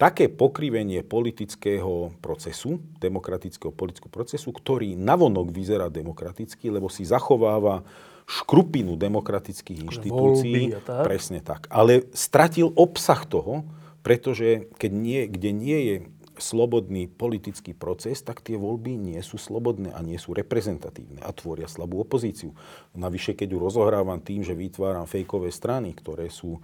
také 0.00 0.32
pokrivenie 0.32 1.04
politického 1.04 2.16
procesu, 2.24 2.80
demokratického 3.04 3.68
politického 3.68 4.08
procesu, 4.08 4.48
ktorý 4.48 4.96
navonok 4.96 5.52
vyzerá 5.52 5.92
demokraticky, 5.92 6.72
lebo 6.72 6.88
si 6.88 7.04
zachováva 7.04 7.84
škrupinu 8.24 8.96
demokratických 8.96 9.92
inštitúcií. 9.92 10.72
voľby 10.72 10.88
tak. 10.88 11.04
Presne 11.04 11.40
tak. 11.44 11.68
Ale 11.68 12.08
stratil 12.16 12.72
obsah 12.72 13.28
toho, 13.28 13.68
pretože 14.00 14.72
keď 14.80 14.92
nie, 14.96 15.20
kde 15.28 15.50
nie 15.52 15.78
je 15.84 15.96
slobodný 16.40 17.04
politický 17.04 17.76
proces, 17.76 18.24
tak 18.24 18.40
tie 18.40 18.56
voľby 18.56 18.96
nie 18.96 19.20
sú 19.20 19.36
slobodné 19.36 19.92
a 19.92 20.00
nie 20.00 20.16
sú 20.16 20.32
reprezentatívne 20.32 21.20
a 21.20 21.30
tvoria 21.36 21.68
slabú 21.68 22.00
opozíciu. 22.00 22.56
Navyše, 22.96 23.36
keď 23.36 23.52
ju 23.52 23.58
rozohrávam 23.60 24.16
tým, 24.24 24.40
že 24.40 24.56
vytváram 24.56 25.04
fejkové 25.04 25.52
strany, 25.52 25.92
ktoré 25.92 26.32
sú 26.32 26.56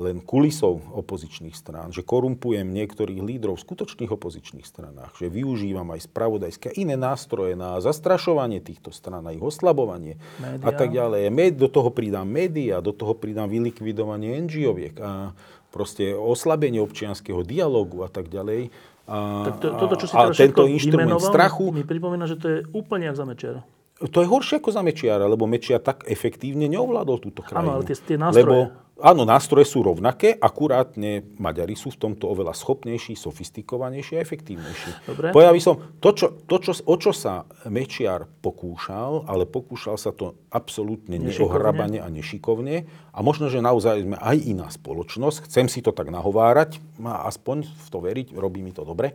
len 0.00 0.24
kulisou 0.24 0.80
opozičných 0.96 1.52
strán, 1.52 1.92
že 1.92 2.00
korumpujem 2.00 2.64
niektorých 2.64 3.20
lídrov 3.20 3.60
v 3.60 3.64
skutočných 3.68 4.08
opozičných 4.08 4.64
stranách, 4.64 5.20
že 5.20 5.28
využívam 5.28 5.84
aj 5.92 6.08
spravodajské 6.08 6.72
a 6.72 6.76
iné 6.80 6.96
nástroje 6.96 7.52
na 7.52 7.76
zastrašovanie 7.76 8.64
týchto 8.64 8.88
strán, 8.88 9.28
a 9.28 9.36
ich 9.36 9.44
oslabovanie 9.44 10.16
Média. 10.40 10.64
a 10.64 10.70
tak 10.72 10.96
ďalej. 10.96 11.28
Do 11.52 11.68
toho 11.68 11.92
pridám 11.92 12.24
médiá, 12.24 12.80
do 12.80 12.96
toho 12.96 13.12
pridám 13.12 13.52
vylikvidovanie 13.52 14.40
NGOviek 14.40 14.96
a 14.96 15.36
proste 15.68 16.16
oslabenie 16.16 16.80
občianského 16.80 17.44
dialogu 17.44 18.00
a 18.04 18.08
tak 18.08 18.32
ďalej. 18.32 18.72
A, 19.12 19.16
Tak 19.52 19.56
to, 19.60 19.68
toto, 19.76 19.94
čo 20.00 20.06
si 20.08 20.14
a 20.16 20.32
tento 20.32 20.64
inštrument 20.64 21.20
strachu, 21.20 21.68
mi 21.68 21.84
pripomína, 21.84 22.24
že 22.24 22.40
to 22.40 22.46
je 22.48 22.58
úplne 22.72 23.12
jak 23.12 23.16
za 23.18 23.28
Mečiara. 23.28 23.60
To 24.00 24.18
je 24.22 24.28
horšie 24.28 24.58
ako 24.58 24.70
za 24.72 24.82
Mečiara, 24.82 25.28
lebo 25.28 25.46
Mečiar 25.46 25.78
tak 25.78 26.08
efektívne 26.08 26.66
neovládol 26.66 27.18
túto 27.22 27.44
krajinu. 27.44 27.78
ale 27.78 27.82
tie- 27.86 27.98
tie 27.98 28.18
nástroje. 28.18 28.42
Lebo, 28.42 28.56
áno, 28.98 29.22
nástroje 29.22 29.66
sú 29.70 29.86
rovnaké, 29.86 30.34
akurátne 30.34 31.22
Maďari 31.38 31.78
sú 31.78 31.94
v 31.94 31.98
tomto 32.10 32.26
oveľa 32.26 32.50
schopnejší, 32.50 33.14
sofistikovanejší 33.14 34.18
a 34.18 34.20
efektívnejší. 34.26 34.90
Dobre. 35.06 35.26
By 35.30 35.60
som, 35.62 35.78
to, 36.02 36.10
čo, 36.18 36.26
to 36.50 36.56
čo, 36.58 36.72
o 36.82 36.94
čo 36.98 37.14
sa 37.14 37.46
Mečiar 37.70 38.26
pokúšal, 38.42 39.30
ale 39.30 39.46
pokúšal 39.46 39.94
sa 39.94 40.10
to 40.10 40.34
absolútne 40.50 41.22
neohrabane 41.22 42.02
a 42.02 42.08
nešikovne. 42.10 42.86
A 43.14 43.18
možno, 43.22 43.46
že 43.52 43.62
naozaj 43.62 44.02
sme 44.02 44.18
aj 44.18 44.36
iná 44.42 44.66
spoločnosť. 44.66 45.46
Chcem 45.46 45.70
si 45.70 45.78
to 45.78 45.94
tak 45.94 46.10
nahovárať, 46.10 46.82
a 47.06 47.28
aspoň 47.30 47.70
v 47.70 47.86
to 47.86 47.98
veriť, 48.02 48.26
robí 48.34 48.66
mi 48.66 48.74
to 48.74 48.82
dobre. 48.82 49.14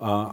A 0.00 0.32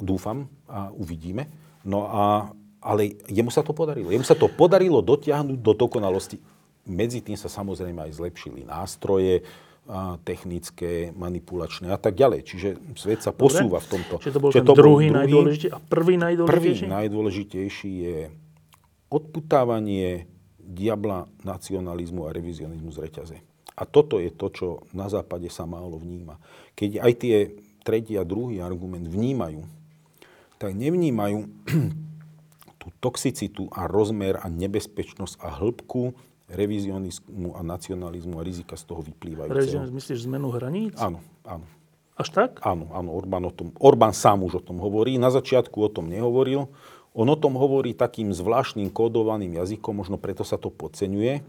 dúfam 0.00 0.48
a 0.68 0.88
uvidíme. 0.92 1.48
No 1.84 2.08
a, 2.10 2.50
ale 2.86 3.18
jemu 3.26 3.50
sa 3.50 3.66
to 3.66 3.74
podarilo. 3.74 4.14
Jemu 4.14 4.22
sa 4.22 4.38
to 4.38 4.46
podarilo 4.46 5.02
dotiahnuť 5.02 5.58
do 5.58 5.74
dokonalosti. 5.74 6.38
Medzi 6.86 7.18
tým 7.18 7.34
sa 7.34 7.50
samozrejme 7.50 7.98
aj 8.06 8.14
zlepšili 8.14 8.62
nástroje, 8.62 9.42
technické, 10.22 11.10
manipulačné 11.14 11.90
a 11.90 11.98
tak 11.98 12.14
ďalej. 12.14 12.46
Čiže 12.46 12.68
svet 12.94 13.26
sa 13.26 13.34
posúva 13.34 13.82
v 13.82 13.98
tomto. 13.98 14.14
Čiže 14.22 14.34
to 14.34 14.42
bol 14.42 14.50
Čiže 14.54 14.62
ten 14.62 14.66
druhý, 14.70 15.06
najdôležitejší. 15.10 15.74
A 15.74 15.78
prvý 15.82 16.14
Prvý 16.14 16.22
najdôležitejší? 16.22 16.86
najdôležitejší 16.86 17.92
je 18.06 18.18
odputávanie 19.10 20.30
diabla 20.58 21.30
nacionalizmu 21.46 22.26
a 22.26 22.34
revizionizmu 22.34 22.90
z 22.90 22.98
reťaze. 23.02 23.38
A 23.78 23.82
toto 23.86 24.18
je 24.18 24.30
to, 24.34 24.46
čo 24.50 24.66
na 24.90 25.06
západe 25.06 25.46
sa 25.50 25.66
málo 25.66 25.98
vníma. 25.98 26.42
Keď 26.74 26.90
aj 27.02 27.12
tie 27.18 27.36
tretí 27.86 28.18
a 28.18 28.26
druhý 28.26 28.58
argument 28.58 29.06
vnímajú, 29.06 29.62
tak 30.58 30.74
nevnímajú 30.74 31.46
tú 32.86 32.94
toxicitu 33.02 33.66
a 33.74 33.90
rozmer 33.90 34.38
a 34.38 34.46
nebezpečnosť 34.46 35.42
a 35.42 35.50
hĺbku 35.50 36.14
revizionizmu 36.46 37.58
a 37.58 37.60
nacionalizmu 37.66 38.38
a 38.38 38.46
rizika 38.46 38.78
z 38.78 38.86
toho 38.86 39.02
vyplývajúceho. 39.02 39.58
Režim, 39.58 39.90
myslíš 39.90 40.30
zmenu 40.30 40.54
hraníc? 40.54 40.94
Áno, 40.94 41.18
áno. 41.42 41.66
Až 42.14 42.30
tak? 42.30 42.62
Áno, 42.62 42.86
áno, 42.94 43.10
Orbán, 43.12 43.44
o 43.44 43.52
tom, 43.52 43.74
Orbán 43.82 44.14
sám 44.14 44.46
už 44.46 44.62
o 44.62 44.64
tom 44.64 44.78
hovorí. 44.78 45.18
Na 45.18 45.34
začiatku 45.34 45.74
o 45.74 45.90
tom 45.90 46.06
nehovoril. 46.06 46.70
On 47.12 47.26
o 47.26 47.34
tom 47.34 47.58
hovorí 47.58 47.98
takým 47.98 48.30
zvláštnym 48.30 48.94
kódovaným 48.94 49.58
jazykom, 49.58 50.00
možno 50.00 50.16
preto 50.16 50.46
sa 50.46 50.54
to 50.54 50.70
podceňuje, 50.70 51.42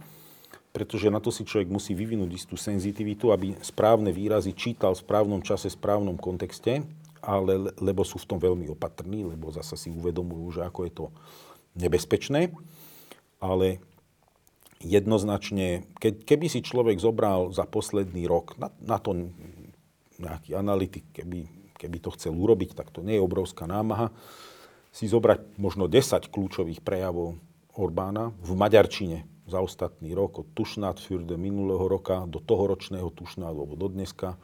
pretože 0.73 1.13
na 1.13 1.21
to 1.21 1.29
si 1.29 1.45
človek 1.45 1.69
musí 1.69 1.93
vyvinúť 1.93 2.31
istú 2.33 2.55
senzitivitu, 2.57 3.29
aby 3.29 3.53
správne 3.61 4.09
výrazy 4.09 4.57
čítal 4.57 4.97
v 4.97 5.03
správnom 5.05 5.39
čase, 5.45 5.69
v 5.69 5.77
správnom 5.77 6.17
kontexte, 6.17 6.83
ale 7.28 7.75
lebo 7.84 8.07
sú 8.07 8.15
v 8.23 8.30
tom 8.32 8.39
veľmi 8.39 8.71
opatrní, 8.71 9.28
lebo 9.28 9.51
zasa 9.51 9.75
si 9.75 9.91
uvedomujú, 9.91 10.55
že 10.55 10.61
ako 10.63 10.80
je 10.88 10.93
to 10.95 11.05
nebezpečné. 11.75 12.55
Ale 13.43 13.84
jednoznačne, 14.80 15.84
keď, 15.99 16.23
keby 16.23 16.47
si 16.47 16.63
človek 16.63 16.97
zobral 17.03 17.51
za 17.51 17.67
posledný 17.67 18.23
rok, 18.32 18.55
na, 18.55 18.71
na 18.80 18.97
to 18.97 19.28
nejaký 20.17 20.55
analytik, 20.55 21.05
keby, 21.11 21.45
keby 21.75 21.97
to 21.99 22.15
chcel 22.15 22.34
urobiť, 22.34 22.73
tak 22.73 22.89
to 22.95 23.03
nie 23.03 23.19
je 23.19 23.25
obrovská 23.28 23.67
námaha, 23.67 24.09
si 24.95 25.05
zobrať 25.05 25.59
možno 25.59 25.86
10 25.86 26.32
kľúčových 26.32 26.82
prejavov 26.82 27.38
Orbána 27.78 28.34
v 28.41 28.57
maďarčine 28.57 29.30
za 29.45 29.61
ostatný 29.61 30.17
rok, 30.17 30.41
od 30.41 30.47
Tušnát 30.57 30.97
Fürde 30.97 31.38
minulého 31.38 31.86
roka 31.86 32.25
do 32.25 32.41
tohoročného 32.41 33.07
Tušnádu, 33.13 33.63
alebo 33.63 33.78
do 33.78 33.88
dneska, 33.88 34.36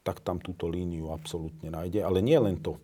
tak 0.00 0.24
tam 0.24 0.40
túto 0.40 0.66
líniu 0.66 1.12
absolútne 1.12 1.68
nájde. 1.68 2.00
Ale 2.00 2.24
nie 2.24 2.36
len 2.40 2.56
to. 2.56 2.80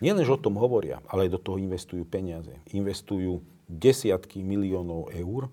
Nie 0.00 0.16
len, 0.16 0.24
že 0.24 0.32
o 0.32 0.40
tom 0.40 0.56
hovoria, 0.56 1.04
ale 1.12 1.28
do 1.28 1.36
toho 1.36 1.60
investujú 1.60 2.08
peniaze. 2.08 2.56
Investujú 2.72 3.44
desiatky 3.68 4.40
miliónov 4.40 5.12
eur 5.12 5.52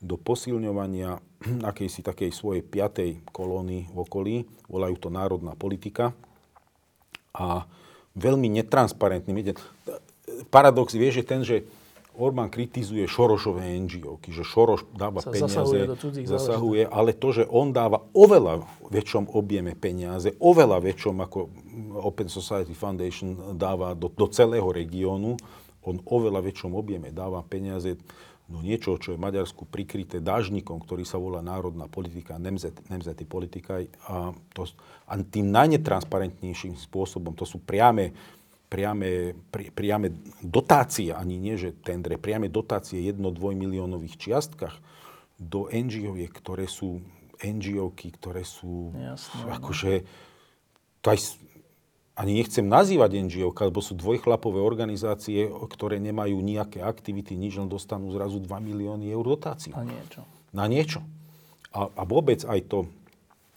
do 0.00 0.16
posilňovania 0.16 1.20
akejsi 1.70 2.00
takej 2.00 2.30
svojej 2.32 2.62
piatej 2.64 3.20
kolóny 3.30 3.90
v 3.92 3.96
okolí. 3.96 4.36
Volajú 4.70 4.96
to 4.96 5.08
národná 5.12 5.52
politika. 5.52 6.16
A 7.36 7.68
veľmi 8.16 8.48
netransparentný. 8.48 9.52
Paradox 10.48 10.96
vie, 10.96 11.12
že 11.12 11.20
ten, 11.20 11.44
že 11.44 11.68
Orbán 12.16 12.48
kritizuje 12.48 13.04
Šorošové 13.04 13.76
NGO, 13.84 14.16
že 14.24 14.40
Šoroš 14.40 14.88
dáva 14.96 15.20
Sa 15.20 15.28
peniaze, 15.28 15.52
zasahuje 15.52 15.82
do 15.84 15.96
cudzích 15.96 16.26
zasahuje, 16.26 16.82
ale 16.88 17.12
to, 17.12 17.28
že 17.36 17.44
on 17.46 17.76
dáva 17.76 18.02
oveľa 18.16 18.64
väčšom 18.88 19.36
objeme 19.36 19.76
peniaze, 19.76 20.32
oveľa 20.40 20.80
väčšom 20.80 21.16
ako 21.20 21.38
Open 22.00 22.32
Society 22.32 22.72
Foundation 22.72 23.56
dáva 23.60 23.92
do, 23.92 24.08
do 24.08 24.26
celého 24.32 24.66
regiónu, 24.72 25.36
on 25.86 26.02
oveľa 26.02 26.40
väčšom 26.42 26.72
objeme 26.74 27.12
dáva 27.12 27.44
peniaze 27.44 28.00
no 28.46 28.62
niečo, 28.62 28.94
čo 28.98 29.14
je 29.14 29.18
v 29.18 29.26
Maďarsku 29.26 29.66
prikryté 29.66 30.22
dážnikom, 30.22 30.78
ktorý 30.78 31.02
sa 31.02 31.18
volá 31.18 31.42
národná 31.42 31.90
politika, 31.90 32.38
nemzety 32.38 33.26
politika, 33.26 33.82
a, 34.06 34.30
to, 34.54 34.62
a 35.10 35.12
tým 35.18 35.50
najnetransparentnejším 35.50 36.78
spôsobom, 36.78 37.34
to 37.34 37.42
sú 37.42 37.58
priame, 37.58 38.14
priame, 38.66 39.38
pri, 39.54 39.70
priame 39.70 40.12
dotácie, 40.42 41.14
ani 41.14 41.38
nie, 41.38 41.54
že 41.54 41.72
tendre, 41.72 42.18
priame 42.18 42.50
dotácie 42.50 43.02
jedno-dvoj 43.02 43.54
miliónových 43.54 44.18
čiastkách 44.18 44.76
do 45.36 45.68
ngo 45.68 46.16
ktoré 46.32 46.66
sú 46.66 47.04
ngo 47.36 47.92
ktoré 47.92 48.42
sú 48.48 48.96
Jasne, 48.96 49.44
no. 49.44 49.52
akože, 49.60 49.92
to 51.04 51.06
aj, 51.12 51.36
ani 52.16 52.40
nechcem 52.40 52.64
nazývať 52.64 53.20
NGO, 53.28 53.52
lebo 53.52 53.84
sú 53.84 53.92
dvojchlapové 53.92 54.56
organizácie, 54.56 55.44
ktoré 55.68 56.00
nemajú 56.00 56.40
nejaké 56.40 56.80
aktivity, 56.80 57.36
nič 57.36 57.60
len 57.60 57.68
dostanú 57.68 58.08
zrazu 58.16 58.40
2 58.40 58.48
milióny 58.48 59.12
eur 59.12 59.36
dotácií. 59.36 59.76
Na 59.76 59.84
niečo. 59.84 60.20
Na 60.56 60.64
niečo. 60.64 61.00
A, 61.76 61.92
a 61.92 62.02
vôbec 62.08 62.40
aj 62.48 62.64
to, 62.72 62.88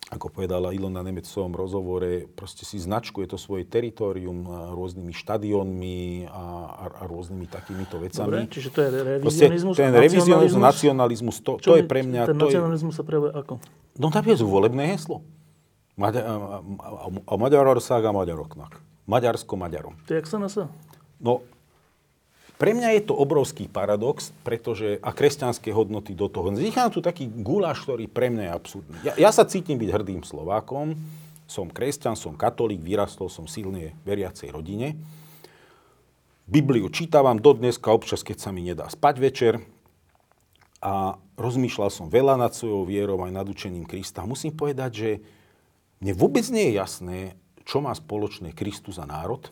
ako 0.10 0.34
povedala 0.34 0.74
Ilona 0.74 1.05
Nemec 1.05 1.30
v 1.30 1.34
svojom 1.38 1.53
rozhovore, 1.53 2.26
proste 2.34 2.66
si 2.66 2.82
značkuje 2.82 3.30
to 3.30 3.38
svoje 3.38 3.62
teritorium 3.70 4.41
rôznymi 4.74 5.14
štadiónmi 5.14 6.26
a, 6.26 6.45
a, 6.66 6.86
a 6.97 7.03
rôznymi 7.05 7.45
takýmito 7.45 8.01
vecami. 8.01 8.26
Dobre, 8.26 8.49
čiže 8.49 8.70
to 8.74 8.80
je 8.82 8.89
revizionizmus? 8.89 9.78
Proste, 9.78 9.86
ten 9.86 9.93
revizionizmus, 9.93 10.62
nacionalizmus, 10.66 11.36
to, 11.45 11.51
to 11.62 11.78
je 11.78 11.86
pre 11.86 12.01
mňa... 12.01 12.26
Ten 12.26 12.41
nacionalizmus 12.41 12.93
je... 12.93 12.97
sa 12.97 13.03
prejavuje 13.05 13.32
ako? 13.38 13.53
No 14.01 14.10
napríklad 14.10 14.41
volebné 14.41 14.97
heslo. 14.97 15.22
Maďa, 15.93 16.26
a 17.30 17.34
Magyarország 17.38 18.01
a 18.01 18.10
Magyaroknak. 18.10 18.82
Maďarsko 19.05 19.53
Maďarom. 19.57 19.93
To 20.10 20.16
je 20.16 20.22
jak 20.22 20.30
sa 20.30 20.41
nasa? 20.41 20.74
No, 21.22 21.45
pre 22.60 22.76
mňa 22.76 22.99
je 22.99 23.07
to 23.07 23.16
obrovský 23.16 23.72
paradox, 23.72 24.36
pretože 24.43 24.99
a 24.99 25.16
kresťanské 25.16 25.72
hodnoty 25.72 26.12
do 26.12 26.28
toho. 26.28 26.51
Vzniká 26.51 26.91
tu 26.91 26.99
taký 26.99 27.32
guláš, 27.32 27.88
ktorý 27.88 28.12
pre 28.12 28.28
mňa 28.28 28.43
je 28.43 28.51
absurdný. 28.51 28.97
Ja, 29.07 29.14
ja 29.16 29.32
sa 29.32 29.47
cítim 29.47 29.80
byť 29.80 29.89
hrdým 29.95 30.28
Slovákom, 30.28 30.99
som 31.47 31.72
kresťan, 31.72 32.20
som 32.20 32.36
katolík, 32.36 32.84
vyrastol 32.84 33.32
som 33.32 33.47
silne 33.47 33.95
veriacej 34.03 34.51
rodine. 34.51 34.99
Bibliu 36.51 36.91
čítavam 36.91 37.39
do 37.39 37.55
dneska, 37.55 37.95
občas, 37.95 38.28
keď 38.28 38.38
sa 38.43 38.49
mi 38.51 38.68
nedá 38.68 38.91
spať 38.91 39.16
večer. 39.24 39.53
A 40.84 41.16
rozmýšľal 41.39 41.88
som 41.88 42.12
veľa 42.12 42.36
nad 42.36 42.51
svojou 42.51 42.84
vierou 42.84 43.24
aj 43.24 43.32
nad 43.39 43.47
učením 43.47 43.88
Krista. 43.88 44.28
Musím 44.28 44.51
povedať, 44.51 44.91
že 44.91 45.10
mne 46.03 46.12
vôbec 46.12 46.43
nie 46.51 46.72
je 46.72 46.80
jasné, 46.80 47.20
čo 47.64 47.80
má 47.80 47.95
spoločné 47.95 48.51
Kristus 48.51 48.99
a 48.99 49.07
národ. 49.07 49.47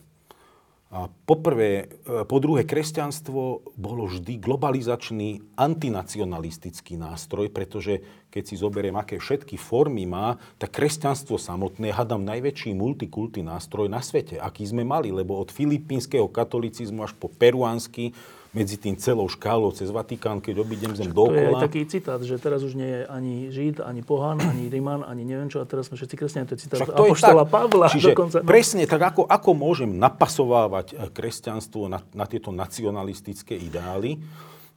A 0.88 1.12
poprvé, 1.28 1.84
e, 1.84 2.24
po 2.24 2.40
druhé, 2.40 2.64
kresťanstvo 2.64 3.60
bolo 3.76 4.08
vždy 4.08 4.40
globalizačný 4.40 5.44
antinacionalistický 5.52 6.96
nástroj, 6.96 7.52
pretože 7.52 8.00
keď 8.32 8.42
si 8.48 8.56
zoberiem, 8.56 8.96
aké 8.96 9.20
všetky 9.20 9.60
formy 9.60 10.08
má, 10.08 10.40
tak 10.56 10.80
kresťanstvo 10.80 11.36
samotné, 11.36 11.92
hadám 11.92 12.24
najväčší 12.24 12.72
multikulty 12.72 13.44
nástroj 13.44 13.92
na 13.92 14.00
svete, 14.00 14.40
aký 14.40 14.64
sme 14.64 14.80
mali, 14.80 15.12
lebo 15.12 15.36
od 15.36 15.52
filipínskeho 15.52 16.24
katolicizmu 16.32 17.04
až 17.04 17.12
po 17.20 17.28
peruánsky, 17.28 18.16
medzi 18.58 18.74
tým 18.74 18.98
celou 18.98 19.30
škálou 19.30 19.70
cez 19.70 19.86
Vatikán, 19.94 20.42
keď 20.42 20.66
obidem 20.66 20.90
zem 20.98 21.14
dokola. 21.14 21.30
To 21.30 21.38
je 21.38 21.48
aj 21.54 21.64
taký 21.70 21.80
citát, 21.86 22.18
že 22.18 22.34
teraz 22.42 22.66
už 22.66 22.74
nie 22.74 22.90
je 22.90 23.02
ani 23.06 23.34
Žid, 23.54 23.86
ani 23.86 24.02
Pohan, 24.02 24.42
ani 24.42 24.66
Riman, 24.66 25.06
ani 25.06 25.22
neviem 25.22 25.46
čo, 25.46 25.62
a 25.62 25.66
teraz 25.70 25.86
sme 25.86 25.94
všetci 25.94 26.14
kresťania. 26.18 26.50
To 26.50 26.54
je 26.58 26.60
citát 26.66 26.82
to 26.82 26.90
Apoštola 26.90 27.46
je 27.46 27.52
Pavla. 27.54 27.86
Čiže 27.86 28.10
dokonca, 28.10 28.36
no. 28.42 28.48
presne 28.50 28.82
tak, 28.90 29.02
ako, 29.14 29.22
ako 29.30 29.50
môžem 29.54 29.90
napasovávať 29.94 30.86
eh, 30.92 31.06
kresťanstvo 31.06 31.86
na, 31.86 32.02
na 32.10 32.26
tieto 32.26 32.50
nacionalistické 32.50 33.54
ideály. 33.54 34.18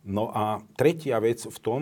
No 0.06 0.30
a 0.30 0.62
tretia 0.78 1.18
vec 1.18 1.42
v 1.42 1.58
tom, 1.58 1.82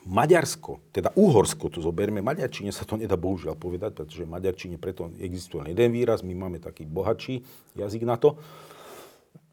Maďarsko, 0.00 0.90
teda 0.96 1.12
Uhorsko, 1.12 1.68
tu 1.68 1.84
zoberme, 1.84 2.24
Maďarčine 2.24 2.72
sa 2.72 2.88
to 2.88 2.96
nedá 2.96 3.20
bohužiaľ 3.20 3.54
povedať, 3.54 4.00
pretože 4.00 4.24
v 4.24 4.32
Maďarčine 4.32 4.76
preto 4.80 5.12
existuje 5.20 5.70
jeden 5.70 5.92
výraz, 5.92 6.24
my 6.24 6.32
máme 6.32 6.58
taký 6.58 6.88
bohatší 6.88 7.44
jazyk 7.76 8.02
na 8.08 8.16
to. 8.16 8.40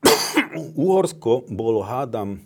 Uhorsko 0.78 1.48
bolo, 1.50 1.82
hádam, 1.82 2.42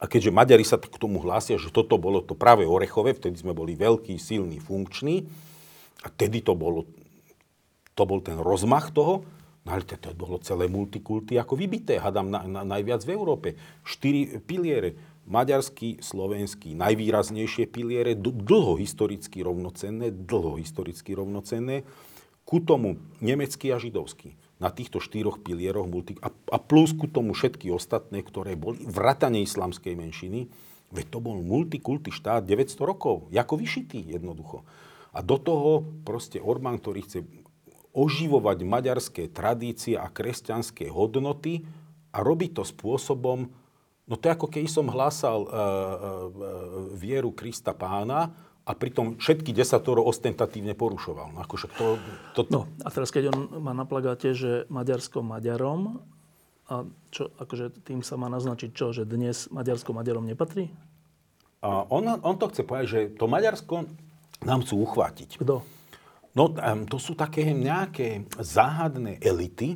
a 0.00 0.08
keďže 0.08 0.32
Maďari 0.32 0.64
sa 0.64 0.80
k 0.80 0.96
tomu 0.96 1.20
hlásia, 1.20 1.60
že 1.60 1.68
toto 1.68 2.00
bolo 2.00 2.24
to 2.24 2.32
práve 2.32 2.64
Orechové, 2.64 3.12
vtedy 3.12 3.36
sme 3.36 3.52
boli 3.52 3.76
veľký, 3.76 4.16
silný, 4.16 4.56
funkčný, 4.56 5.28
a 6.00 6.08
tedy 6.08 6.40
to 6.40 6.56
bolo, 6.56 6.88
to 7.92 8.02
bol 8.08 8.24
ten 8.24 8.40
rozmach 8.40 8.88
toho, 8.96 9.28
no 9.60 9.68
ale 9.68 9.84
to, 9.84 10.00
bolo 10.16 10.40
celé 10.40 10.72
multikulty 10.72 11.36
ako 11.36 11.52
vybité, 11.52 12.00
hádam 12.00 12.32
na, 12.32 12.40
na, 12.48 12.64
najviac 12.64 13.04
v 13.04 13.12
Európe. 13.12 13.48
Štyri 13.84 14.40
piliere, 14.40 14.96
maďarský, 15.28 16.00
slovenský, 16.00 16.72
najvýraznejšie 16.80 17.68
piliere, 17.68 18.16
dlho 18.16 18.80
historicky 18.80 19.44
rovnocenné, 19.44 20.08
dlho 20.08 20.56
historicky 20.56 21.12
rovnocenné, 21.12 21.84
ku 22.48 22.64
tomu 22.64 22.96
nemecký 23.20 23.68
a 23.68 23.76
židovský 23.76 24.39
na 24.60 24.68
týchto 24.68 25.00
štyroch 25.00 25.40
pilieroch 25.40 25.88
multi, 25.88 26.20
a, 26.20 26.28
a 26.28 26.58
plus 26.60 26.92
ku 26.92 27.08
tomu 27.08 27.32
všetky 27.32 27.72
ostatné, 27.72 28.20
ktoré 28.20 28.54
boli 28.60 28.84
vratane 28.84 29.40
islamskej 29.40 29.96
menšiny, 29.96 30.52
veď 30.92 31.06
to 31.08 31.18
bol 31.24 31.40
multikulty 31.40 32.12
štát 32.12 32.44
900 32.44 32.76
rokov, 32.84 33.32
ako 33.32 33.54
vyšitý 33.56 34.04
jednoducho. 34.04 34.62
A 35.16 35.24
do 35.24 35.40
toho 35.40 35.88
proste 36.04 36.38
Orbán, 36.38 36.78
ktorý 36.78 37.02
chce 37.02 37.26
oživovať 37.90 38.58
maďarské 38.62 39.22
tradície 39.32 39.98
a 39.98 40.06
kresťanské 40.06 40.86
hodnoty 40.86 41.66
a 42.14 42.22
robí 42.22 42.52
to 42.52 42.62
spôsobom, 42.62 43.50
no 44.06 44.14
to 44.14 44.30
je 44.30 44.34
ako 44.36 44.46
keď 44.46 44.70
som 44.70 44.86
hlásal 44.86 45.40
uh, 45.42 45.48
uh, 45.48 45.60
vieru 46.94 47.34
Krista 47.34 47.74
pána, 47.74 48.30
a 48.70 48.78
pritom 48.78 49.18
všetky 49.18 49.50
desatoro 49.50 50.06
ostentatívne 50.06 50.78
porušoval. 50.78 51.34
No, 51.34 51.42
akože 51.42 51.66
to, 51.74 51.98
to... 52.38 52.40
no 52.54 52.70
a 52.86 52.88
teraz 52.94 53.10
keď 53.10 53.34
on 53.34 53.58
má 53.58 53.74
na 53.74 53.82
plagáte, 53.82 54.30
že 54.30 54.70
Maďarsko 54.70 55.26
Maďarom, 55.26 55.98
a 56.70 56.86
čo, 57.10 57.34
akože 57.34 57.82
tým 57.82 58.06
sa 58.06 58.14
má 58.14 58.30
naznačiť 58.30 58.70
čo, 58.70 58.94
že 58.94 59.02
dnes 59.02 59.50
Maďarsko 59.50 59.90
Maďarom 59.90 60.22
nepatrí? 60.22 60.70
A 61.66 61.82
on, 61.90 62.06
on 62.06 62.36
to 62.38 62.46
chce 62.46 62.62
povedať, 62.62 62.86
že 62.86 63.00
to 63.18 63.26
Maďarsko 63.26 63.90
nám 64.46 64.62
chcú 64.62 64.86
uchvátiť. 64.86 65.42
Kto? 65.42 65.66
No 66.30 66.54
to 66.86 66.98
sú 67.02 67.18
také 67.18 67.42
nejaké 67.50 68.22
záhadné 68.38 69.18
elity, 69.18 69.74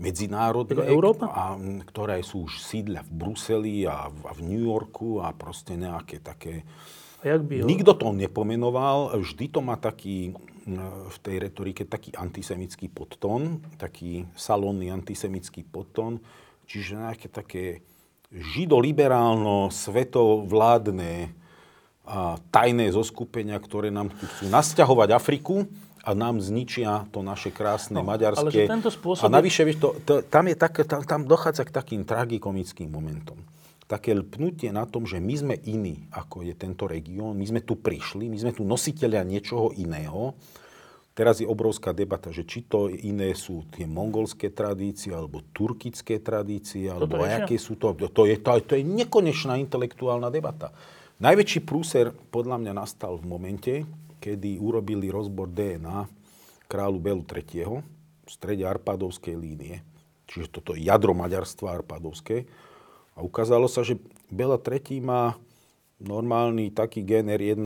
medzinárodné, 0.00 0.82
Európa? 0.90 1.30
A, 1.30 1.54
ktoré 1.86 2.24
sú 2.26 2.50
už 2.50 2.58
sídľa 2.58 3.06
v 3.06 3.10
Bruseli 3.14 3.76
a, 3.86 4.10
a 4.10 4.32
v 4.34 4.40
New 4.42 4.66
Yorku 4.66 5.22
a 5.22 5.30
proste 5.36 5.78
nejaké 5.78 6.24
také 6.24 6.66
a 7.20 7.28
jak 7.28 7.42
by 7.44 7.54
ho... 7.60 7.68
Nikto 7.68 7.92
to 7.94 8.16
nepomenoval, 8.16 9.12
vždy 9.20 9.46
to 9.52 9.60
má 9.60 9.76
taký 9.76 10.32
v 11.08 11.18
tej 11.24 11.36
retorike 11.40 11.82
taký 11.88 12.12
antisemický 12.14 12.92
podtón, 12.92 13.64
taký 13.80 14.28
salónny 14.36 14.92
antisemický 14.92 15.64
podtón, 15.64 16.20
čiže 16.68 17.00
nejaké 17.00 17.28
také 17.32 17.64
židoliberálno, 18.30 19.72
svetovládne 19.72 21.34
a 22.06 22.38
tajné 22.54 22.92
zoskupenia, 22.94 23.58
ktoré 23.58 23.90
nám 23.90 24.12
tu 24.14 24.26
chcú 24.26 24.50
nasťahovať 24.50 25.08
Afriku 25.14 25.66
a 26.00 26.14
nám 26.14 26.38
zničia 26.38 27.06
to 27.10 27.20
naše 27.20 27.50
krásne 27.50 27.98
no, 28.00 28.06
maďarské. 28.06 28.66
Ale 28.66 28.80
tento 28.80 28.90
spôsob... 28.90 29.26
A 29.26 29.28
navyše, 29.28 29.66
vieš, 29.66 29.78
to, 29.82 29.88
to, 30.02 30.12
tam, 30.24 30.48
je 30.48 30.56
tak, 30.56 30.74
tam, 30.86 31.02
tam 31.02 31.20
dochádza 31.26 31.66
k 31.66 31.74
takým 31.74 32.02
tragikomickým 32.06 32.88
momentom 32.88 33.38
také 33.90 34.14
lpnutie 34.14 34.70
na 34.70 34.86
tom, 34.86 35.02
že 35.02 35.18
my 35.18 35.34
sme 35.34 35.56
iní, 35.66 36.06
ako 36.14 36.46
je 36.46 36.54
tento 36.54 36.86
región, 36.86 37.34
my 37.34 37.42
sme 37.42 37.66
tu 37.66 37.74
prišli, 37.74 38.30
my 38.30 38.38
sme 38.38 38.52
tu 38.54 38.62
nositeľia 38.62 39.26
niečoho 39.26 39.74
iného. 39.74 40.38
Teraz 41.10 41.42
je 41.42 41.50
obrovská 41.50 41.90
debata, 41.90 42.30
že 42.30 42.46
či 42.46 42.62
to 42.70 42.86
iné 42.86 43.34
sú 43.34 43.66
tie 43.74 43.90
mongolské 43.90 44.54
tradície, 44.54 45.10
alebo 45.10 45.42
turkické 45.50 46.22
tradície, 46.22 46.86
alebo 46.86 47.18
aké 47.26 47.58
sú 47.58 47.74
to. 47.74 47.90
To 47.98 48.30
je, 48.30 48.38
to, 48.38 48.50
to 48.62 48.78
je 48.78 48.86
nekonečná 48.86 49.58
intelektuálna 49.58 50.30
debata. 50.30 50.70
Najväčší 51.18 51.60
prúser 51.66 52.14
podľa 52.14 52.62
mňa 52.62 52.72
nastal 52.72 53.18
v 53.18 53.26
momente, 53.26 53.74
kedy 54.22 54.62
urobili 54.62 55.10
rozbor 55.10 55.50
DNA 55.50 56.06
kráľu 56.70 56.98
Belu 57.02 57.24
III. 57.26 57.82
v 58.22 58.30
strede 58.30 58.62
Arpadovskej 58.62 59.34
línie. 59.34 59.82
Čiže 60.30 60.62
toto 60.62 60.78
jadro 60.78 61.10
maďarstva 61.10 61.82
Arpadovské 61.82 62.46
a 63.20 63.24
ukázalo 63.24 63.68
sa, 63.68 63.84
že 63.84 64.00
Bela 64.32 64.56
3 64.56 64.80
má 65.04 65.36
normálny 66.00 66.72
taký 66.72 67.04
gen 67.04 67.28
R1, 67.28 67.60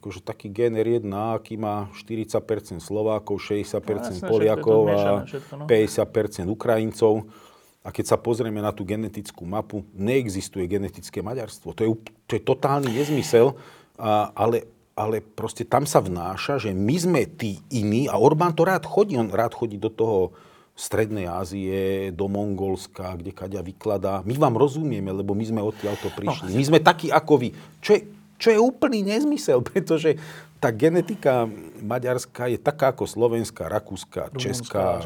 akože 0.00 0.24
taký 0.24 0.48
gen 0.48 0.72
R1, 0.72 1.04
aký 1.36 1.60
má 1.60 1.92
40% 1.92 2.80
Slovákov, 2.80 3.36
60% 3.44 4.24
no, 4.24 4.32
Poliakov 4.32 4.88
a 4.88 5.28
50% 5.68 6.48
no. 6.48 6.56
Ukrajincov. 6.56 7.28
A 7.84 7.92
keď 7.92 8.16
sa 8.16 8.18
pozrieme 8.18 8.64
na 8.64 8.72
tú 8.72 8.88
genetickú 8.88 9.44
mapu, 9.44 9.84
neexistuje 9.92 10.64
genetické 10.64 11.20
maďarstvo. 11.20 11.76
To 11.76 11.80
je, 11.84 11.90
to 12.24 12.32
je 12.40 12.42
totálny 12.42 12.90
nezmysel, 12.90 13.54
a, 14.00 14.32
ale, 14.32 14.64
ale 14.96 15.20
proste 15.20 15.62
tam 15.68 15.84
sa 15.84 16.00
vnáša, 16.00 16.56
že 16.56 16.72
my 16.72 16.96
sme 16.96 17.22
tí 17.28 17.60
iní 17.68 18.08
a 18.08 18.16
Orbán 18.16 18.56
to 18.56 18.64
rád 18.64 18.88
chodí, 18.88 19.20
on 19.20 19.28
rád 19.28 19.52
chodí 19.52 19.76
do 19.76 19.92
toho 19.92 20.32
Strednej 20.76 21.24
Ázie, 21.24 22.12
do 22.12 22.28
Mongolska, 22.28 23.16
kde 23.16 23.32
kaďa 23.32 23.64
vykladá. 23.64 24.20
My 24.28 24.36
vám 24.36 24.60
rozumieme, 24.60 25.08
lebo 25.08 25.32
my 25.32 25.40
sme 25.48 25.64
odtiaľto 25.64 26.12
prišli. 26.12 26.52
My 26.52 26.64
sme 26.68 26.78
takí 26.84 27.08
ako 27.08 27.40
vy. 27.40 27.48
Čo 27.80 27.96
je, 27.96 28.00
čo 28.36 28.48
je 28.52 28.58
úplný 28.60 29.00
nezmysel, 29.00 29.64
pretože 29.72 30.20
tá 30.60 30.68
genetika 30.68 31.48
maďarská 31.80 32.52
je 32.52 32.60
taká 32.60 32.92
ako 32.92 33.08
slovenská, 33.08 33.72
rakúska, 33.72 34.28
česká. 34.36 35.00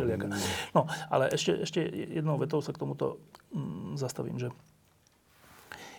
No, 0.74 0.90
ale 1.06 1.30
ešte, 1.30 1.62
ešte 1.62 1.86
jednou 2.18 2.34
vetou 2.34 2.58
sa 2.58 2.74
k 2.74 2.80
tomuto 2.82 3.22
mm, 3.54 3.94
zastavím, 3.94 4.42
že 4.42 4.50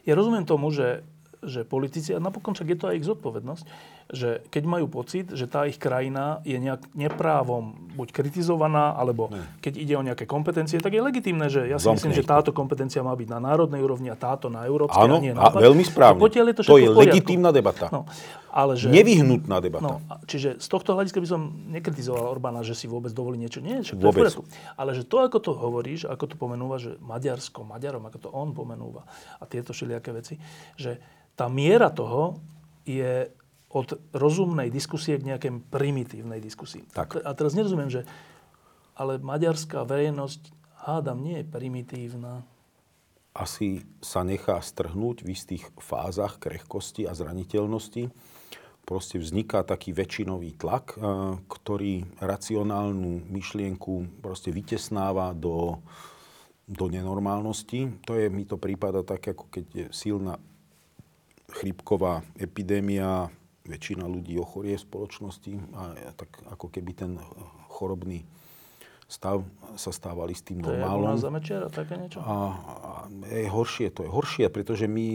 ja 0.03 0.19
rozumiem 0.19 0.43
tomu, 0.43 0.67
že 0.75 0.99
že 1.41 1.65
politici, 1.65 2.13
a 2.13 2.21
napokon 2.21 2.53
však 2.53 2.69
je 2.69 2.77
to 2.77 2.85
aj 2.85 2.95
ich 3.01 3.09
zodpovednosť, 3.09 3.65
že 4.11 4.43
keď 4.51 4.63
majú 4.67 4.85
pocit, 4.91 5.31
že 5.31 5.47
tá 5.47 5.63
ich 5.63 5.79
krajina 5.79 6.43
je 6.43 6.59
nejak 6.59 6.91
neprávom 6.91 7.95
buď 7.95 8.11
kritizovaná, 8.11 8.91
alebo 8.95 9.31
ne. 9.31 9.47
keď 9.63 9.73
ide 9.79 9.93
o 9.95 10.03
nejaké 10.03 10.27
kompetencie, 10.27 10.83
tak 10.83 10.91
je 10.91 11.01
legitimné, 11.01 11.47
že 11.47 11.67
ja 11.71 11.79
si 11.79 11.87
Zomkne 11.87 12.11
myslím, 12.11 12.11
že 12.19 12.23
táto 12.27 12.51
kompetencia 12.51 12.99
má 13.01 13.15
byť 13.15 13.27
na 13.31 13.39
národnej 13.39 13.79
úrovni 13.79 14.11
a 14.11 14.19
táto 14.19 14.51
na 14.51 14.67
európskej. 14.67 15.07
Áno, 15.07 15.17
a 15.17 15.23
nie 15.23 15.31
a 15.31 15.47
veľmi 15.47 15.83
správne. 15.87 16.19
je 16.19 16.55
to, 16.59 16.63
to 16.67 16.79
je 16.79 16.91
legitímna 16.91 17.55
debata. 17.55 17.87
No, 17.87 18.03
ale 18.51 18.75
že, 18.75 18.91
Nevyhnutná 18.91 19.63
debata. 19.63 19.83
No, 19.87 20.03
čiže 20.27 20.59
z 20.59 20.67
tohto 20.67 20.91
hľadiska 20.91 21.23
by 21.23 21.27
som 21.27 21.41
nekritizoval 21.71 22.27
Orbána, 22.35 22.67
že 22.67 22.75
si 22.75 22.91
vôbec 22.91 23.15
dovolí 23.15 23.39
niečo. 23.39 23.63
Nie, 23.63 23.79
však 23.79 23.95
to 23.95 24.05
vôbec. 24.11 24.27
je 24.27 24.43
v 24.43 24.51
Ale 24.75 24.91
že 24.91 25.07
to, 25.07 25.23
ako 25.23 25.39
to 25.39 25.51
hovoríš, 25.55 26.03
ako 26.03 26.25
to 26.27 26.35
pomenúva, 26.35 26.75
že 26.75 26.99
Maďarsko, 26.99 27.63
Maďarom, 27.63 28.03
ako 28.11 28.17
to 28.19 28.29
on 28.35 28.51
pomenúva 28.51 29.07
a 29.39 29.43
tieto 29.47 29.71
všelijaké 29.71 30.11
veci, 30.11 30.35
že 30.75 30.99
tá 31.39 31.47
miera 31.47 31.87
toho 31.95 32.35
je 32.83 33.31
od 33.71 33.95
rozumnej 34.11 34.67
diskusie 34.67 35.15
k 35.15 35.27
nejakej 35.31 35.51
primitívnej 35.71 36.43
diskusii. 36.43 36.83
Tak. 36.91 37.23
A 37.23 37.31
teraz 37.31 37.55
nerozumiem, 37.55 37.87
že 37.87 38.03
ale 38.95 39.17
maďarská 39.17 39.87
verejnosť, 39.87 40.51
hádam, 40.85 41.23
nie 41.23 41.41
je 41.41 41.45
primitívna. 41.47 42.43
Asi 43.31 43.87
sa 44.03 44.27
nechá 44.27 44.59
strhnúť 44.59 45.23
v 45.23 45.31
istých 45.31 45.71
fázach 45.79 46.35
krehkosti 46.35 47.07
a 47.07 47.15
zraniteľnosti. 47.15 48.11
Proste 48.83 49.23
vzniká 49.23 49.63
taký 49.63 49.95
väčšinový 49.95 50.59
tlak, 50.59 50.99
eh, 50.99 51.01
ktorý 51.47 52.05
racionálnu 52.19 53.23
myšlienku 53.31 54.19
proste 54.19 54.51
vytesnáva 54.51 55.31
do, 55.31 55.79
do 56.67 56.91
nenormálnosti. 56.91 58.03
To 58.03 58.19
je, 58.19 58.27
mi 58.27 58.43
to 58.43 58.59
prípada 58.59 58.99
tak, 59.07 59.31
ako 59.31 59.47
keď 59.47 59.65
je 59.71 59.85
silná 59.95 60.35
chrípková 61.55 62.23
epidémia, 62.35 63.31
väčšina 63.71 64.03
ľudí 64.03 64.35
ochorie 64.35 64.75
v 64.75 64.83
spoločnosti 64.83 65.53
a 65.71 66.11
tak 66.19 66.43
ako 66.51 66.67
keby 66.67 66.91
ten 66.91 67.11
chorobný 67.71 68.27
stav 69.11 69.43
sa 69.75 69.91
stávali 69.91 70.31
s 70.31 70.39
tým 70.39 70.63
to 70.63 70.71
normálom. 70.71 71.11
To 71.11 71.19
je 71.19 71.23
za 71.27 71.31
Mečiara, 71.35 71.67
také 71.67 71.99
niečo? 71.99 72.23
A, 72.23 72.31
a 72.31 72.91
je 73.27 73.51
horšie, 73.51 73.91
to 73.91 74.07
je 74.07 74.09
horšie, 74.11 74.47
pretože 74.47 74.87
my, 74.87 75.07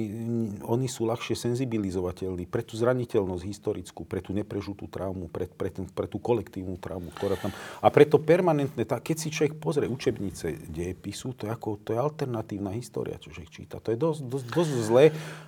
oni 0.69 0.85
sú 0.85 1.09
ľahšie 1.09 1.33
senzibilizovateľní 1.33 2.45
pre 2.45 2.61
tú 2.61 2.77
zraniteľnosť 2.77 3.45
historickú, 3.49 4.05
pre 4.05 4.21
tú 4.21 4.37
neprežutú 4.37 4.85
traumu, 4.85 5.33
pre, 5.33 5.49
pre, 5.49 5.73
ten, 5.73 5.89
pre 5.89 6.05
tú 6.05 6.21
kolektívnu 6.21 6.77
traumu, 6.77 7.09
ktorá 7.17 7.41
tam... 7.41 7.57
A 7.81 7.89
preto 7.89 8.21
permanentne, 8.21 8.85
tá, 8.85 9.01
keď 9.01 9.17
si 9.17 9.29
človek 9.33 9.57
pozrie 9.57 9.89
učebnice 9.89 10.69
dejepisu, 10.69 11.33
to 11.33 11.49
je, 11.49 11.51
ako, 11.57 11.81
to 11.81 11.97
je 11.97 11.99
alternatívna 11.99 12.77
história, 12.77 13.17
čo 13.17 13.33
človek 13.33 13.49
číta. 13.49 13.81
To 13.81 13.89
je 13.89 13.97
dosť, 13.97 14.21
dosť, 14.29 14.47
dosť 14.53 14.73
zlé, 14.85 15.05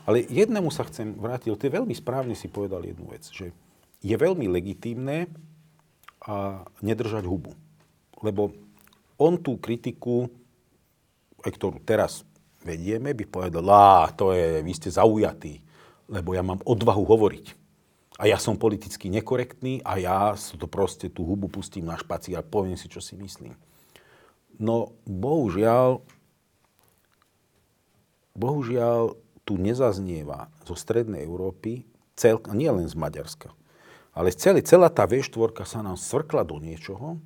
ale 0.08 0.24
jednému 0.24 0.72
sa 0.72 0.88
chcem 0.88 1.12
vrátiť, 1.12 1.52
je 1.52 1.76
veľmi 1.76 1.92
správne 1.92 2.32
si 2.32 2.48
povedal 2.48 2.80
jednu 2.80 3.12
vec, 3.12 3.28
že 3.28 3.52
je 4.00 4.16
veľmi 4.16 4.48
legitímne 4.48 5.28
a 6.24 6.64
nedržať 6.80 7.28
hubu 7.28 7.52
lebo 8.22 8.54
on 9.18 9.38
tú 9.38 9.58
kritiku, 9.58 10.30
aj 11.42 11.50
ktorú 11.54 11.82
teraz 11.82 12.22
vedieme, 12.62 13.14
by 13.14 13.24
povedal, 13.26 13.62
lá, 13.62 14.10
to 14.14 14.34
je, 14.34 14.62
vy 14.62 14.72
ste 14.74 14.90
zaujatí, 14.90 15.62
lebo 16.10 16.34
ja 16.34 16.42
mám 16.42 16.62
odvahu 16.66 17.02
hovoriť. 17.06 17.46
A 18.18 18.26
ja 18.26 18.34
som 18.34 18.58
politicky 18.58 19.06
nekorektný 19.06 19.78
a 19.86 19.94
ja 20.02 20.34
to 20.34 20.66
proste 20.66 21.06
tú 21.06 21.22
hubu 21.22 21.46
pustím 21.46 21.86
na 21.86 21.94
špaci 21.94 22.34
a 22.34 22.42
poviem 22.42 22.74
si, 22.74 22.90
čo 22.90 22.98
si 22.98 23.14
myslím. 23.14 23.54
No, 24.58 24.98
bohužiaľ, 25.06 26.02
bohužiaľ 28.34 29.14
tu 29.46 29.54
nezaznieva 29.54 30.50
zo 30.66 30.74
Strednej 30.74 31.22
Európy, 31.22 31.86
cel, 32.18 32.42
nie 32.50 32.66
len 32.66 32.90
z 32.90 32.98
Maďarska, 32.98 33.54
ale 34.18 34.34
celý, 34.34 34.66
celá 34.66 34.90
tá 34.90 35.06
V4 35.06 35.54
sa 35.62 35.78
nám 35.86 35.94
svrkla 35.94 36.42
do 36.42 36.58
niečoho, 36.58 37.22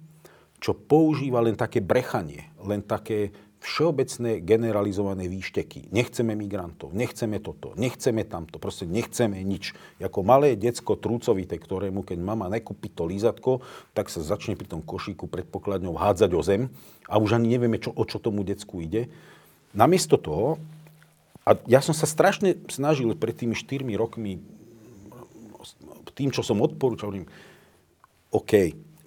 čo 0.63 0.79
používa 0.79 1.43
len 1.43 1.59
také 1.59 1.83
brechanie, 1.83 2.47
len 2.63 2.87
také 2.87 3.35
všeobecné 3.63 4.43
generalizované 4.43 5.31
výšteky. 5.31 5.91
Nechceme 5.95 6.35
migrantov, 6.35 6.91
nechceme 6.95 7.39
toto, 7.39 7.75
nechceme 7.79 8.27
tamto, 8.27 8.59
proste 8.59 8.87
nechceme 8.91 9.39
nič. 9.43 9.75
Ako 10.03 10.27
malé 10.27 10.59
decko 10.59 10.99
trúcovité, 10.99 11.59
ktorému 11.59 12.03
keď 12.03 12.19
mama 12.19 12.51
nekúpi 12.51 12.91
to 12.91 13.07
lízatko, 13.07 13.63
tak 13.95 14.11
sa 14.11 14.23
začne 14.23 14.59
pri 14.59 14.67
tom 14.67 14.83
košíku 14.83 15.31
predpokladňou 15.31 15.95
hádzať 15.95 16.31
o 16.35 16.43
zem 16.43 16.63
a 17.07 17.23
už 17.23 17.39
ani 17.39 17.55
nevieme, 17.55 17.79
čo, 17.79 17.95
o 17.95 18.03
čo 18.03 18.19
tomu 18.19 18.43
decku 18.43 18.83
ide. 18.83 19.07
Namiesto 19.75 20.19
toho, 20.19 20.59
a 21.43 21.59
ja 21.67 21.83
som 21.83 21.95
sa 21.95 22.07
strašne 22.07 22.59
snažil 22.71 23.15
pred 23.19 23.35
tými 23.35 23.55
4 23.55 23.83
rokmi, 23.99 24.43
tým, 26.13 26.29
čo 26.35 26.45
som 26.45 26.61
odporúčal, 26.61 27.15
OK, 28.31 28.53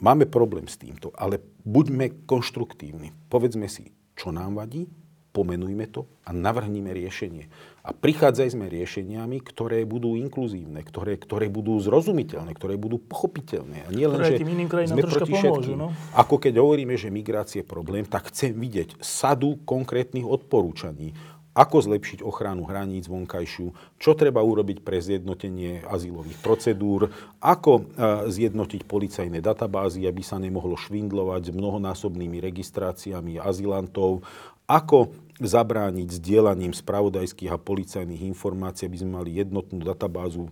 Máme 0.03 0.27
problém 0.27 0.67
s 0.67 0.75
týmto, 0.75 1.15
ale 1.15 1.39
buďme 1.63 2.27
konštruktívni. 2.27 3.15
Povedzme 3.31 3.71
si, 3.71 3.95
čo 4.15 4.35
nám 4.35 4.59
vadí, 4.59 4.91
pomenujme 5.35 5.91
to 5.91 6.07
a 6.23 6.31
navrhnime 6.31 6.95
riešenie. 6.95 7.51
A 7.83 7.91
prichádzajme 7.91 8.71
riešeniami, 8.71 9.43
ktoré 9.43 9.83
budú 9.83 10.15
inkluzívne, 10.15 10.79
ktoré, 10.79 11.19
ktoré 11.19 11.51
budú 11.51 11.75
zrozumiteľné, 11.83 12.55
ktoré 12.55 12.79
budú 12.79 13.03
pochopiteľné. 13.03 13.83
A 13.83 13.89
nie 13.91 14.07
len, 14.07 14.23
že 14.23 14.39
tým 14.39 14.55
iným 14.55 14.71
sme 14.71 15.03
proti 15.03 15.35
pomôžu, 15.35 15.75
no? 15.75 15.91
Ako 16.15 16.39
keď 16.39 16.63
hovoríme, 16.63 16.95
že 16.95 17.11
migrácia 17.11 17.61
je 17.61 17.67
problém, 17.67 18.07
tak 18.07 18.31
chcem 18.31 18.55
vidieť 18.55 18.95
sadu 19.03 19.59
konkrétnych 19.67 20.23
odporúčaní 20.23 21.11
ako 21.55 21.77
zlepšiť 21.79 22.19
ochranu 22.19 22.67
hraníc 22.67 23.07
vonkajšiu, 23.07 23.71
čo 23.95 24.11
treba 24.13 24.43
urobiť 24.43 24.83
pre 24.83 24.99
zjednotenie 24.99 25.87
azylových 25.87 26.39
procedúr, 26.43 27.07
ako 27.39 27.73
e, 27.79 27.83
zjednotiť 28.27 28.83
policajné 28.83 29.39
databázy, 29.39 30.03
aby 30.03 30.19
sa 30.19 30.35
nemohlo 30.35 30.75
švindlovať 30.75 31.49
s 31.49 31.55
mnohonásobnými 31.55 32.43
registráciami 32.43 33.39
azylantov, 33.39 34.27
ako 34.67 35.15
zabrániť 35.39 36.19
sdielaním 36.19 36.75
spravodajských 36.75 37.51
a 37.55 37.61
policajných 37.61 38.27
informácií, 38.27 38.91
aby 38.91 38.97
sme 38.99 39.11
mali 39.23 39.39
jednotnú 39.39 39.79
databázu 39.79 40.51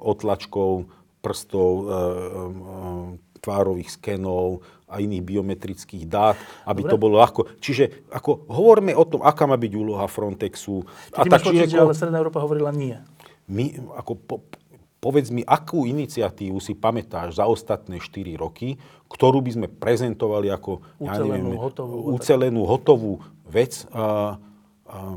otlačkov, 0.00 0.88
prstov, 1.24 1.70
e, 1.72 1.84
e, 1.84 1.94
tvárových 3.40 3.90
skenov, 3.96 4.64
a 4.84 5.00
iných 5.00 5.24
biometrických 5.24 6.04
dát, 6.04 6.36
aby 6.68 6.84
Dobre. 6.84 6.92
to 6.92 6.96
bolo 7.00 7.14
ľahko. 7.18 7.40
Čiže 7.58 8.08
ako 8.12 8.46
hovorme 8.46 8.92
o 8.92 9.04
tom, 9.08 9.24
aká 9.24 9.48
má 9.48 9.56
byť 9.56 9.72
úloha 9.74 10.04
Frontexu. 10.06 10.84
Ty 11.10 11.24
a 11.26 11.38
tak, 11.38 11.40
čiže, 11.48 11.74
ako, 11.74 11.88
ale 11.90 11.94
Stredná 11.96 12.18
Európa 12.20 12.40
hovorila 12.44 12.70
nie. 12.70 12.96
My, 13.48 13.76
ako, 13.96 14.12
po, 14.16 14.36
povedz 15.00 15.28
mi, 15.28 15.44
akú 15.44 15.84
iniciatívu 15.84 16.56
si 16.60 16.72
pamätáš 16.72 17.36
za 17.36 17.44
ostatné 17.44 18.00
4 18.00 18.40
roky, 18.40 18.80
ktorú 19.08 19.44
by 19.44 19.50
sme 19.52 19.66
prezentovali 19.68 20.48
ako 20.48 20.80
ucelenú, 20.96 21.28
ja 21.28 21.40
neviem, 21.40 21.60
hotovú, 21.60 21.96
ucelenú, 22.16 22.60
hotovú 22.64 23.12
vec. 23.44 23.84
A, 23.92 24.36
a, 24.88 25.16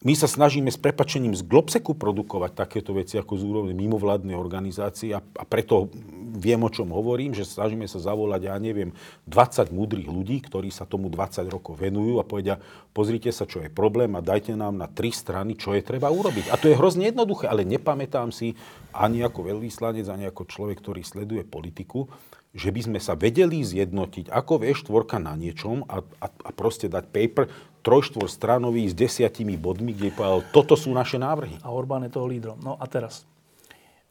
my 0.00 0.16
sa 0.16 0.24
snažíme 0.24 0.72
s 0.72 0.80
prepačením 0.80 1.36
z 1.36 1.44
Globseku 1.44 1.92
produkovať 1.92 2.56
takéto 2.56 2.96
veci 2.96 3.20
ako 3.20 3.36
z 3.36 3.44
úrovne 3.44 3.74
mimovládnej 3.76 4.32
organizácie 4.32 5.12
a, 5.12 5.20
a 5.20 5.44
preto 5.44 5.92
viem, 6.40 6.56
o 6.64 6.72
čom 6.72 6.88
hovorím, 6.88 7.36
že 7.36 7.44
snažíme 7.44 7.84
sa 7.84 8.00
zavolať, 8.00 8.48
ja 8.48 8.56
neviem, 8.56 8.96
20 9.28 9.68
múdrych 9.68 10.08
ľudí, 10.08 10.40
ktorí 10.40 10.72
sa 10.72 10.88
tomu 10.88 11.12
20 11.12 11.44
rokov 11.52 11.76
venujú 11.76 12.16
a 12.16 12.24
povedia, 12.24 12.56
pozrite 12.96 13.28
sa, 13.28 13.44
čo 13.44 13.60
je 13.60 13.68
problém 13.68 14.16
a 14.16 14.24
dajte 14.24 14.56
nám 14.56 14.80
na 14.80 14.88
tri 14.88 15.12
strany, 15.12 15.52
čo 15.52 15.76
je 15.76 15.84
treba 15.84 16.08
urobiť. 16.08 16.48
A 16.48 16.56
to 16.56 16.72
je 16.72 16.78
hrozne 16.80 17.12
jednoduché, 17.12 17.52
ale 17.52 17.68
nepamätám 17.68 18.32
si 18.32 18.56
ani 18.96 19.20
ako 19.20 19.52
veľvyslanec, 19.52 20.08
ani 20.08 20.32
ako 20.32 20.48
človek, 20.48 20.80
ktorý 20.80 21.04
sleduje 21.04 21.44
politiku, 21.44 22.08
že 22.50 22.74
by 22.74 22.80
sme 22.82 22.98
sa 22.98 23.14
vedeli 23.14 23.62
zjednotiť 23.62 24.26
ako 24.32 24.64
V4 24.66 25.22
na 25.22 25.38
niečom 25.38 25.86
a, 25.86 26.02
a, 26.02 26.26
a 26.26 26.50
proste 26.50 26.90
dať 26.90 27.04
paper 27.12 27.46
trojštvor 27.80 28.28
stranový 28.28 28.88
s 28.88 28.94
desiatimi 28.94 29.56
bodmi, 29.56 29.96
kde 29.96 30.12
povedal, 30.12 30.44
toto 30.52 30.76
sú 30.76 30.92
naše 30.92 31.16
návrhy. 31.16 31.60
A 31.64 31.72
Orbán 31.72 32.04
je 32.04 32.12
toho 32.12 32.28
lídrom. 32.28 32.60
No 32.60 32.76
a 32.76 32.84
teraz, 32.84 33.24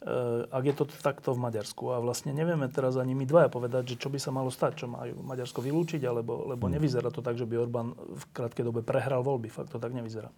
e, 0.02 0.46
ak 0.50 0.64
je 0.66 0.74
to 0.74 0.84
takto 0.90 1.38
v 1.38 1.40
Maďarsku 1.40 1.94
a 1.94 2.02
vlastne 2.02 2.34
nevieme 2.34 2.66
teraz 2.70 2.98
ani 2.98 3.14
my 3.14 3.30
dvaja 3.30 3.50
povedať, 3.54 3.94
že 3.94 4.00
čo 4.02 4.10
by 4.10 4.18
sa 4.18 4.34
malo 4.34 4.50
stať, 4.50 4.84
čo 4.84 4.88
majú 4.90 5.22
Maďarsko 5.22 5.62
vylúčiť, 5.62 6.02
alebo, 6.06 6.50
lebo 6.50 6.66
hmm. 6.66 6.74
nevyzerá 6.78 7.10
to 7.14 7.22
tak, 7.22 7.38
že 7.38 7.46
by 7.46 7.56
Orbán 7.62 7.94
v 7.94 8.24
krátkej 8.34 8.66
dobe 8.66 8.82
prehral 8.82 9.22
voľby. 9.22 9.54
Fakt 9.54 9.74
to 9.74 9.78
tak 9.78 9.94
nevyzerá. 9.94 10.34
E, 10.34 10.36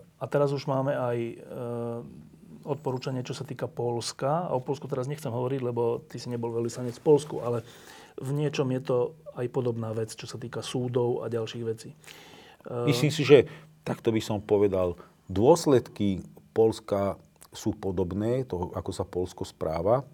a 0.00 0.24
teraz 0.24 0.50
už 0.56 0.64
máme 0.64 0.96
aj 0.96 1.18
e, 1.20 1.34
odporúčanie, 2.64 3.20
čo 3.20 3.36
sa 3.36 3.44
týka 3.44 3.68
Polska. 3.68 4.48
A 4.48 4.56
o 4.56 4.64
Polsku 4.64 4.88
teraz 4.88 5.04
nechcem 5.04 5.30
hovoriť, 5.30 5.60
lebo 5.60 6.00
ty 6.08 6.16
si 6.16 6.32
nebol 6.32 6.50
veľvyslanec 6.50 6.96
v 6.96 7.04
Polsku, 7.04 7.44
ale 7.44 7.60
v 8.18 8.30
niečom 8.34 8.70
je 8.74 8.80
to 8.82 8.98
aj 9.34 9.46
podobná 9.50 9.90
vec, 9.90 10.14
čo 10.14 10.30
sa 10.30 10.38
týka 10.38 10.62
súdov 10.62 11.26
a 11.26 11.32
ďalších 11.32 11.64
vecí. 11.66 11.90
Myslím 12.86 13.12
si, 13.12 13.26
že 13.26 13.44
takto 13.84 14.14
by 14.14 14.20
som 14.22 14.38
povedal, 14.40 14.96
dôsledky 15.28 16.24
Polska 16.54 17.18
sú 17.50 17.74
podobné, 17.76 18.46
to, 18.46 18.72
ako 18.72 18.90
sa 18.94 19.04
Polsko 19.04 19.42
správa, 19.44 20.06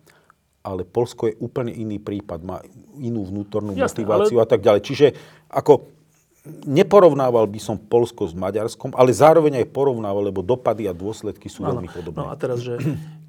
ale 0.61 0.85
Polsko 0.85 1.29
je 1.29 1.39
úplne 1.41 1.73
iný 1.73 1.97
prípad, 2.01 2.41
má 2.45 2.61
inú 3.01 3.25
vnútornú 3.25 3.73
Jasne, 3.73 4.05
motiváciu 4.05 4.37
ale... 4.41 4.45
a 4.45 4.49
tak 4.49 4.61
ďalej. 4.61 4.83
Čiže 4.85 5.07
ako 5.49 6.00
neporovnával 6.67 7.47
by 7.49 7.61
som 7.61 7.77
Polsko 7.77 8.29
s 8.29 8.35
Maďarskom, 8.37 8.95
ale 8.95 9.11
zároveň 9.11 9.65
aj 9.65 9.73
porovnával, 9.75 10.31
lebo 10.31 10.41
dopady 10.41 10.87
a 10.87 10.95
dôsledky 10.95 11.51
sú 11.51 11.65
ano, 11.65 11.79
veľmi 11.79 11.89
podobné. 11.91 12.19
No 12.21 12.31
a 12.31 12.35
teraz, 12.37 12.63
že 12.63 12.79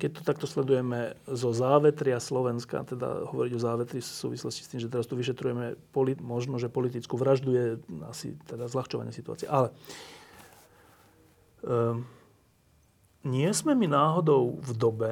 keď 0.01 0.09
to 0.17 0.21
takto 0.21 0.45
sledujeme 0.45 1.17
zo 1.25 1.49
závetria 1.51 2.21
Slovenska, 2.21 2.85
teda 2.85 3.27
hovoriť 3.29 3.51
o 3.57 3.61
závetri 3.61 3.99
v 3.99 4.07
súvislosti 4.07 4.61
s 4.63 4.69
tým, 4.69 4.79
že 4.81 4.91
teraz 4.91 5.05
tu 5.05 5.17
vyšetrujeme 5.17 5.79
polit, 5.95 6.17
možno, 6.21 6.61
že 6.61 6.71
politickú 6.71 7.17
vraždu 7.17 7.51
je 7.53 7.65
asi 8.07 8.37
teda 8.47 8.69
zľahčovanie 8.69 9.11
situácie. 9.11 9.49
Ale 9.49 9.73
um, 11.65 12.05
nie 13.27 13.49
sme 13.53 13.77
my 13.77 13.87
náhodou 13.89 14.57
v 14.57 14.71
dobe, 14.73 15.11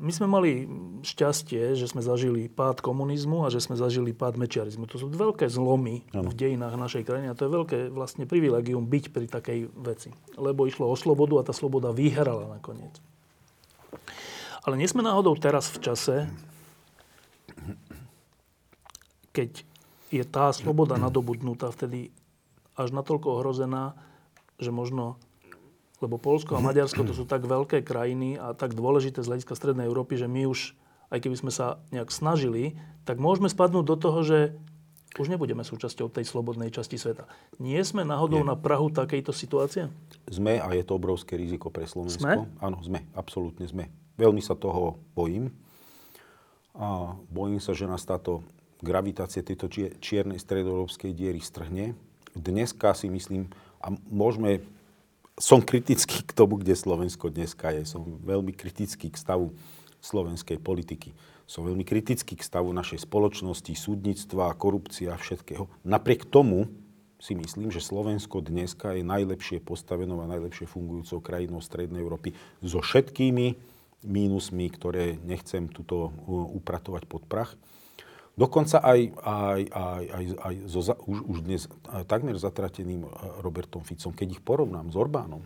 my 0.00 0.12
sme 0.16 0.26
mali 0.26 0.64
šťastie, 1.04 1.76
že 1.76 1.84
sme 1.84 2.00
zažili 2.00 2.48
pád 2.48 2.80
komunizmu 2.80 3.44
a 3.44 3.52
že 3.52 3.60
sme 3.60 3.76
zažili 3.76 4.16
pád 4.16 4.40
mečiarizmu. 4.40 4.88
To 4.88 4.96
sú 4.96 5.06
veľké 5.12 5.44
zlomy 5.52 6.08
ano. 6.16 6.32
v 6.32 6.34
dejinách 6.40 6.80
našej 6.80 7.04
krajiny 7.04 7.28
a 7.28 7.36
to 7.36 7.44
je 7.44 7.52
veľké 7.52 7.78
vlastne 7.92 8.24
privilegium 8.24 8.88
byť 8.88 9.04
pri 9.12 9.26
takej 9.28 9.68
veci. 9.76 10.10
Lebo 10.40 10.64
išlo 10.64 10.88
o 10.88 10.96
slobodu 10.96 11.44
a 11.44 11.46
tá 11.46 11.52
sloboda 11.52 11.92
vyhrala 11.92 12.48
nakoniec. 12.48 12.96
Ale 14.64 14.80
nie 14.80 14.88
sme 14.88 15.04
náhodou 15.04 15.36
teraz 15.36 15.68
v 15.68 15.78
čase, 15.84 16.16
keď 19.36 19.62
je 20.10 20.24
tá 20.24 20.48
sloboda 20.56 20.96
nadobudnutá 20.96 21.70
vtedy 21.70 22.08
až 22.74 22.96
natoľko 22.96 23.36
ohrozená, 23.36 23.92
že 24.56 24.72
možno 24.72 25.20
lebo 26.00 26.16
Polsko 26.16 26.56
a 26.56 26.64
Maďarsko 26.64 27.04
to 27.04 27.12
sú 27.12 27.28
tak 27.28 27.44
veľké 27.44 27.84
krajiny 27.84 28.40
a 28.40 28.56
tak 28.56 28.72
dôležité 28.72 29.20
z 29.20 29.28
hľadiska 29.28 29.52
Strednej 29.52 29.86
Európy, 29.86 30.16
že 30.16 30.26
my 30.26 30.48
už, 30.48 30.72
aj 31.12 31.20
keby 31.20 31.36
sme 31.36 31.52
sa 31.52 31.80
nejak 31.92 32.08
snažili, 32.08 32.76
tak 33.04 33.20
môžeme 33.20 33.52
spadnúť 33.52 33.84
do 33.84 33.96
toho, 34.00 34.20
že 34.24 34.38
už 35.18 35.26
nebudeme 35.26 35.66
súčasťou 35.66 36.06
tej 36.06 36.22
slobodnej 36.22 36.70
časti 36.70 36.94
sveta. 36.94 37.26
Nie 37.58 37.82
sme 37.82 38.06
náhodou 38.06 38.46
Nie. 38.46 38.54
na 38.54 38.56
Prahu 38.56 38.94
takejto 38.94 39.34
situácie? 39.34 39.90
Sme 40.30 40.62
a 40.62 40.70
je 40.70 40.86
to 40.86 40.94
obrovské 40.94 41.34
riziko 41.34 41.66
pre 41.66 41.84
Slovensko. 41.84 42.22
Sme? 42.22 42.46
Áno, 42.62 42.78
sme, 42.78 43.02
absolútne 43.18 43.66
sme. 43.66 43.90
Veľmi 44.14 44.38
sa 44.38 44.54
toho 44.54 45.02
bojím. 45.18 45.50
A 46.78 47.18
bojím 47.26 47.58
sa, 47.58 47.74
že 47.74 47.90
nás 47.90 48.06
táto 48.06 48.46
gravitácia 48.78 49.42
tejto 49.42 49.66
čiernej 49.98 50.38
stredoeurópskej 50.38 51.10
diery 51.10 51.42
strhne. 51.42 51.98
Dneska 52.38 52.94
si 52.94 53.10
myslím, 53.10 53.50
a 53.82 53.90
môžeme 54.06 54.62
som 55.38 55.60
kritický 55.62 56.24
k 56.24 56.32
tomu, 56.32 56.58
kde 56.58 56.74
Slovensko 56.74 57.30
dneska 57.30 57.70
je. 57.76 57.86
Som 57.86 58.20
veľmi 58.24 58.56
kritický 58.56 59.12
k 59.12 59.20
stavu 59.20 59.54
slovenskej 60.00 60.58
politiky. 60.58 61.12
Som 61.44 61.66
veľmi 61.66 61.82
kritický 61.82 62.38
k 62.38 62.46
stavu 62.46 62.70
našej 62.72 63.04
spoločnosti, 63.04 63.74
súdnictva, 63.74 64.54
korupcia 64.56 65.14
a 65.14 65.20
všetkého. 65.20 65.66
Napriek 65.82 66.26
tomu 66.28 66.70
si 67.20 67.36
myslím, 67.36 67.68
že 67.68 67.84
Slovensko 67.84 68.40
dneska 68.40 68.96
je 68.96 69.04
najlepšie 69.04 69.60
postavenou 69.60 70.24
a 70.24 70.30
najlepšie 70.30 70.64
fungujúcou 70.64 71.20
krajinou 71.20 71.60
Strednej 71.60 72.00
Európy 72.00 72.32
so 72.64 72.80
všetkými 72.80 73.60
mínusmi, 74.08 74.66
ktoré 74.72 75.20
nechcem 75.20 75.68
tuto 75.68 76.08
uh, 76.08 76.48
upratovať 76.56 77.04
pod 77.04 77.28
prach. 77.28 77.52
Dokonca 78.40 78.80
aj, 78.80 79.00
aj, 79.20 79.62
aj, 79.68 80.04
aj, 80.16 80.24
aj 80.40 80.54
so, 80.64 80.80
už, 80.80 81.18
už 81.28 81.38
dnes 81.44 81.68
takmer 82.08 82.40
zatrateným 82.40 83.04
e, 83.04 83.08
Robertom 83.44 83.84
Ficom, 83.84 84.16
keď 84.16 84.28
ich 84.32 84.40
porovnám 84.40 84.88
s 84.88 84.96
Orbánom, 84.96 85.44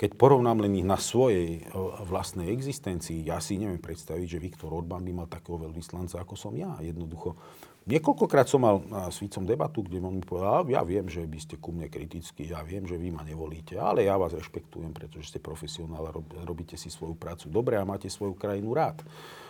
keď 0.00 0.16
porovnám 0.16 0.64
len 0.64 0.72
ich 0.80 0.88
na 0.88 0.96
svojej 0.96 1.60
e, 1.60 1.76
vlastnej 2.08 2.48
existencii, 2.48 3.28
ja 3.28 3.36
si 3.44 3.60
neviem 3.60 3.76
predstaviť, 3.76 4.24
že 4.24 4.40
Viktor 4.40 4.72
Orbán 4.72 5.04
by 5.04 5.12
mal 5.12 5.28
takého 5.28 5.60
veľvyslanca, 5.60 6.24
ako 6.24 6.32
som 6.32 6.56
ja. 6.56 6.80
Jednoducho. 6.80 7.36
Niekoľkokrát 7.84 8.48
som 8.48 8.64
mal 8.64 8.80
e, 8.80 9.12
s 9.12 9.20
Ficom 9.20 9.44
debatu, 9.44 9.84
kde 9.84 10.00
on 10.00 10.16
mi 10.16 10.24
povedal, 10.24 10.64
ja 10.72 10.80
viem, 10.88 11.04
že 11.12 11.28
by 11.28 11.38
ste 11.44 11.60
ku 11.60 11.76
mne 11.76 11.92
kritickí, 11.92 12.48
ja 12.48 12.64
viem, 12.64 12.88
že 12.88 12.96
vy 12.96 13.12
ma 13.12 13.20
nevolíte, 13.20 13.76
ale 13.76 14.08
ja 14.08 14.16
vás 14.16 14.32
rešpektujem, 14.32 14.96
pretože 14.96 15.28
ste 15.28 15.44
profesionál 15.44 16.08
a 16.08 16.16
robíte 16.48 16.80
si 16.80 16.88
svoju 16.88 17.20
prácu 17.20 17.52
dobre 17.52 17.76
a 17.76 17.84
máte 17.84 18.08
svoju 18.08 18.32
krajinu 18.32 18.72
rád. 18.72 19.04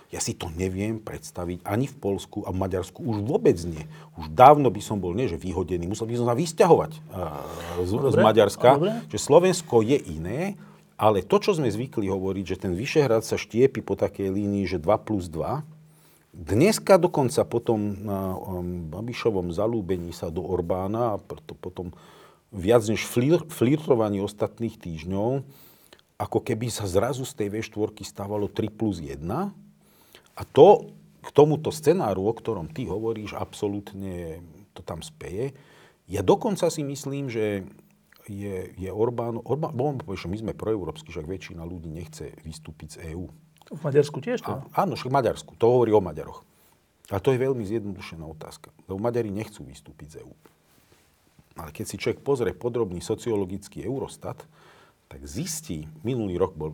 Ja 0.08 0.24
si 0.24 0.32
to 0.32 0.48
neviem 0.48 1.04
predstaviť 1.04 1.68
ani 1.68 1.84
v 1.84 1.96
Polsku 2.00 2.40
a 2.48 2.50
v 2.52 2.56
Maďarsku. 2.64 3.04
Už 3.04 3.20
vôbec 3.20 3.60
nie. 3.68 3.84
Už 4.16 4.32
dávno 4.32 4.72
by 4.72 4.80
som 4.80 4.96
bol, 4.96 5.12
nie 5.12 5.28
že 5.28 5.36
vyhodený, 5.36 5.84
musel 5.84 6.08
by 6.08 6.16
som 6.16 6.26
sa 6.32 6.36
vysťahovať 6.36 6.92
uh, 7.12 7.84
z, 7.84 7.92
dobre, 7.92 8.12
z 8.12 8.16
Maďarska. 8.16 8.68
Dobre. 8.80 8.92
Že 9.12 9.18
Slovensko 9.20 9.84
je 9.84 10.00
iné, 10.00 10.56
ale 10.96 11.20
to, 11.20 11.36
čo 11.36 11.52
sme 11.52 11.68
zvykli 11.68 12.08
hovoriť, 12.08 12.44
že 12.44 12.56
ten 12.56 12.72
Vyšehrad 12.72 13.20
sa 13.20 13.36
štiepi 13.36 13.84
po 13.84 14.00
takej 14.00 14.32
línii, 14.32 14.64
že 14.64 14.80
2 14.80 14.88
plus 15.04 15.28
2, 15.28 15.60
dneska 16.32 16.96
dokonca 16.96 17.44
po 17.44 17.60
tom 17.60 17.80
um, 17.80 18.88
Babišovom 18.88 19.52
zalúbení 19.52 20.16
sa 20.16 20.32
do 20.32 20.40
Orbána 20.40 21.14
a 21.14 21.22
potom 21.60 21.92
viac 22.48 22.80
než 22.88 23.04
flir, 23.04 23.44
flirtovaní 23.52 24.24
ostatných 24.24 24.80
týždňov, 24.80 25.44
ako 26.16 26.38
keby 26.42 26.72
sa 26.72 26.88
zrazu 26.88 27.28
z 27.28 27.44
tej 27.44 27.60
V4 27.60 27.92
stávalo 28.08 28.48
3 28.48 28.72
plus 28.72 29.04
1, 29.04 29.20
a 30.38 30.42
to 30.46 30.94
k 31.18 31.28
tomuto 31.34 31.74
scenáru, 31.74 32.30
o 32.30 32.32
ktorom 32.32 32.70
ty 32.70 32.86
hovoríš, 32.86 33.34
absolútne 33.34 34.38
to 34.70 34.86
tam 34.86 35.02
speje. 35.02 35.50
Ja 36.06 36.22
dokonca 36.22 36.70
si 36.70 36.86
myslím, 36.86 37.26
že 37.26 37.66
je, 38.30 38.70
je 38.78 38.90
Orbán, 38.92 39.42
Orbán, 39.42 39.74
my 39.74 40.36
sme 40.38 40.52
proeurópsky, 40.54 41.10
však 41.10 41.26
väčšina 41.26 41.66
ľudí 41.66 41.90
nechce 41.90 42.32
vystúpiť 42.46 42.88
z 42.94 42.96
EÚ. 43.12 43.26
V 43.68 43.80
Maďarsku 43.84 44.22
tiež 44.24 44.40
to? 44.40 44.64
A, 44.72 44.88
áno, 44.88 44.96
však 44.96 45.12
v 45.12 45.16
Maďarsku. 45.20 45.52
To 45.60 45.66
hovorí 45.68 45.92
o 45.92 46.00
Maďaroch. 46.00 46.40
A 47.12 47.20
to 47.20 47.32
je 47.32 47.40
veľmi 47.40 47.64
zjednodušená 47.64 48.24
otázka. 48.24 48.72
Lebo 48.88 49.00
Maďari 49.00 49.28
nechcú 49.28 49.64
vystúpiť 49.64 50.08
z 50.08 50.16
EÚ. 50.24 50.32
Ale 51.58 51.74
keď 51.74 51.84
si 51.84 51.96
človek 52.00 52.22
pozrie 52.22 52.54
podrobný 52.54 53.02
sociologický 53.02 53.84
Eurostat, 53.84 54.40
tak 55.08 55.24
zistí, 55.24 55.88
minulý 56.04 56.36
rok 56.36 56.52
bol, 56.52 56.68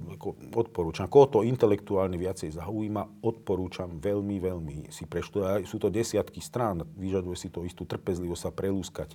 odporúčam, 0.58 1.06
koho 1.06 1.30
to 1.30 1.46
intelektuálne 1.46 2.18
viacej 2.18 2.58
zaujíma, 2.58 3.22
odporúčam 3.22 4.02
veľmi, 4.02 4.42
veľmi 4.42 4.74
si 4.90 5.06
preštudovať. 5.06 5.70
Sú 5.70 5.78
to 5.78 5.86
desiatky 5.86 6.42
strán, 6.42 6.82
vyžaduje 6.98 7.38
si 7.38 7.46
to 7.46 7.62
istú 7.62 7.86
trpezlivosť 7.86 8.42
sa 8.42 8.50
prelúskať 8.50 9.14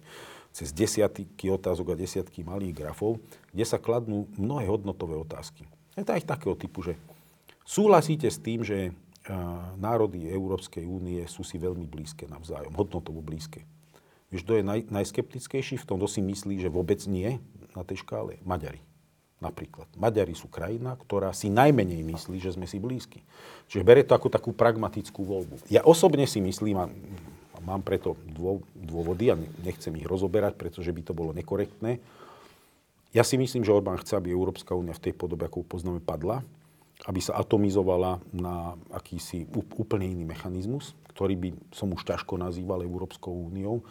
cez 0.56 0.72
desiatky 0.72 1.52
otázok 1.52 1.94
a 1.94 2.00
desiatky 2.00 2.48
malých 2.48 2.80
grafov, 2.80 3.20
kde 3.52 3.68
sa 3.68 3.76
kladnú 3.76 4.32
mnohé 4.40 4.72
hodnotové 4.72 5.20
otázky. 5.20 5.68
Je 6.00 6.08
to 6.08 6.16
aj 6.16 6.24
takého 6.24 6.56
typu, 6.56 6.80
že 6.80 6.96
súhlasíte 7.68 8.32
s 8.32 8.40
tým, 8.40 8.64
že 8.64 8.96
národy 9.78 10.32
Európskej 10.32 10.88
únie 10.88 11.22
sú 11.28 11.44
si 11.44 11.60
veľmi 11.60 11.86
blízke 11.86 12.24
navzájom, 12.26 12.72
hodnotovo 12.72 13.20
blízke. 13.20 13.68
Vieš, 14.32 14.48
kto 14.48 14.54
je 14.58 14.64
naj, 14.64 14.80
najskeptickejší 14.90 15.76
v 15.76 15.86
tom, 15.86 16.00
kto 16.00 16.08
si 16.08 16.22
myslí, 16.24 16.64
že 16.64 16.72
vôbec 16.72 17.04
nie 17.06 17.38
na 17.76 17.84
tej 17.84 18.02
škále? 18.02 18.42
Maďari. 18.42 18.89
Napríklad. 19.40 19.88
Maďari 19.96 20.36
sú 20.36 20.52
krajina, 20.52 21.00
ktorá 21.00 21.32
si 21.32 21.48
najmenej 21.48 22.04
myslí, 22.04 22.44
že 22.44 22.60
sme 22.60 22.68
si 22.68 22.76
blízki. 22.76 23.24
Čiže 23.72 23.88
berie 23.88 24.04
to 24.04 24.12
ako 24.12 24.28
takú 24.28 24.52
pragmatickú 24.52 25.24
voľbu. 25.24 25.64
Ja 25.72 25.80
osobne 25.88 26.28
si 26.28 26.44
myslím, 26.44 26.76
a 26.76 26.92
mám 27.64 27.80
preto 27.80 28.20
dôvody 28.76 29.32
a 29.32 29.40
nechcem 29.64 29.96
ich 29.96 30.04
rozoberať, 30.04 30.60
pretože 30.60 30.92
by 30.92 31.02
to 31.08 31.16
bolo 31.16 31.32
nekorektné. 31.32 32.04
Ja 33.16 33.24
si 33.24 33.40
myslím, 33.40 33.64
že 33.64 33.72
Orbán 33.72 33.98
chce, 34.04 34.20
aby 34.20 34.30
Európska 34.30 34.76
únia 34.76 34.92
v 34.92 35.10
tej 35.10 35.14
podobe, 35.16 35.48
ako 35.48 35.64
poznáme, 35.64 36.04
padla, 36.04 36.44
aby 37.08 37.24
sa 37.24 37.40
atomizovala 37.40 38.20
na 38.36 38.76
akýsi 38.92 39.48
úplne 39.80 40.04
iný 40.04 40.28
mechanizmus, 40.28 40.92
ktorý 41.16 41.40
by 41.40 41.50
som 41.72 41.96
už 41.96 42.04
ťažko 42.04 42.36
nazýval 42.36 42.84
Európskou 42.84 43.32
úniou, 43.32 43.88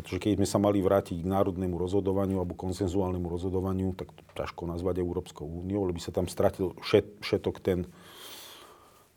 pretože 0.00 0.16
keď 0.16 0.40
sme 0.40 0.48
sa 0.48 0.56
mali 0.56 0.80
vrátiť 0.80 1.20
k 1.20 1.28
národnému 1.28 1.76
rozhodovaniu 1.76 2.40
alebo 2.40 2.56
konsenzuálnemu 2.56 3.28
rozhodovaniu, 3.28 3.92
tak 3.92 4.08
to 4.16 4.24
ťažko 4.32 4.64
nazvať 4.64 5.04
Európskou 5.04 5.44
úniou, 5.44 5.84
lebo 5.84 6.00
by 6.00 6.00
sa 6.00 6.08
tam 6.08 6.24
stratil 6.24 6.72
všet, 6.80 7.20
všetok 7.20 7.60
ten 7.60 7.84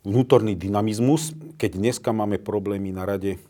vnútorný 0.04 0.52
dynamizmus. 0.52 1.32
Keď 1.56 1.80
dneska 1.80 2.12
máme 2.12 2.36
problémy 2.36 2.92
na 2.92 3.08
rade 3.08 3.40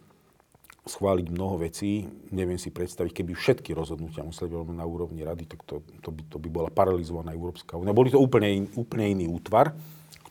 schváliť 0.87 1.27
mnoho 1.35 1.59
vecí, 1.67 2.07
neviem 2.31 2.55
si 2.55 2.71
predstaviť, 2.71 3.11
keby 3.11 3.35
všetky 3.35 3.75
rozhodnutia 3.75 4.23
museli 4.23 4.55
byť 4.55 4.79
na 4.79 4.87
úrovni 4.87 5.27
rady, 5.27 5.51
tak 5.51 5.67
to, 5.67 5.83
to, 6.07 6.15
by, 6.15 6.23
to 6.31 6.39
by 6.39 6.49
bola 6.55 6.71
paralizovaná 6.71 7.35
Európska 7.35 7.75
únia. 7.75 7.91
Boli 7.91 8.15
to 8.15 8.23
úplne, 8.23 8.63
in, 8.63 8.65
úplne 8.79 9.11
iný 9.11 9.27
útvar, 9.27 9.75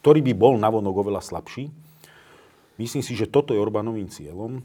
ktorý 0.00 0.24
by 0.24 0.32
bol 0.32 0.56
navonok 0.56 1.04
oveľa 1.04 1.20
slabší. 1.20 1.68
Myslím 2.80 3.04
si, 3.04 3.12
že 3.12 3.28
toto 3.28 3.52
je 3.52 3.60
Orbánovým 3.60 4.08
cieľom. 4.08 4.64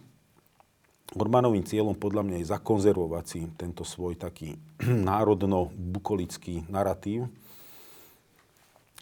Orbánovým 1.17 1.65
cieľom 1.65 1.97
podľa 1.97 2.21
mňa 2.21 2.37
je 2.41 2.51
zakonzervovať 2.53 3.25
si 3.25 3.41
tento 3.57 3.81
svoj 3.81 4.13
taký 4.13 4.61
národno-bukolický 5.09 6.69
narratív 6.69 7.25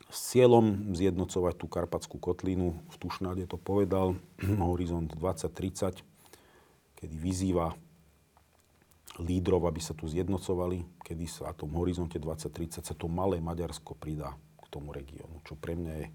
s 0.07 0.31
cieľom 0.31 0.95
zjednocovať 0.95 1.53
tú 1.59 1.67
karpatskú 1.67 2.15
kotlinu. 2.15 2.79
V 2.87 2.95
Tušnáde 2.95 3.43
to 3.43 3.59
povedal, 3.59 4.15
Horizont 4.71 5.11
2030. 5.11 5.99
kedy 6.95 7.15
vyzýva 7.19 7.75
lídrov, 9.19 9.67
aby 9.67 9.81
sa 9.83 9.91
tu 9.91 10.07
zjednocovali, 10.07 10.85
kedy 11.03 11.25
sa 11.27 11.51
tom 11.51 11.73
horizonte 11.75 12.21
2030 12.21 12.85
sa 12.85 12.95
to 12.95 13.09
malé 13.09 13.41
Maďarsko 13.41 13.97
pridá 13.97 14.37
k 14.61 14.65
tomu 14.69 14.93
regiónu, 14.93 15.41
čo 15.43 15.57
pre 15.57 15.73
mňa 15.73 15.93
je 16.05 16.07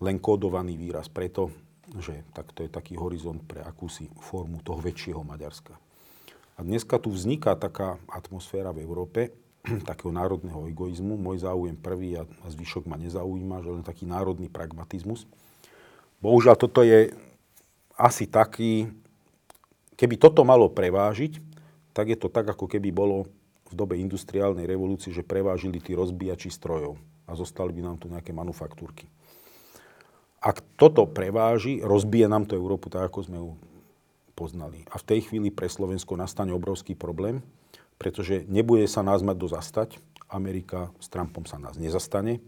len 0.00 0.16
kódovaný 0.18 0.74
výraz 0.74 1.06
preto, 1.06 1.52
že 1.98 2.22
tak 2.30 2.54
to 2.54 2.62
je 2.62 2.70
taký 2.70 2.94
horizont 2.94 3.42
pre 3.42 3.64
akúsi 3.64 4.06
formu 4.22 4.62
toho 4.62 4.78
väčšieho 4.78 5.26
Maďarska. 5.26 5.74
A 6.54 6.60
dneska 6.62 7.00
tu 7.00 7.10
vzniká 7.10 7.56
taká 7.56 7.96
atmosféra 8.06 8.70
v 8.70 8.84
Európe, 8.84 9.34
takého 9.90 10.12
národného 10.14 10.68
egoizmu. 10.70 11.16
Môj 11.16 11.42
záujem 11.42 11.74
prvý 11.74 12.20
a, 12.20 12.28
zvyšok 12.46 12.86
ma 12.86 13.00
nezaujíma, 13.00 13.64
že 13.64 13.70
len 13.80 13.84
taký 13.84 14.04
národný 14.06 14.52
pragmatizmus. 14.52 15.26
Bohužiaľ, 16.20 16.54
toto 16.60 16.84
je 16.84 17.16
asi 17.96 18.28
taký, 18.28 18.92
keby 19.96 20.20
toto 20.20 20.44
malo 20.44 20.68
prevážiť, 20.68 21.40
tak 21.96 22.12
je 22.12 22.18
to 22.20 22.28
tak, 22.28 22.48
ako 22.48 22.68
keby 22.68 22.92
bolo 22.92 23.28
v 23.70 23.74
dobe 23.76 23.96
industriálnej 23.96 24.66
revolúcie, 24.66 25.14
že 25.14 25.24
prevážili 25.24 25.78
tí 25.80 25.94
rozbíjači 25.94 26.50
strojov 26.50 26.98
a 27.24 27.32
zostali 27.38 27.70
by 27.76 27.82
nám 27.86 27.96
tu 28.02 28.10
nejaké 28.10 28.34
manufaktúrky. 28.34 29.06
Ak 30.40 30.64
toto 30.80 31.04
preváži, 31.04 31.84
rozbije 31.84 32.24
nám 32.24 32.48
to 32.48 32.56
Európu 32.56 32.88
tak, 32.88 33.12
ako 33.12 33.18
sme 33.28 33.38
ju 33.44 33.50
poznali. 34.32 34.88
A 34.88 34.96
v 34.96 35.04
tej 35.04 35.20
chvíli 35.28 35.52
pre 35.52 35.68
Slovensko 35.68 36.16
nastane 36.16 36.56
obrovský 36.56 36.96
problém, 36.96 37.44
pretože 38.00 38.48
nebude 38.48 38.88
sa 38.88 39.04
nás 39.04 39.20
mať 39.20 39.36
dozastať. 39.36 39.88
Amerika 40.32 40.88
s 40.96 41.12
Trumpom 41.12 41.44
sa 41.44 41.60
nás 41.60 41.76
nezastane. 41.76 42.40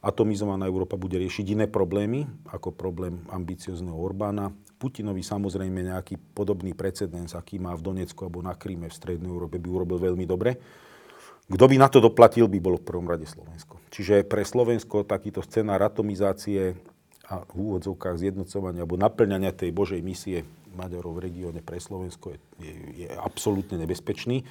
Atomizovaná 0.00 0.64
Európa 0.64 0.96
bude 0.96 1.20
riešiť 1.20 1.60
iné 1.60 1.66
problémy, 1.68 2.24
ako 2.48 2.72
problém 2.72 3.20
ambiciozného 3.28 3.92
Orbána. 3.92 4.48
Putinovi 4.80 5.20
samozrejme 5.20 5.92
nejaký 5.92 6.16
podobný 6.32 6.72
precedens, 6.72 7.36
aký 7.36 7.60
má 7.60 7.76
v 7.76 7.84
Donecku 7.84 8.24
alebo 8.24 8.40
na 8.40 8.56
Kríme 8.56 8.88
v 8.88 8.96
Strednej 8.96 9.28
Európe, 9.28 9.60
by 9.60 9.68
urobil 9.68 10.00
veľmi 10.00 10.24
dobre. 10.24 10.56
Kto 11.52 11.64
by 11.68 11.76
na 11.76 11.92
to 11.92 12.00
doplatil, 12.00 12.48
by 12.48 12.56
bolo 12.64 12.80
v 12.80 12.88
prvom 12.88 13.04
rade 13.04 13.28
Slovensko. 13.28 13.76
Čiže 13.92 14.24
pre 14.24 14.40
Slovensko 14.40 15.04
takýto 15.04 15.44
scenár 15.44 15.84
atomizácie 15.84 16.80
a 17.30 17.46
v 17.46 17.70
úvodzovkách 17.70 18.18
zjednocovania 18.18 18.82
alebo 18.82 18.98
naplňania 18.98 19.54
tej 19.54 19.70
Božej 19.70 20.02
misie 20.02 20.42
Maďarov 20.74 21.18
v 21.18 21.30
regióne 21.30 21.62
pre 21.62 21.78
Slovensko 21.78 22.34
je, 22.34 22.38
je, 22.62 22.74
je 23.06 23.08
absolútne 23.14 23.78
nebezpečný. 23.78 24.42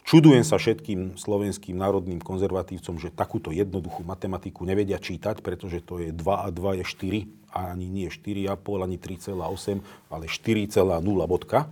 Čudujem 0.00 0.42
sa 0.42 0.56
všetkým 0.56 1.20
slovenským 1.20 1.76
národným 1.76 2.24
konzervatívcom, 2.24 2.96
že 2.96 3.12
takúto 3.12 3.52
jednoduchú 3.52 4.00
matematiku 4.02 4.64
nevedia 4.64 4.96
čítať, 4.96 5.44
pretože 5.44 5.84
to 5.84 6.00
je 6.00 6.10
2 6.10 6.24
a 6.24 6.48
2 6.48 6.80
je 6.80 6.84
4, 6.88 7.40
a 7.50 7.74
ani 7.74 7.90
nie 7.90 8.08
4,5, 8.08 8.86
ani 8.86 8.96
3,8, 8.96 9.82
ale 10.08 10.24
4,0 10.26 11.30
bodka. 11.30 11.66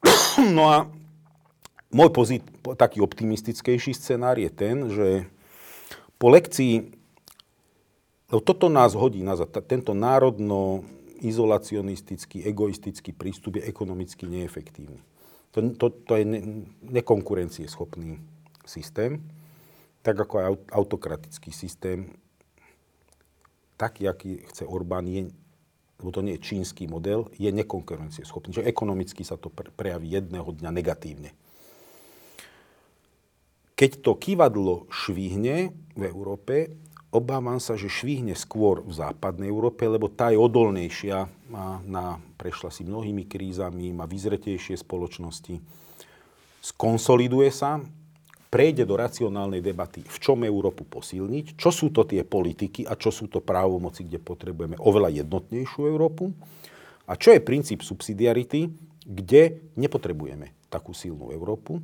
No 0.40 0.72
a 0.72 0.88
môj 1.92 2.08
pozit, 2.14 2.40
taký 2.78 3.04
optimistickejší 3.04 3.92
scenár 3.92 4.40
je 4.40 4.48
ten, 4.48 4.88
že 4.88 5.28
po 6.16 6.32
lekcii, 6.32 6.99
no 8.30 8.38
toto 8.40 8.70
nás 8.70 8.94
hodí 8.94 9.22
nazad, 9.22 9.50
tento 9.66 9.94
národno 9.94 10.86
izolacionistický, 11.20 12.46
egoistický 12.48 13.12
prístup 13.12 13.60
je 13.60 13.68
ekonomicky 13.68 14.24
neefektívny. 14.24 15.02
To, 15.52 15.58
to, 15.76 15.86
to 16.06 16.12
je 16.16 16.24
ne, 16.24 16.40
nekonkurencieschopný 16.80 18.22
systém, 18.64 19.20
tak 20.00 20.16
ako 20.16 20.34
aj 20.38 20.46
autokratický 20.72 21.52
systém, 21.52 22.14
taký, 23.76 24.08
aký 24.08 24.40
chce 24.48 24.64
Orbán, 24.64 25.04
je, 25.10 25.28
lebo 26.00 26.10
to 26.14 26.24
nie 26.24 26.40
je 26.40 26.46
čínsky 26.46 26.88
model, 26.88 27.28
je 27.36 27.52
nekonkurencieschopný. 27.52 28.56
Že 28.56 28.68
ekonomicky 28.68 29.20
sa 29.26 29.36
to 29.36 29.52
prejaví 29.52 30.08
jedného 30.08 30.48
dňa 30.48 30.70
negatívne. 30.72 31.30
Keď 33.76 34.04
to 34.04 34.12
kývadlo 34.16 34.88
švihne 34.92 35.72
v 35.96 36.02
Európe, 36.04 36.76
obávam 37.10 37.58
sa, 37.58 37.74
že 37.74 37.90
švihne 37.90 38.38
skôr 38.38 38.82
v 38.86 38.94
západnej 38.94 39.50
Európe, 39.50 39.86
lebo 39.86 40.06
tá 40.06 40.30
je 40.30 40.38
odolnejšia, 40.38 41.26
má, 41.50 41.82
na, 41.82 42.22
prešla 42.38 42.70
si 42.70 42.86
mnohými 42.86 43.26
krízami, 43.26 43.90
má 43.90 44.06
vyzretejšie 44.06 44.78
spoločnosti, 44.78 45.58
skonsoliduje 46.62 47.50
sa, 47.50 47.82
prejde 48.50 48.82
do 48.82 48.98
racionálnej 48.98 49.62
debaty, 49.62 50.02
v 50.02 50.18
čom 50.18 50.42
Európu 50.42 50.82
posilniť, 50.82 51.54
čo 51.54 51.70
sú 51.70 51.94
to 51.94 52.02
tie 52.02 52.26
politiky 52.26 52.82
a 52.82 52.98
čo 52.98 53.14
sú 53.14 53.30
to 53.30 53.38
právomoci, 53.38 54.02
kde 54.06 54.18
potrebujeme 54.18 54.74
oveľa 54.82 55.22
jednotnejšiu 55.22 55.86
Európu. 55.86 56.34
A 57.06 57.14
čo 57.14 57.30
je 57.30 57.42
princíp 57.42 57.82
subsidiarity, 57.86 58.70
kde 59.06 59.70
nepotrebujeme 59.78 60.54
takú 60.70 60.94
silnú 60.94 61.30
Európu. 61.30 61.82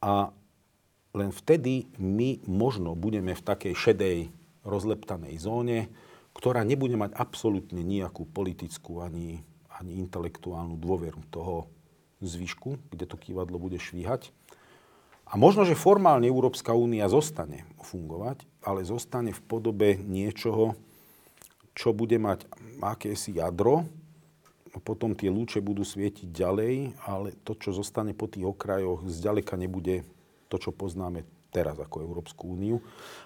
A 0.00 0.32
len 1.14 1.30
vtedy 1.30 1.86
my 1.96 2.42
možno 2.44 2.98
budeme 2.98 3.38
v 3.38 3.46
takej 3.46 3.74
šedej, 3.74 4.18
rozleptanej 4.66 5.38
zóne, 5.38 5.86
ktorá 6.34 6.66
nebude 6.66 6.98
mať 6.98 7.14
absolútne 7.14 7.86
nejakú 7.86 8.26
politickú 8.26 8.98
ani, 8.98 9.46
ani 9.70 10.02
intelektuálnu 10.02 10.74
dôveru 10.74 11.22
toho 11.30 11.70
zvyšku, 12.18 12.90
kde 12.90 13.06
to 13.06 13.14
kývadlo 13.14 13.62
bude 13.62 13.78
švíhať. 13.78 14.34
A 15.24 15.38
možno, 15.38 15.62
že 15.62 15.78
formálne 15.78 16.26
Európska 16.26 16.74
únia 16.74 17.06
zostane 17.08 17.64
fungovať, 17.80 18.44
ale 18.60 18.84
zostane 18.84 19.30
v 19.32 19.40
podobe 19.46 19.96
niečoho, 19.96 20.74
čo 21.72 21.94
bude 21.94 22.18
mať 22.18 22.44
akési 22.82 23.38
jadro, 23.38 23.86
potom 24.82 25.14
tie 25.14 25.30
lúče 25.30 25.62
budú 25.62 25.86
svietiť 25.86 26.34
ďalej, 26.34 26.98
ale 27.06 27.38
to, 27.46 27.54
čo 27.54 27.70
zostane 27.70 28.10
po 28.10 28.26
tých 28.26 28.42
okrajoch, 28.42 29.06
zďaleka 29.06 29.54
nebude 29.54 30.02
to, 30.54 30.62
čo 30.62 30.70
poznáme 30.70 31.26
teraz 31.50 31.74
ako 31.82 32.06
Európsku 32.06 32.54
úniu. 32.54 32.78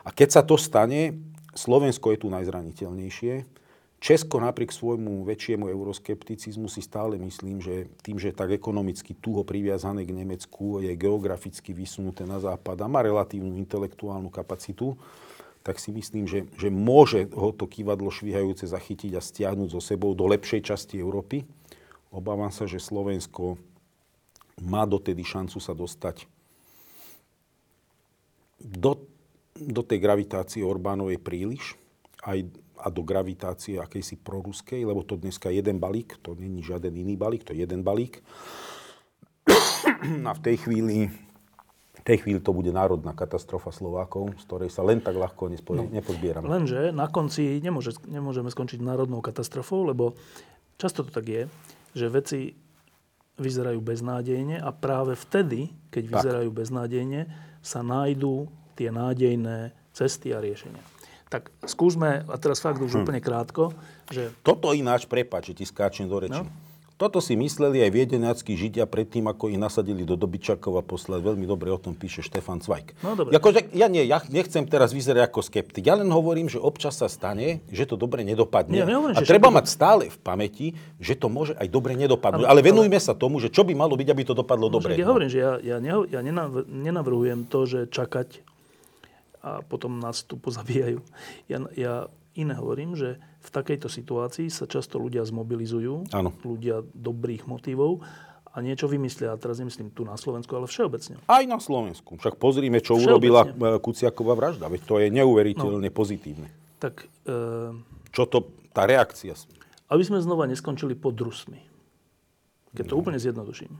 A 0.04 0.08
keď 0.08 0.40
sa 0.40 0.42
to 0.44 0.56
stane, 0.56 1.20
Slovensko 1.52 2.16
je 2.16 2.18
tu 2.24 2.32
najzraniteľnejšie. 2.32 3.60
Česko 3.98 4.38
napriek 4.38 4.70
svojmu 4.70 5.26
väčšiemu 5.26 5.66
euroskepticizmu 5.66 6.70
si 6.70 6.80
stále 6.80 7.18
myslím, 7.18 7.58
že 7.58 7.90
tým, 8.00 8.14
že 8.16 8.30
je 8.30 8.38
tak 8.38 8.54
ekonomicky 8.54 9.10
tuho 9.18 9.42
priviazané 9.42 10.06
k 10.06 10.14
Nemecku, 10.14 10.78
je 10.78 10.94
geograficky 10.94 11.74
vysunuté 11.74 12.22
na 12.22 12.38
západ 12.38 12.78
a 12.78 12.86
má 12.86 13.02
relatívnu 13.02 13.58
intelektuálnu 13.58 14.30
kapacitu, 14.30 14.94
tak 15.66 15.82
si 15.82 15.90
myslím, 15.90 16.30
že, 16.30 16.46
že 16.54 16.70
môže 16.70 17.26
ho 17.34 17.50
to 17.50 17.66
kývadlo 17.66 18.06
švíhajúce 18.14 18.70
zachytiť 18.70 19.18
a 19.18 19.20
stiahnuť 19.20 19.74
so 19.74 19.82
sebou 19.82 20.14
do 20.14 20.30
lepšej 20.30 20.70
časti 20.70 21.02
Európy. 21.02 21.42
Obávam 22.14 22.54
sa, 22.54 22.70
že 22.70 22.78
Slovensko 22.78 23.58
má 24.62 24.86
dotedy 24.86 25.26
šancu 25.26 25.58
sa 25.58 25.74
dostať 25.74 26.37
do, 28.58 29.06
do 29.54 29.82
tej 29.86 29.98
gravitácie 30.02 30.66
Orbánovej 30.66 31.22
príliš, 31.22 31.78
aj 32.26 32.50
a 32.78 32.88
do 32.94 33.02
gravitácie 33.02 33.74
akejsi 33.82 34.22
proruskej, 34.22 34.86
lebo 34.86 35.02
to 35.02 35.18
dneska 35.18 35.50
je 35.50 35.58
jeden 35.58 35.82
balík, 35.82 36.14
to 36.22 36.38
není 36.38 36.62
žiaden 36.62 36.94
iný 36.94 37.18
balík, 37.18 37.42
to 37.42 37.50
je 37.50 37.66
jeden 37.66 37.82
balík. 37.82 38.22
A 40.28 40.30
v 40.30 40.40
tej 40.40 40.56
chvíli, 40.62 41.10
v 41.98 42.02
tej 42.06 42.22
chvíli 42.22 42.38
to 42.38 42.54
bude 42.54 42.70
národná 42.70 43.10
katastrofa 43.18 43.74
Slovákov, 43.74 44.38
z 44.38 44.44
ktorej 44.46 44.70
sa 44.70 44.86
len 44.86 45.02
tak 45.02 45.18
ľahko 45.18 45.50
nespo, 45.50 45.74
no, 45.74 45.90
nepozbierame. 45.90 46.46
Lenže 46.46 46.94
na 46.94 47.10
konci 47.10 47.58
nemôže, 47.58 47.98
nemôžeme 48.06 48.46
skončiť 48.46 48.78
národnou 48.78 49.18
katastrofou, 49.18 49.82
lebo 49.82 50.14
často 50.78 51.02
to 51.02 51.10
tak 51.10 51.26
je, 51.26 51.42
že 51.98 52.06
veci 52.06 52.54
vyzerajú 53.38 53.78
beznádejne 53.82 54.58
a 54.62 54.70
práve 54.74 55.14
vtedy, 55.18 55.70
keď 55.90 56.02
tak. 56.06 56.12
vyzerajú 56.14 56.50
beznádejne, 56.54 57.20
sa 57.68 57.84
nájdú 57.84 58.48
tie 58.72 58.88
nádejné 58.88 59.76
cesty 59.92 60.32
a 60.32 60.40
riešenia. 60.40 60.80
Tak 61.28 61.52
skúsme, 61.68 62.24
a 62.24 62.36
teraz 62.40 62.64
fakt 62.64 62.80
už 62.80 62.96
hm. 62.96 63.00
úplne 63.04 63.20
krátko, 63.20 63.76
že... 64.08 64.32
Toto 64.40 64.72
ináč, 64.72 65.04
prepáč, 65.04 65.52
že 65.52 65.60
ti 65.60 65.64
skáčem 65.68 66.08
do 66.08 66.16
reči. 66.16 66.32
No? 66.32 66.48
Toto 66.98 67.22
si 67.22 67.38
mysleli 67.38 67.86
aj 67.86 67.90
viedenácky 67.94 68.58
židia 68.58 68.82
predtým, 68.82 69.30
ako 69.30 69.54
ich 69.54 69.58
nasadili 69.62 70.02
do 70.02 70.18
dobyčakov 70.18 70.74
a 70.76 70.82
poslali. 70.82 71.22
Veľmi 71.22 71.46
dobre 71.46 71.70
o 71.70 71.78
tom 71.78 71.94
píše 71.94 72.26
Štefan 72.26 72.58
Cvajk. 72.58 72.98
No 73.06 73.14
dobre. 73.14 73.38
Jakože, 73.38 73.70
ja 73.70 73.86
nie, 73.86 74.02
ja 74.02 74.18
nechcem 74.26 74.66
teraz 74.66 74.90
vyzerať 74.90 75.30
ako 75.30 75.46
skeptik. 75.46 75.86
Ja 75.86 75.94
len 75.94 76.10
hovorím, 76.10 76.50
že 76.50 76.58
občas 76.58 76.98
sa 76.98 77.06
stane, 77.06 77.62
že 77.70 77.86
to 77.86 77.94
dobre 77.94 78.26
nedopadne. 78.26 78.82
Nie, 78.82 78.82
nehovorím, 78.82 79.14
a 79.14 79.22
treba 79.22 79.46
mať 79.46 79.66
stále 79.70 80.10
v 80.10 80.18
pamäti, 80.18 80.74
že 80.98 81.14
to 81.14 81.30
môže 81.30 81.54
aj 81.54 81.70
dobre 81.70 81.94
nedopadnúť. 81.94 82.42
Ale, 82.42 82.50
ale 82.58 82.66
venujme 82.66 82.98
ale... 82.98 83.06
sa 83.06 83.14
tomu, 83.14 83.38
že 83.38 83.46
čo 83.46 83.62
by 83.62 83.78
malo 83.78 83.94
byť, 83.94 84.08
aby 84.10 84.22
to 84.26 84.34
dopadlo 84.34 84.66
no, 84.66 84.82
dobre. 84.82 84.98
Ja 84.98 85.06
no. 85.06 85.14
hovorím, 85.14 85.30
že 85.30 85.38
ja, 85.38 85.54
ja, 85.62 85.78
ja 86.02 86.20
nenavrhujem 86.66 87.46
to, 87.46 87.62
že 87.62 87.86
čakať 87.86 88.42
a 89.38 89.62
potom 89.62 90.02
nás 90.02 90.26
tu 90.26 90.34
pozabíjajú. 90.34 90.98
Ja, 91.46 91.58
ja 91.78 91.94
iné 92.34 92.58
hovorím, 92.58 92.98
že 92.98 93.22
v 93.48 93.50
takejto 93.50 93.88
situácii 93.88 94.52
sa 94.52 94.68
často 94.68 95.00
ľudia 95.00 95.24
zmobilizujú, 95.24 96.12
ano. 96.12 96.36
ľudia 96.44 96.84
dobrých 96.92 97.48
motivov 97.48 98.04
a 98.52 98.60
niečo 98.60 98.84
vymyslia. 98.84 99.32
A 99.32 99.40
teraz 99.40 99.56
nemyslím 99.56 99.88
tu 99.88 100.04
na 100.04 100.20
Slovensku, 100.20 100.52
ale 100.52 100.68
všeobecne. 100.68 101.16
Aj 101.24 101.44
na 101.48 101.56
Slovensku. 101.56 102.20
Však 102.20 102.36
pozrime, 102.36 102.84
čo 102.84 103.00
urobila 103.00 103.48
e, 103.48 103.80
Kuciaková 103.80 104.36
vražda. 104.36 104.68
Veď 104.68 104.80
to 104.84 104.94
je 105.00 105.08
neuveriteľne 105.08 105.88
no. 105.88 105.96
pozitívne. 105.96 106.52
Tak, 106.76 107.08
e... 107.24 107.38
Čo 108.12 108.22
to, 108.28 108.38
tá 108.76 108.84
reakcia? 108.84 109.32
Aby 109.88 110.02
sme 110.04 110.20
znova 110.20 110.44
neskončili 110.44 110.92
pod 110.92 111.16
Rusmi. 111.16 111.64
keď 112.76 112.84
to 112.92 112.98
úplne 113.00 113.16
zjednoduším. 113.16 113.72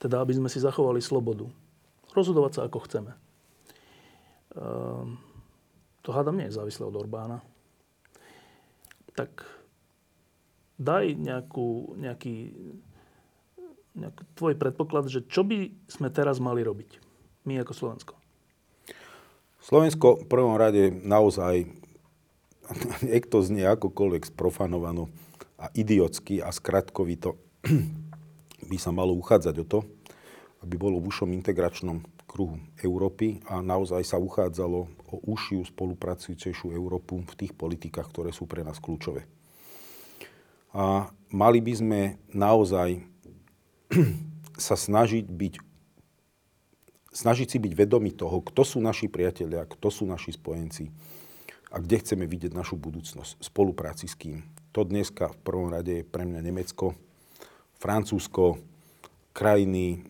Teda, 0.00 0.24
aby 0.24 0.32
sme 0.32 0.48
si 0.48 0.60
zachovali 0.60 1.04
slobodu. 1.04 1.44
Rozhodovať 2.16 2.52
sa, 2.56 2.60
ako 2.64 2.78
chceme. 2.88 3.12
Ehm, 4.56 5.20
to 6.00 6.12
hádam 6.16 6.40
nie 6.40 6.48
je 6.48 6.56
závislé 6.56 6.88
od 6.88 6.96
Orbána. 6.96 7.44
Tak 9.16 9.48
daj 10.76 11.16
nejakú, 11.16 11.96
nejaký, 11.96 12.52
nejaký 13.96 14.22
tvoj 14.36 14.54
predpoklad, 14.60 15.08
že 15.08 15.24
čo 15.24 15.42
by 15.42 15.72
sme 15.88 16.12
teraz 16.12 16.36
mali 16.36 16.60
robiť? 16.60 17.00
My 17.48 17.64
ako 17.64 17.72
Slovensko. 17.72 18.14
Slovensko 19.64 20.22
v 20.22 20.26
prvom 20.30 20.54
rade 20.54 20.92
naozaj, 20.92 21.66
nech 23.08 23.26
to 23.26 23.42
znie 23.42 23.66
akokoľvek 23.66 24.30
sprofanovano 24.30 25.10
a 25.56 25.72
idiotsky 25.72 26.44
a 26.44 26.52
skratkovito, 26.52 27.40
by 28.70 28.76
sa 28.76 28.92
malo 28.92 29.16
uchádzať 29.16 29.54
o 29.62 29.66
to, 29.66 29.78
aby 30.60 30.74
bolo 30.76 31.00
v 31.00 31.08
ušom 31.08 31.32
integračnom 31.32 32.04
kruhu 32.26 32.58
Európy 32.82 33.40
a 33.46 33.62
naozaj 33.62 34.02
sa 34.02 34.18
uchádzalo 34.18 34.90
o 35.06 35.16
užšiu 35.30 35.62
spolupracujúcejšiu 35.70 36.74
Európu 36.74 37.22
v 37.22 37.34
tých 37.38 37.54
politikách, 37.54 38.10
ktoré 38.10 38.34
sú 38.34 38.50
pre 38.50 38.66
nás 38.66 38.82
kľúčové. 38.82 39.24
A 40.76 41.08
mali 41.32 41.64
by 41.64 41.72
sme 41.72 42.00
naozaj 42.34 43.00
sa 44.66 44.76
snažiť 44.76 45.24
byť 45.24 45.54
snažiť 47.16 47.48
si 47.48 47.56
byť 47.56 47.72
vedomi 47.72 48.12
toho, 48.12 48.44
kto 48.44 48.60
sú 48.60 48.78
naši 48.84 49.08
priatelia, 49.08 49.64
kto 49.64 49.88
sú 49.88 50.04
naši 50.04 50.36
spojenci 50.36 50.92
a 51.72 51.80
kde 51.80 51.96
chceme 52.04 52.28
vidieť 52.28 52.52
našu 52.52 52.76
budúcnosť, 52.76 53.40
spolupráci 53.40 54.04
s 54.04 54.12
kým. 54.12 54.44
To 54.76 54.84
dneska 54.84 55.32
v 55.32 55.38
prvom 55.40 55.72
rade 55.72 56.04
je 56.04 56.04
pre 56.04 56.28
mňa 56.28 56.44
Nemecko, 56.44 56.92
Francúzsko, 57.80 58.60
krajiny 59.36 60.00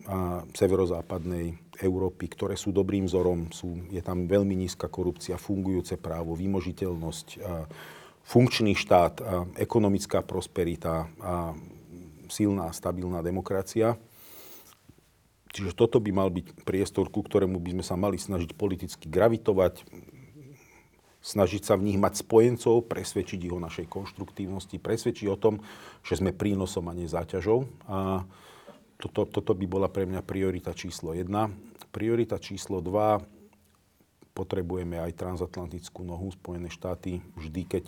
severozápadnej 0.55 1.59
Európy, 1.83 2.31
ktoré 2.31 2.55
sú 2.55 2.71
dobrým 2.71 3.11
vzorom. 3.11 3.51
Sú, 3.51 3.83
je 3.91 3.99
tam 3.99 4.23
veľmi 4.23 4.55
nízka 4.55 4.87
korupcia, 4.87 5.35
fungujúce 5.35 5.99
právo, 5.99 6.33
vymožiteľnosť, 6.33 7.27
a, 7.35 7.67
funkčný 8.23 8.73
štát, 8.73 9.15
a, 9.19 9.43
ekonomická 9.59 10.23
prosperita 10.23 11.11
a 11.19 11.51
silná, 12.31 12.71
stabilná 12.71 13.19
demokracia. 13.19 13.99
Čiže 15.51 15.75
toto 15.75 15.99
by 15.99 16.11
mal 16.15 16.29
byť 16.31 16.63
priestor, 16.63 17.11
ku 17.11 17.19
ktorému 17.19 17.59
by 17.59 17.77
sme 17.77 17.83
sa 17.83 17.95
mali 17.99 18.15
snažiť 18.15 18.55
politicky 18.55 19.11
gravitovať, 19.11 19.83
snažiť 21.19 21.61
sa 21.67 21.75
v 21.75 21.91
nich 21.91 21.99
mať 21.99 22.23
spojencov, 22.23 22.87
presvedčiť 22.87 23.39
ich 23.47 23.53
o 23.53 23.59
našej 23.59 23.91
konštruktívnosti, 23.91 24.79
presvedčiť 24.79 25.27
o 25.27 25.37
tom, 25.39 25.59
že 25.99 26.19
sme 26.19 26.31
prínosom 26.31 26.87
a 26.87 26.93
nie 26.95 27.09
záťažou. 27.09 27.67
A 27.91 28.23
toto, 28.97 29.29
toto 29.29 29.53
by 29.53 29.65
bola 29.69 29.87
pre 29.87 30.09
mňa 30.09 30.25
priorita 30.25 30.73
číslo 30.73 31.13
jedna. 31.13 31.53
Priorita 31.93 32.41
číslo 32.41 32.81
dva, 32.81 33.21
potrebujeme 34.37 35.01
aj 35.01 35.17
transatlantickú 35.17 36.05
nohu. 36.05 36.29
Spojené 36.29 36.69
štáty 36.69 37.21
vždy, 37.37 37.61
keď 37.65 37.85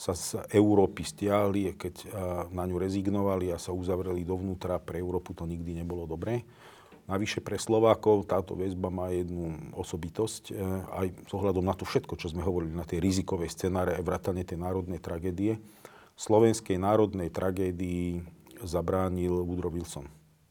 sa 0.00 0.16
z 0.16 0.40
Európy 0.56 1.04
stiahli, 1.04 1.76
keď 1.76 2.08
na 2.48 2.64
ňu 2.64 2.80
rezignovali 2.80 3.52
a 3.52 3.60
sa 3.60 3.76
uzavreli 3.76 4.24
dovnútra, 4.24 4.80
pre 4.80 4.96
Európu 4.96 5.36
to 5.36 5.44
nikdy 5.44 5.76
nebolo 5.76 6.08
dobré. 6.08 6.40
Navyše 7.10 7.42
pre 7.42 7.58
Slovákov 7.58 8.30
táto 8.30 8.54
väzba 8.54 8.86
má 8.86 9.10
jednu 9.10 9.74
osobitosť, 9.74 10.42
e, 10.46 10.62
aj 10.94 11.06
s 11.26 11.32
ohľadom 11.34 11.66
na 11.66 11.74
to 11.74 11.82
všetko, 11.82 12.14
čo 12.14 12.30
sme 12.30 12.46
hovorili 12.46 12.70
na 12.70 12.86
tej 12.86 13.02
rizikovej 13.02 13.50
scenáre, 13.50 13.98
vrátane 13.98 14.46
tej 14.46 14.62
národnej 14.62 15.02
tragédie. 15.02 15.58
Slovenskej 16.14 16.78
národnej 16.78 17.34
tragédii 17.34 18.22
zabránil 18.64 19.44
Woodrow 19.44 19.72
Wilson 19.72 20.06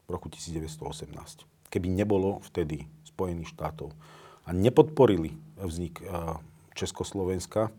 v 0.06 0.10
roku 0.10 0.30
1918. 0.31 1.45
Keby 1.69 1.88
nebolo 1.90 2.41
vtedy 2.45 2.90
Spojených 3.06 3.53
štátov 3.53 3.94
a 4.45 4.49
nepodporili 4.56 5.38
vznik 5.61 6.02
e, 6.02 6.06
Československa, 6.73 7.69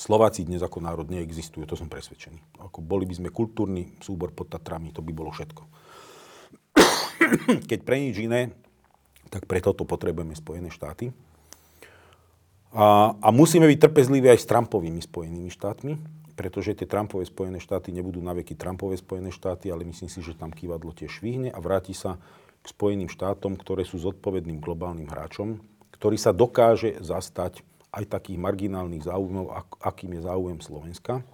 Slováci 0.00 0.48
dnes 0.48 0.64
ako 0.64 0.80
národ 0.80 1.04
neexistujú, 1.12 1.68
to 1.68 1.76
som 1.76 1.92
presvedčený. 1.92 2.40
Ako 2.64 2.80
boli 2.80 3.04
by 3.04 3.20
sme 3.20 3.28
kultúrny 3.28 4.00
súbor 4.00 4.32
pod 4.32 4.48
Tatrami, 4.48 4.96
to 4.96 5.04
by 5.04 5.12
bolo 5.12 5.28
všetko. 5.28 5.60
keď 7.70 7.78
pre 7.84 8.00
nič 8.00 8.16
iné, 8.16 8.48
tak 9.28 9.44
preto 9.44 9.76
to 9.76 9.84
potrebujeme 9.84 10.32
Spojené 10.32 10.72
štáty. 10.72 11.12
A, 12.72 13.12
a 13.18 13.28
musíme 13.28 13.68
byť 13.68 13.78
trpezliví 13.82 14.30
aj 14.30 14.40
s 14.40 14.48
Trumpovými 14.48 15.04
Spojenými 15.04 15.50
štátmi, 15.52 15.92
pretože 16.32 16.72
tie 16.76 16.86
Trumpové 16.88 17.26
Spojené 17.26 17.58
štáty 17.58 17.90
nebudú 17.90 18.22
na 18.22 18.34
Trumpové 18.36 18.96
Spojené 18.96 19.34
štáty, 19.34 19.68
ale 19.68 19.86
myslím 19.86 20.08
si, 20.08 20.20
že 20.22 20.38
tam 20.38 20.54
kývadlo 20.54 20.94
tiež 20.94 21.20
švihne 21.20 21.50
a 21.50 21.58
vráti 21.58 21.92
sa 21.92 22.16
k 22.60 22.66
Spojeným 22.68 23.08
štátom, 23.08 23.56
ktoré 23.56 23.82
sú 23.88 23.96
zodpovedným 24.00 24.60
globálnym 24.60 25.08
hráčom, 25.08 25.60
ktorý 25.96 26.16
sa 26.16 26.32
dokáže 26.32 27.00
zastať 27.00 27.64
aj 27.90 28.04
takých 28.06 28.38
marginálnych 28.38 29.04
záujmov, 29.04 29.50
akým 29.82 30.14
je 30.16 30.22
záujem 30.22 30.58
Slovenska. 30.62 31.26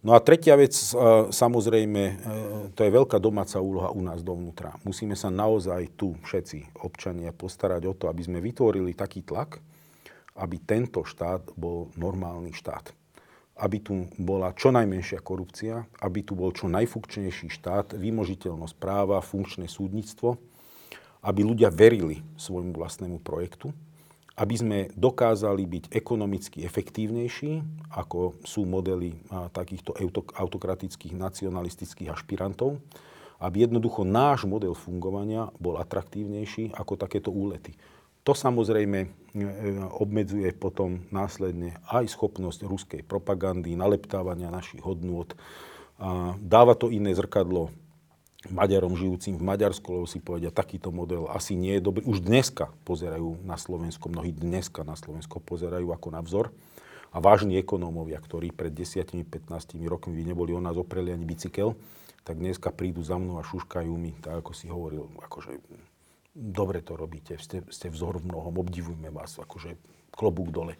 No 0.00 0.16
a 0.16 0.18
tretia 0.24 0.56
vec, 0.56 0.72
e, 0.72 0.96
samozrejme, 1.28 2.02
e, 2.08 2.14
to 2.72 2.80
je 2.80 2.96
veľká 2.96 3.20
domáca 3.20 3.60
úloha 3.60 3.92
u 3.92 4.00
nás 4.00 4.24
dovnútra. 4.24 4.72
Musíme 4.80 5.12
sa 5.12 5.28
naozaj 5.28 5.92
tu 5.92 6.16
všetci 6.24 6.80
občania 6.80 7.36
postarať 7.36 7.82
o 7.84 7.92
to, 7.92 8.08
aby 8.08 8.24
sme 8.24 8.40
vytvorili 8.40 8.96
taký 8.96 9.20
tlak, 9.20 9.60
aby 10.40 10.56
tento 10.64 11.04
štát 11.04 11.52
bol 11.52 11.92
normálny 12.00 12.56
štát. 12.56 12.96
Aby 13.60 13.84
tu 13.84 14.08
bola 14.16 14.56
čo 14.56 14.72
najmenšia 14.72 15.20
korupcia, 15.20 15.84
aby 16.00 16.24
tu 16.24 16.32
bol 16.32 16.48
čo 16.56 16.64
najfunkčnejší 16.72 17.52
štát, 17.52 17.92
vymožiteľnosť 17.92 18.74
práva, 18.80 19.20
funkčné 19.20 19.68
súdnictvo, 19.68 20.40
aby 21.20 21.44
ľudia 21.44 21.68
verili 21.68 22.24
svojmu 22.40 22.72
vlastnému 22.72 23.20
projektu 23.20 23.76
aby 24.40 24.56
sme 24.56 24.78
dokázali 24.96 25.68
byť 25.68 25.84
ekonomicky 25.92 26.64
efektívnejší, 26.64 27.60
ako 27.92 28.40
sú 28.40 28.64
modely 28.64 29.20
takýchto 29.52 29.92
autokratických 30.32 31.12
nacionalistických 31.12 32.08
ašpirantov, 32.08 32.80
aby 33.36 33.68
jednoducho 33.68 34.00
náš 34.08 34.48
model 34.48 34.72
fungovania 34.72 35.52
bol 35.60 35.76
atraktívnejší 35.76 36.72
ako 36.72 36.96
takéto 36.96 37.28
úlety. 37.28 37.76
To 38.30 38.38
samozrejme 38.38 38.98
e, 39.02 39.08
obmedzuje 39.90 40.54
potom 40.54 41.02
následne 41.10 41.74
aj 41.90 42.14
schopnosť 42.14 42.62
ruskej 42.62 43.02
propagandy, 43.02 43.74
naleptávania 43.74 44.54
našich 44.54 44.78
hodnôt. 44.86 45.34
Dáva 46.38 46.78
to 46.78 46.94
iné 46.94 47.10
zrkadlo 47.10 47.74
Maďarom 48.46 48.94
žijúcim 48.94 49.34
v 49.34 49.42
Maďarsku, 49.42 49.90
lebo 49.90 50.06
si 50.06 50.22
povedia, 50.22 50.54
takýto 50.54 50.94
model 50.94 51.26
asi 51.26 51.58
nie 51.58 51.74
je 51.74 51.82
dobrý. 51.82 52.06
Už 52.06 52.22
dneska 52.22 52.70
pozerajú 52.86 53.42
na 53.42 53.58
Slovensko, 53.58 54.06
mnohí 54.06 54.30
dneska 54.30 54.86
na 54.86 54.94
Slovensko 54.94 55.42
pozerajú 55.42 55.90
ako 55.90 56.08
na 56.14 56.22
vzor. 56.22 56.54
A 57.10 57.18
vážni 57.18 57.58
ekonómovia, 57.58 58.22
ktorí 58.22 58.54
pred 58.54 58.70
10-15 58.70 59.74
rokmi 59.90 60.22
by 60.22 60.30
neboli 60.30 60.54
o 60.54 60.62
nás 60.62 60.78
opreli 60.78 61.10
ani 61.10 61.26
bicykel, 61.26 61.74
tak 62.22 62.38
dneska 62.38 62.70
prídu 62.70 63.02
za 63.02 63.18
mnou 63.18 63.42
a 63.42 63.44
šuškajú 63.44 63.90
mi, 63.98 64.14
tak 64.22 64.46
ako 64.46 64.54
si 64.54 64.70
hovoril, 64.70 65.10
akože 65.18 65.58
dobre 66.34 66.80
to 66.80 66.94
robíte, 66.94 67.38
ste, 67.38 67.66
ste 67.70 67.90
vzor 67.90 68.22
v 68.22 68.30
mnohom, 68.30 68.54
obdivujme 68.62 69.10
vás, 69.10 69.38
akože 69.38 69.74
klobúk 70.14 70.50
dole. 70.54 70.74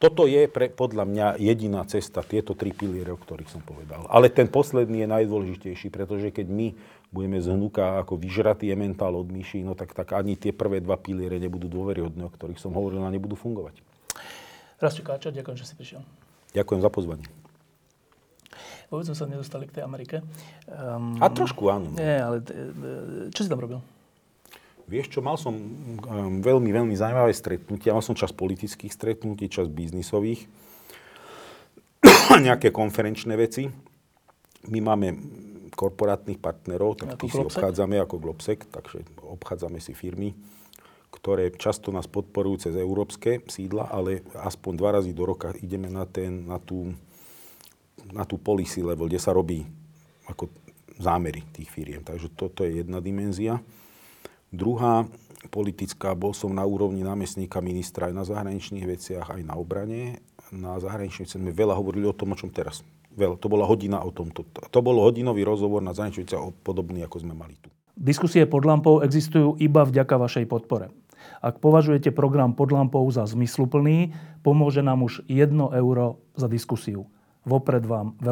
Toto 0.00 0.24
je 0.24 0.48
pre, 0.48 0.72
podľa 0.72 1.04
mňa 1.04 1.26
jediná 1.36 1.84
cesta, 1.84 2.24
tieto 2.24 2.56
tri 2.56 2.72
piliere, 2.72 3.12
o 3.12 3.20
ktorých 3.20 3.52
som 3.52 3.60
povedal. 3.60 4.08
Ale 4.08 4.32
ten 4.32 4.48
posledný 4.48 5.04
je 5.04 5.12
najdôležitejší, 5.12 5.92
pretože 5.92 6.32
keď 6.32 6.48
my 6.48 6.72
budeme 7.12 7.36
zhnúka 7.36 8.00
ako 8.00 8.16
vyžratý 8.16 8.72
ementál 8.72 9.12
od 9.12 9.28
myší, 9.28 9.60
no 9.60 9.76
tak, 9.76 9.92
tak 9.92 10.16
ani 10.16 10.40
tie 10.40 10.56
prvé 10.56 10.80
dva 10.80 10.96
piliere 10.96 11.36
nebudú 11.36 11.68
dôveryhodné, 11.68 12.24
o 12.24 12.32
ktorých 12.32 12.56
som 12.56 12.72
hovoril, 12.72 13.04
a 13.04 13.12
nebudú 13.12 13.36
fungovať. 13.36 13.76
Rastio 14.80 15.04
Káča, 15.04 15.36
ďakujem, 15.36 15.56
že 15.60 15.68
si 15.68 15.76
prišiel. 15.76 16.00
Ďakujem 16.56 16.80
za 16.80 16.88
pozvanie. 16.88 17.26
Vôbec 18.88 19.04
sme 19.04 19.14
sa 19.20 19.28
nedostali 19.28 19.68
k 19.68 19.78
tej 19.78 19.84
Amerike. 19.84 20.24
Um, 20.64 21.20
a 21.20 21.28
trošku 21.28 21.68
áno. 21.68 21.92
Nie, 21.92 22.24
ale 22.24 22.40
čo 23.30 23.44
si 23.44 23.52
tam 23.52 23.60
robil? 23.60 23.84
Vieš 24.90 25.06
čo, 25.06 25.20
mal 25.22 25.38
som 25.38 25.54
um, 25.54 26.42
veľmi, 26.42 26.74
veľmi 26.74 26.94
zaujímavé 26.98 27.30
stretnutia. 27.30 27.94
Mal 27.94 28.02
som 28.02 28.18
čas 28.18 28.34
politických 28.34 28.90
stretnutí, 28.90 29.46
čas 29.46 29.70
biznisových, 29.70 30.50
nejaké 32.50 32.74
konferenčné 32.74 33.38
veci. 33.38 33.70
My 34.66 34.82
máme 34.82 35.14
korporátnych 35.70 36.42
partnerov, 36.42 36.98
tak 36.98 37.14
ako 37.14 37.22
tých 37.22 37.34
si 37.38 37.40
obchádzame 37.40 37.96
ako 38.02 38.18
Globsec, 38.18 38.66
takže 38.68 39.06
obchádzame 39.22 39.78
si 39.78 39.94
firmy, 39.94 40.34
ktoré 41.14 41.54
často 41.54 41.94
nás 41.94 42.10
podporujú 42.10 42.68
cez 42.68 42.74
európske 42.74 43.46
sídla, 43.46 43.88
ale 43.88 44.26
aspoň 44.34 44.72
dva 44.74 44.90
razy 44.98 45.14
do 45.14 45.22
roka 45.22 45.54
ideme 45.62 45.86
na, 45.86 46.02
ten, 46.04 46.50
na, 46.50 46.58
tú, 46.58 46.92
na 48.10 48.26
tú 48.26 48.36
policy 48.36 48.82
level, 48.82 49.06
kde 49.06 49.22
sa 49.22 49.30
robí 49.30 49.62
ako 50.26 50.50
zámery 51.00 51.46
tých 51.54 51.70
firiem. 51.70 52.02
Takže 52.04 52.28
toto 52.34 52.66
je 52.66 52.82
jedna 52.82 52.98
dimenzia. 53.00 53.62
Druhá 54.50 55.06
politická, 55.48 56.12
bol 56.18 56.36
som 56.36 56.52
na 56.52 56.66
úrovni 56.66 57.00
námestníka 57.00 57.62
ministra 57.64 58.10
aj 58.10 58.14
na 58.14 58.24
zahraničných 58.26 58.86
veciach, 58.86 59.26
aj 59.38 59.42
na 59.46 59.56
obrane. 59.56 60.20
Na 60.52 60.76
zahraničných 60.76 61.24
veciach 61.24 61.40
sme 61.40 61.54
veľa 61.54 61.78
hovorili 61.78 62.04
o 62.10 62.14
tom, 62.14 62.34
o 62.34 62.36
čom 62.36 62.52
teraz. 62.52 62.84
Veľ, 63.14 63.38
to 63.40 63.50
bola 63.50 63.66
hodina 63.66 64.02
o 64.02 64.10
tomto. 64.14 64.46
To 64.46 64.78
bol 64.84 65.02
hodinový 65.02 65.42
rozhovor 65.42 65.82
na 65.82 65.90
Zanečujúca 65.90 66.38
podobný, 66.62 67.02
ako 67.02 67.26
sme 67.26 67.34
mali 67.34 67.58
tu. 67.58 67.70
Diskusie 67.98 68.46
pod 68.46 68.62
lampou 68.64 69.02
existujú 69.02 69.58
iba 69.58 69.82
vďaka 69.82 70.14
vašej 70.14 70.46
podpore. 70.46 70.94
Ak 71.40 71.58
považujete 71.58 72.12
program 72.12 72.52
pod 72.52 72.70
lampou 72.72 73.04
za 73.08 73.24
zmysluplný, 73.24 74.12
pomôže 74.44 74.84
nám 74.84 75.04
už 75.04 75.24
1 75.26 75.52
euro 75.56 76.20
za 76.36 76.46
diskusiu. 76.46 77.08
Vopred 77.48 77.84
vám 77.88 78.12
veľmi 78.20 78.28